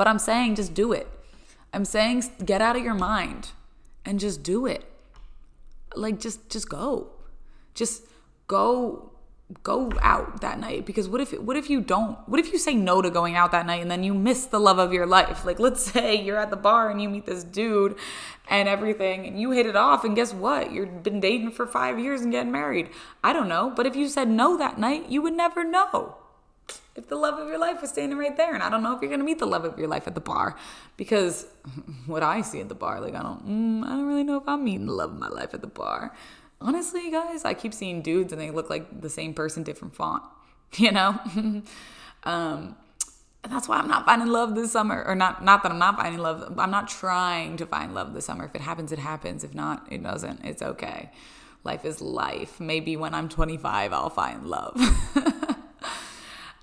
But 0.03 0.09
I'm 0.09 0.19
saying 0.19 0.57
just 0.57 0.75
do 0.75 0.91
it. 0.91 1.07
I'm 1.73 1.85
saying 1.85 2.25
get 2.45 2.61
out 2.61 2.75
of 2.75 2.83
your 2.83 2.93
mind 2.93 3.51
and 4.05 4.19
just 4.19 4.43
do 4.43 4.67
it. 4.67 4.85
Like 5.95 6.19
just 6.19 6.51
just 6.51 6.69
go. 6.69 7.13
Just 7.73 8.03
go 8.49 9.13
go 9.63 9.93
out 10.03 10.41
that 10.41 10.59
night. 10.59 10.87
Because 10.87 11.09
what 11.09 11.21
if 11.21 11.31
what 11.39 11.57
if 11.57 11.71
you 11.71 11.81
don't? 11.81 12.19
What 12.29 12.41
if 12.41 12.53
you 12.53 12.59
say 12.59 12.75
no 12.75 13.01
to 13.01 13.11
going 13.11 13.37
out 13.37 13.53
that 13.53 13.65
night 13.65 13.81
and 13.81 13.89
then 13.89 14.03
you 14.03 14.13
miss 14.13 14.47
the 14.47 14.59
love 14.59 14.81
of 14.81 14.93
your 14.93 15.07
life? 15.07 15.45
Like 15.45 15.61
let's 15.61 15.81
say 15.93 16.21
you're 16.21 16.37
at 16.37 16.51
the 16.51 16.57
bar 16.57 16.91
and 16.91 17.01
you 17.01 17.09
meet 17.09 17.25
this 17.25 17.45
dude 17.45 17.95
and 18.51 18.69
everything 18.69 19.25
and 19.29 19.41
you 19.41 19.53
hit 19.53 19.67
it 19.67 19.77
off 19.77 20.03
and 20.03 20.17
guess 20.17 20.35
what? 20.35 20.73
You've 20.73 21.05
been 21.05 21.21
dating 21.21 21.53
for 21.53 21.65
5 21.65 22.01
years 22.01 22.23
and 22.23 22.33
getting 22.33 22.51
married. 22.51 22.91
I 23.23 23.33
don't 23.33 23.49
know. 23.49 23.73
But 23.77 23.87
if 23.87 23.95
you 23.95 24.09
said 24.09 24.29
no 24.29 24.57
that 24.57 24.81
night 24.81 25.11
you 25.11 25.23
would 25.23 25.35
never 25.35 25.63
know 25.63 26.17
if 26.95 27.09
the 27.09 27.17
love 27.17 27.39
of 27.39 27.49
your 27.49 27.59
life 27.59 27.81
was 27.81 27.91
standing 27.91 28.19
right 28.19 28.37
there 28.37 28.55
and 28.55 28.63
i 28.63 28.69
don't 28.69 28.83
know 28.83 28.95
if 28.95 29.03
you're 29.03 29.11
to 29.11 29.25
meet 29.25 29.39
the 29.39 29.47
love 29.47 29.65
of 29.65 29.79
your 29.79 29.89
life 29.89 30.07
at 30.07 30.15
the 30.15 30.21
bar 30.21 30.57
because 30.97 31.47
what 32.07 32.23
i 32.23 32.41
see 32.41 32.61
at 32.61 32.69
the 32.69 32.75
bar 32.75 33.01
like 33.01 33.15
i 33.15 33.23
don't 33.23 33.47
mm, 33.47 33.85
i 33.85 33.91
don't 33.91 34.07
really 34.07 34.25
know 34.25 34.37
if 34.37 34.47
i'm 34.47 34.65
meeting 34.65 34.87
the 34.87 34.93
love 34.93 35.11
of 35.11 35.19
my 35.19 35.29
life 35.29 35.55
at 35.55 35.61
the 35.61 35.67
bar 35.67 36.13
honestly, 36.63 37.11
guys, 37.11 37.45
I 37.45 37.55
keep 37.55 37.75
seeing 37.75 38.03
dudes 38.03 38.33
and 38.33 38.41
they 38.41 38.51
look 38.51 38.71
like 38.71 39.01
the 39.01 39.11
same 39.11 39.35
person, 39.35 39.63
different 39.63 39.95
font, 39.95 40.23
you 40.77 40.93
know? 40.93 41.19
um, 42.25 42.77
that's 43.43 43.69
why 43.69 43.79
I'm 43.79 43.89
not 43.89 44.07
finding 44.07 44.29
love 44.29 44.55
this 44.55 44.71
summer. 44.71 45.03
Or 45.05 45.17
not 45.17 45.45
not 45.45 45.65
that 45.65 45.73
I'm 45.73 45.79
not 45.79 45.97
finding 45.97 46.21
love. 46.21 46.57
I'm 46.57 46.71
not 46.71 46.87
trying 46.87 47.57
to 47.57 47.67
find 47.67 47.93
love 47.93 48.15
this 48.15 48.25
summer. 48.25 48.45
If 48.45 48.55
it 48.55 48.61
happens, 48.61 48.93
it 48.93 49.01
happens. 49.01 49.43
If 49.43 49.53
not, 49.53 49.85
it 49.91 50.01
doesn't. 50.01 50.45
It's 50.45 50.63
okay. 50.63 51.11
Life 51.65 51.85
is 51.85 52.01
life. 52.01 52.61
Maybe 52.61 52.97
when 52.97 53.15
I'm 53.15 53.29
25, 53.29 53.93
I'll 53.93 54.11
find 54.11 54.47
love. 54.47 54.81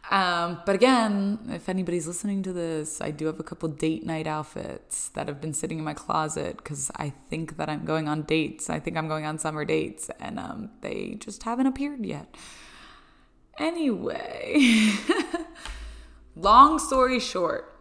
Um, 0.09 0.59
but 0.65 0.73
again, 0.73 1.37
if 1.49 1.69
anybody's 1.69 2.07
listening 2.07 2.41
to 2.43 2.51
this, 2.51 2.99
I 2.99 3.11
do 3.11 3.27
have 3.27 3.39
a 3.39 3.43
couple 3.43 3.69
date 3.69 4.03
night 4.05 4.25
outfits 4.25 5.09
that 5.09 5.27
have 5.27 5.39
been 5.39 5.53
sitting 5.53 5.77
in 5.77 5.83
my 5.83 5.93
closet 5.93 6.57
because 6.57 6.89
I 6.95 7.13
think 7.29 7.57
that 7.57 7.69
I'm 7.69 7.85
going 7.85 8.07
on 8.07 8.23
dates. 8.23 8.71
I 8.71 8.79
think 8.79 8.97
I'm 8.97 9.07
going 9.07 9.25
on 9.25 9.37
summer 9.37 9.65
dates, 9.65 10.09
and 10.19 10.39
um, 10.39 10.71
they 10.81 11.17
just 11.19 11.43
haven't 11.43 11.67
appeared 11.67 12.05
yet. 12.05 12.35
Anyway, 13.59 14.93
long 16.35 16.79
story 16.79 17.19
short, 17.19 17.77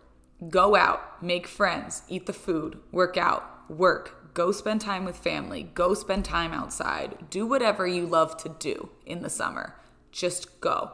go 0.51 0.77
out, 0.77 1.23
make 1.23 1.47
friends, 1.47 2.03
eat 2.09 2.27
the 2.27 2.33
food, 2.35 2.79
work 2.93 3.17
out, 3.17 3.71
work, 3.71 4.35
go 4.35 4.53
spend 4.53 4.83
time 4.83 5.07
with 5.07 5.17
family, 5.17 5.71
go 5.75 5.95
spend 5.95 6.27
time 6.27 6.53
outside, 6.53 7.31
do 7.31 7.47
whatever 7.47 7.87
you 7.87 8.05
love 8.05 8.37
to 8.37 8.51
do 8.59 8.91
in 9.07 9.23
the 9.23 9.31
summer. 9.31 9.77
Just 10.13 10.61
go. 10.61 10.91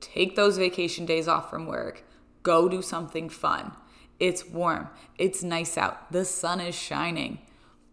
Take 0.00 0.36
those 0.36 0.58
vacation 0.58 1.06
days 1.06 1.28
off 1.28 1.50
from 1.50 1.66
work. 1.66 2.04
Go 2.42 2.68
do 2.68 2.82
something 2.82 3.28
fun. 3.28 3.72
It's 4.18 4.46
warm. 4.46 4.88
It's 5.16 5.42
nice 5.42 5.76
out. 5.78 6.12
The 6.12 6.24
sun 6.24 6.60
is 6.60 6.74
shining. 6.74 7.38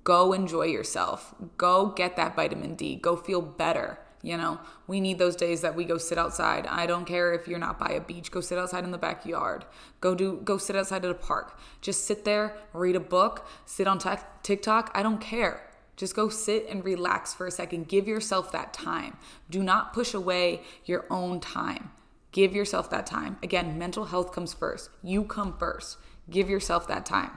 Go 0.04 0.34
enjoy 0.34 0.66
yourself. 0.66 1.34
Go 1.58 1.88
get 1.88 2.16
that 2.16 2.36
vitamin 2.36 2.76
D. 2.76 2.96
Go 2.96 3.16
feel 3.16 3.42
better. 3.42 4.00
You 4.22 4.38
know, 4.38 4.60
we 4.88 5.02
need 5.02 5.20
those 5.20 5.36
days 5.36 5.62
that 5.62 5.76
we 5.76 5.86
go 5.86 6.00
sit 6.00 6.18
outside. 6.18 6.66
I 6.66 6.88
don't 6.88 7.06
care 7.06 7.34
if 7.34 7.48
you're 7.48 7.60
not 7.60 7.78
by 7.78 7.90
a 7.90 8.02
beach. 8.02 8.32
Go 8.32 8.42
sit 8.42 8.58
outside 8.58 8.84
in 8.84 8.90
the 8.90 8.98
backyard. 8.98 9.66
Go 10.02 10.16
do 10.16 10.42
go 10.44 10.58
sit 10.58 10.76
outside 10.76 11.06
at 11.06 11.12
a 11.12 11.14
park. 11.14 11.60
Just 11.80 12.06
sit 12.08 12.26
there, 12.26 12.58
read 12.74 12.96
a 12.96 13.00
book, 13.00 13.48
sit 13.66 13.88
on 13.88 14.00
t- 14.00 14.10
TikTok. 14.42 14.90
I 14.96 15.04
don't 15.04 15.22
care. 15.22 15.65
Just 15.96 16.16
go 16.16 16.30
sit 16.30 16.68
and 16.70 16.84
relax 16.84 17.34
for 17.34 17.48
a 17.48 17.52
second. 17.52 17.88
Give 17.88 18.08
yourself 18.08 18.52
that 18.52 18.74
time. 18.74 19.18
Do 19.50 19.64
not 19.64 19.94
push 19.94 20.14
away 20.14 20.62
your 20.84 21.06
own 21.10 21.40
time. 21.40 21.92
Give 22.32 22.54
yourself 22.54 22.90
that 22.90 23.06
time. 23.06 23.38
Again, 23.42 23.78
mental 23.78 24.06
health 24.06 24.34
comes 24.34 24.54
first. 24.54 24.90
You 25.02 25.24
come 25.24 25.58
first. 25.58 25.98
Give 26.30 26.50
yourself 26.50 26.88
that 26.88 27.06
time. 27.06 27.32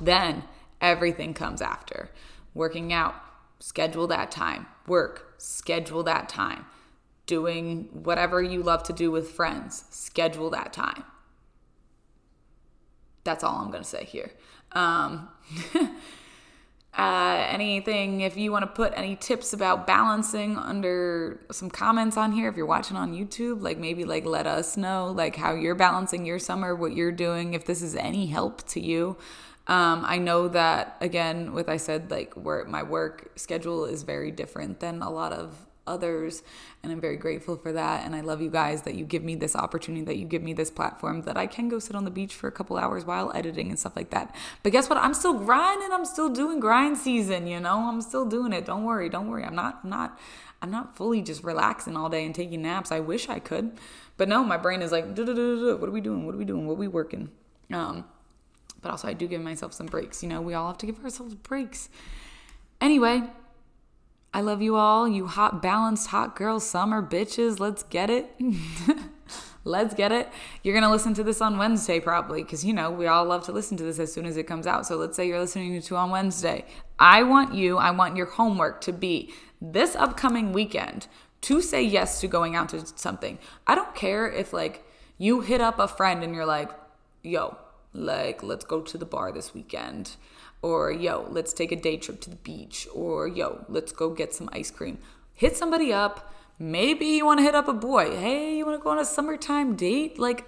Then 0.00 0.44
everything 0.80 1.34
comes 1.34 1.60
after. 1.60 2.10
Working 2.54 2.92
out, 2.92 3.14
schedule 3.58 4.06
that 4.06 4.30
time. 4.30 4.66
Work, 4.86 5.34
schedule 5.36 6.02
that 6.04 6.28
time. 6.28 6.64
Doing 7.26 7.90
whatever 7.92 8.42
you 8.42 8.62
love 8.62 8.82
to 8.84 8.94
do 8.94 9.10
with 9.10 9.30
friends, 9.30 9.84
schedule 9.90 10.48
that 10.50 10.72
time. 10.72 11.04
That's 13.24 13.44
all 13.44 13.56
I'm 13.56 13.70
going 13.70 13.82
to 13.82 13.88
say 13.88 14.04
here. 14.04 14.30
Um, 14.72 15.28
uh, 16.98 17.46
anything, 17.48 18.22
if 18.22 18.36
you 18.36 18.50
want 18.50 18.64
to 18.64 18.66
put 18.66 18.92
any 18.96 19.14
tips 19.14 19.52
about 19.52 19.86
balancing 19.86 20.56
under 20.56 21.38
some 21.52 21.70
comments 21.70 22.16
on 22.16 22.32
here, 22.32 22.48
if 22.48 22.56
you're 22.56 22.66
watching 22.66 22.96
on 22.96 23.14
YouTube, 23.14 23.62
like 23.62 23.78
maybe 23.78 24.04
like 24.04 24.26
let 24.26 24.48
us 24.48 24.76
know 24.76 25.12
like 25.12 25.36
how 25.36 25.54
you're 25.54 25.76
balancing 25.76 26.26
your 26.26 26.40
summer, 26.40 26.74
what 26.74 26.96
you're 26.96 27.12
doing, 27.12 27.54
if 27.54 27.64
this 27.64 27.82
is 27.82 27.94
any 27.94 28.26
help 28.26 28.66
to 28.68 28.80
you. 28.80 29.16
Um, 29.68 30.04
I 30.04 30.18
know 30.18 30.48
that 30.48 30.96
again, 31.00 31.52
with 31.52 31.68
I 31.68 31.76
said 31.76 32.10
like 32.10 32.34
where 32.34 32.64
my 32.64 32.82
work 32.82 33.30
schedule 33.36 33.84
is 33.84 34.02
very 34.02 34.32
different 34.32 34.80
than 34.80 35.00
a 35.00 35.10
lot 35.10 35.32
of 35.32 35.67
others, 35.88 36.42
and 36.82 36.92
I'm 36.92 37.00
very 37.00 37.16
grateful 37.16 37.56
for 37.56 37.72
that. 37.72 38.04
And 38.04 38.14
I 38.14 38.20
love 38.20 38.40
you 38.40 38.50
guys 38.50 38.82
that 38.82 38.94
you 38.94 39.04
give 39.04 39.24
me 39.24 39.34
this 39.34 39.56
opportunity, 39.56 40.04
that 40.04 40.16
you 40.16 40.24
give 40.24 40.42
me 40.42 40.52
this 40.52 40.70
platform, 40.70 41.22
that 41.22 41.36
I 41.36 41.46
can 41.46 41.68
go 41.68 41.78
sit 41.78 41.96
on 41.96 42.04
the 42.04 42.10
beach 42.10 42.34
for 42.34 42.46
a 42.46 42.52
couple 42.52 42.76
hours 42.76 43.04
while 43.04 43.32
editing 43.34 43.70
and 43.70 43.78
stuff 43.78 43.96
like 43.96 44.10
that. 44.10 44.34
But 44.62 44.72
guess 44.72 44.88
what? 44.88 44.98
I'm 44.98 45.14
still 45.14 45.34
grinding. 45.34 45.90
I'm 45.92 46.04
still 46.04 46.28
doing 46.28 46.60
grind 46.60 46.98
season. 46.98 47.46
You 47.46 47.58
know, 47.60 47.88
I'm 47.88 48.00
still 48.00 48.26
doing 48.26 48.52
it. 48.52 48.66
Don't 48.66 48.84
worry. 48.84 49.08
Don't 49.08 49.28
worry. 49.28 49.44
I'm 49.44 49.56
not. 49.56 49.80
I'm 49.82 49.90
not. 49.90 50.18
I'm 50.60 50.70
not 50.70 50.96
fully 50.96 51.22
just 51.22 51.44
relaxing 51.44 51.96
all 51.96 52.08
day 52.08 52.24
and 52.26 52.34
taking 52.34 52.62
naps. 52.62 52.90
I 52.90 53.00
wish 53.00 53.28
I 53.28 53.38
could, 53.38 53.78
but 54.16 54.28
no, 54.28 54.42
my 54.42 54.56
brain 54.56 54.82
is 54.82 54.90
like, 54.90 55.06
what 55.06 55.18
are 55.28 55.90
we 55.90 56.00
doing? 56.00 56.26
What 56.26 56.34
are 56.34 56.38
we 56.38 56.44
doing? 56.44 56.66
What 56.66 56.72
are 56.72 56.76
we 56.76 56.88
working? 56.88 57.30
Um, 57.72 58.04
but 58.82 58.90
also 58.90 59.08
I 59.08 59.12
do 59.12 59.26
give 59.26 59.40
myself 59.40 59.72
some 59.72 59.86
breaks. 59.86 60.22
You 60.22 60.28
know, 60.28 60.40
we 60.40 60.54
all 60.54 60.66
have 60.68 60.78
to 60.78 60.86
give 60.86 61.02
ourselves 61.04 61.34
breaks. 61.34 61.88
Anyway, 62.80 63.22
I 64.32 64.40
love 64.40 64.60
you 64.60 64.76
all, 64.76 65.08
you 65.08 65.26
hot, 65.26 65.62
balanced, 65.62 66.08
hot 66.08 66.36
girl 66.36 66.60
summer 66.60 67.02
bitches. 67.02 67.58
Let's 67.58 67.82
get 67.82 68.10
it. 68.10 68.30
Let's 69.64 69.94
get 69.94 70.12
it. 70.12 70.28
You're 70.62 70.74
going 70.74 70.84
to 70.84 70.90
listen 70.90 71.14
to 71.14 71.24
this 71.24 71.40
on 71.40 71.58
Wednesday, 71.58 72.00
probably, 72.00 72.42
because, 72.42 72.64
you 72.64 72.72
know, 72.72 72.90
we 72.90 73.06
all 73.06 73.24
love 73.24 73.44
to 73.46 73.52
listen 73.52 73.76
to 73.78 73.84
this 73.84 73.98
as 73.98 74.12
soon 74.12 74.24
as 74.24 74.36
it 74.36 74.44
comes 74.46 74.66
out. 74.66 74.86
So 74.86 74.96
let's 74.96 75.16
say 75.16 75.26
you're 75.26 75.40
listening 75.40 75.80
to 75.80 75.96
on 75.96 76.10
Wednesday. 76.10 76.64
I 76.98 77.22
want 77.22 77.54
you, 77.54 77.76
I 77.76 77.90
want 77.90 78.16
your 78.16 78.26
homework 78.26 78.80
to 78.82 78.92
be 78.92 79.34
this 79.60 79.96
upcoming 79.96 80.52
weekend 80.52 81.06
to 81.42 81.60
say 81.60 81.82
yes 81.82 82.20
to 82.20 82.28
going 82.28 82.54
out 82.54 82.70
to 82.70 82.86
something. 82.96 83.38
I 83.66 83.74
don't 83.74 83.94
care 83.94 84.30
if, 84.30 84.52
like, 84.52 84.84
you 85.18 85.40
hit 85.40 85.60
up 85.60 85.78
a 85.78 85.88
friend 85.88 86.22
and 86.22 86.34
you're 86.34 86.46
like, 86.46 86.70
yo, 87.22 87.58
like 87.92 88.42
let's 88.42 88.64
go 88.64 88.80
to 88.80 88.98
the 88.98 89.04
bar 89.04 89.32
this 89.32 89.54
weekend 89.54 90.16
or 90.62 90.90
yo 90.90 91.26
let's 91.30 91.52
take 91.52 91.72
a 91.72 91.76
day 91.76 91.96
trip 91.96 92.20
to 92.20 92.30
the 92.30 92.36
beach 92.36 92.88
or 92.94 93.28
yo 93.28 93.64
let's 93.68 93.92
go 93.92 94.10
get 94.10 94.34
some 94.34 94.48
ice 94.52 94.70
cream. 94.70 94.98
Hit 95.34 95.56
somebody 95.56 95.92
up. 95.92 96.32
Maybe 96.58 97.06
you 97.06 97.24
want 97.24 97.38
to 97.38 97.44
hit 97.44 97.54
up 97.54 97.68
a 97.68 97.72
boy. 97.72 98.16
Hey 98.16 98.56
you 98.56 98.66
want 98.66 98.78
to 98.78 98.82
go 98.82 98.90
on 98.90 98.98
a 98.98 99.04
summertime 99.04 99.76
date? 99.76 100.18
Like 100.18 100.44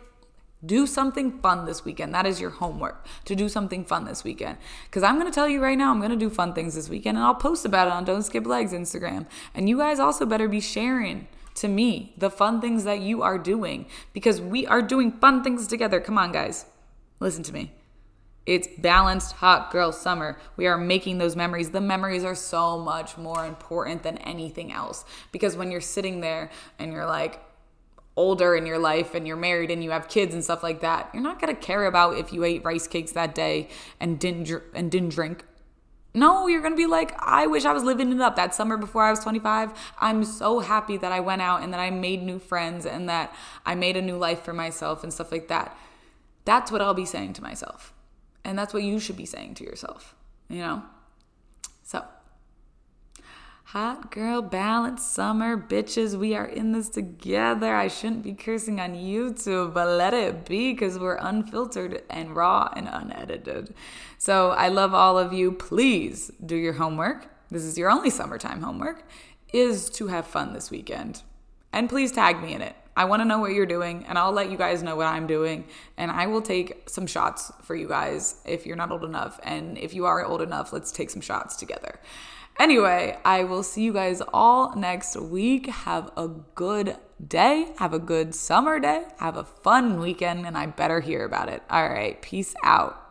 do 0.65 0.87
something 0.87 1.39
fun 1.41 1.65
this 1.65 1.85
weekend. 1.85 2.15
That 2.15 2.27
is 2.27 2.41
your 2.41 2.51
homework 2.51 3.07
to 3.25 3.35
do 3.35 3.49
something 3.49 3.85
fun 3.85 4.05
this 4.05 4.25
weekend. 4.25 4.59
Because 4.85 5.03
i'm 5.03 5.15
going 5.19 5.31
to 5.31 5.35
tell 5.35 5.49
you 5.49 5.63
right 5.63 5.79
now 5.79 5.91
i'm 5.91 6.01
going 6.01 6.11
to 6.11 6.17
do 6.17 6.31
fun 6.31 6.53
things 6.53 6.75
this 6.75 6.89
weekend 6.89 7.17
and 7.17 7.25
i'll 7.25 7.35
post 7.35 7.65
about 7.65 7.87
it 7.87 7.93
on 7.93 8.05
don't 8.05 8.23
skip 8.23 8.47
legs 8.47 8.73
instagram. 8.73 9.27
And 9.55 9.69
you 9.69 9.79
guys 9.79 9.99
also 9.99 10.27
better 10.27 10.49
be 10.49 10.61
sharing 10.61 11.29
to 11.55 11.69
me 11.69 12.15
the 12.17 12.31
fun 12.31 12.61
things 12.61 12.85
that 12.85 13.01
you 13.01 13.23
are 13.23 13.39
doing 13.39 13.87
because 14.13 14.41
we 14.41 14.67
are 14.67 14.83
doing 14.83 15.13
fun 15.13 15.43
things 15.43 15.67
together. 15.67 16.01
Come 16.01 16.19
on 16.19 16.33
guys. 16.33 16.67
Listen 17.21 17.43
to 17.45 17.53
me. 17.53 17.73
It's 18.47 18.69
balanced 18.79 19.33
hot 19.33 19.71
girl 19.71 19.93
summer. 19.93 20.39
We 20.57 20.67
are 20.67 20.79
making 20.79 21.19
those 21.19 21.37
memories. 21.37 21.71
The 21.71 21.81
memories 21.81 22.25
are 22.25 22.35
so 22.35 22.79
much 22.79 23.17
more 23.17 23.47
important 23.47 24.03
than 24.03 24.19
anything 24.19 24.73
else 24.73 25.05
because 25.31 25.57
when 25.57 25.71
you're 25.71 25.81
sitting 25.81 26.21
there 26.21 26.51
and 26.79 26.93
you're 26.93 27.07
like 27.07 27.41
older 28.17 28.57
in 28.57 28.67
your 28.67 28.79
life 28.79 29.15
and 29.15 29.27
you're 29.27 29.37
married 29.37 29.71
and 29.71 29.85
you 29.85 29.91
have 29.91 30.09
kids 30.09 30.35
and 30.35 30.43
stuff 30.43 30.63
like 30.63 30.81
that, 30.81 31.11
you're 31.13 31.23
not 31.23 31.41
going 31.41 31.55
to 31.55 31.61
care 31.61 31.87
about 31.87 32.17
if 32.17 32.33
you 32.33 32.45
ate 32.45 32.65
rice 32.65 32.87
cakes 32.87 33.13
that 33.13 33.35
day 33.35 33.69
and 34.01 34.19
didn't 34.19 34.45
dr- 34.45 34.65
and 34.75 34.91
didn't 34.91 35.11
drink. 35.11 35.45
No, 36.13 36.49
you're 36.49 36.61
going 36.61 36.73
to 36.73 36.77
be 36.77 36.87
like, 36.87 37.15
I 37.21 37.47
wish 37.47 37.65
I 37.65 37.73
was 37.73 37.85
living 37.85 38.11
it 38.11 38.21
up 38.21 38.35
that 38.35 38.53
summer 38.53 38.77
before 38.77 39.05
I 39.05 39.11
was 39.11 39.21
25. 39.21 39.73
I'm 40.01 40.25
so 40.25 40.59
happy 40.59 40.97
that 40.97 41.13
I 41.13 41.21
went 41.21 41.41
out 41.41 41.63
and 41.63 41.73
that 41.73 41.79
I 41.79 41.91
made 41.91 42.23
new 42.23 42.41
friends 42.41 42.85
and 42.85 43.09
that 43.09 43.33
I 43.65 43.77
made 43.77 43.97
a 43.97 44.03
new 44.03 44.17
life 44.17 44.43
for 44.43 44.53
myself 44.53 45.05
and 45.05 45.13
stuff 45.13 45.31
like 45.31 45.47
that. 45.49 45.77
That's 46.45 46.73
what 46.73 46.83
I'll 46.83 46.95
be 46.95 47.05
saying 47.05 47.35
to 47.35 47.43
myself. 47.43 47.93
And 48.45 48.59
that's 48.59 48.73
what 48.73 48.83
you 48.83 48.99
should 48.99 49.17
be 49.17 49.27
saying 49.27 49.55
to 49.55 49.65
yourself, 49.65 50.15
you 50.49 50.59
know? 50.59 50.83
So, 51.83 52.05
hot 53.65 54.11
girl 54.11 54.43
balance 54.43 55.05
summer 55.05 55.57
bitches, 55.57 56.17
we 56.17 56.35
are 56.35 56.47
in 56.47 56.73
this 56.73 56.89
together. 56.89 57.75
I 57.75 57.89
shouldn't 57.89 58.23
be 58.23 58.33
cursing 58.33 58.81
on 58.81 58.95
YouTube, 58.95 59.75
but 59.75 59.89
let 59.89 60.15
it 60.15 60.47
be 60.47 60.73
because 60.73 60.99
we're 60.99 61.17
unfiltered 61.17 62.03
and 62.09 62.35
raw 62.35 62.73
and 62.75 62.89
unedited. 62.91 63.75
So, 64.19 64.51
I 64.51 64.69
love 64.69 64.95
all 64.95 65.19
of 65.19 65.33
you. 65.33 65.53
Please 65.53 66.31
do 66.45 66.57
your 66.57 66.75
homework. 66.75 67.27
This 67.51 67.65
is 67.65 67.77
your 67.77 67.91
only 67.91 68.11
summertime 68.11 68.63
homework 68.63 69.05
is 69.53 69.91
to 69.91 70.07
have 70.09 70.27
fun 70.27 70.53
this 70.53 70.71
weekend. 70.71 71.23
And 71.73 71.89
please 71.89 72.13
tag 72.13 72.43
me 72.43 72.55
in 72.55 72.63
it. 72.63 72.77
I 73.01 73.05
want 73.07 73.23
to 73.23 73.25
know 73.25 73.39
what 73.39 73.53
you're 73.53 73.65
doing, 73.65 74.05
and 74.07 74.19
I'll 74.19 74.31
let 74.31 74.51
you 74.51 74.59
guys 74.59 74.83
know 74.83 74.95
what 74.95 75.07
I'm 75.07 75.27
doing. 75.27 75.65
And 75.97 76.11
I 76.11 76.27
will 76.27 76.43
take 76.43 76.87
some 76.87 77.07
shots 77.07 77.51
for 77.63 77.75
you 77.75 77.89
guys 77.89 78.43
if 78.45 78.67
you're 78.67 78.77
not 78.77 78.91
old 78.91 79.05
enough. 79.05 79.41
And 79.43 79.79
if 79.79 79.95
you 79.95 80.05
are 80.05 80.23
old 80.23 80.43
enough, 80.43 80.71
let's 80.71 80.93
take 80.93 81.09
some 81.09 81.23
shots 81.23 81.57
together. 81.57 81.99
Anyway, 82.59 83.17
I 83.25 83.45
will 83.45 83.63
see 83.63 83.85
you 83.85 83.95
guys 83.95 84.21
all 84.35 84.77
next 84.77 85.17
week. 85.17 85.69
Have 85.69 86.11
a 86.15 86.29
good 86.29 86.99
day. 87.27 87.73
Have 87.79 87.95
a 87.95 87.99
good 87.99 88.35
summer 88.35 88.79
day. 88.79 89.07
Have 89.17 89.39
a 89.39 89.45
fun 89.45 89.99
weekend, 89.99 90.45
and 90.45 90.59
I 90.59 90.67
better 90.67 91.01
hear 91.01 91.25
about 91.25 91.49
it. 91.49 91.63
All 91.71 91.89
right. 91.89 92.21
Peace 92.21 92.55
out. 92.63 93.10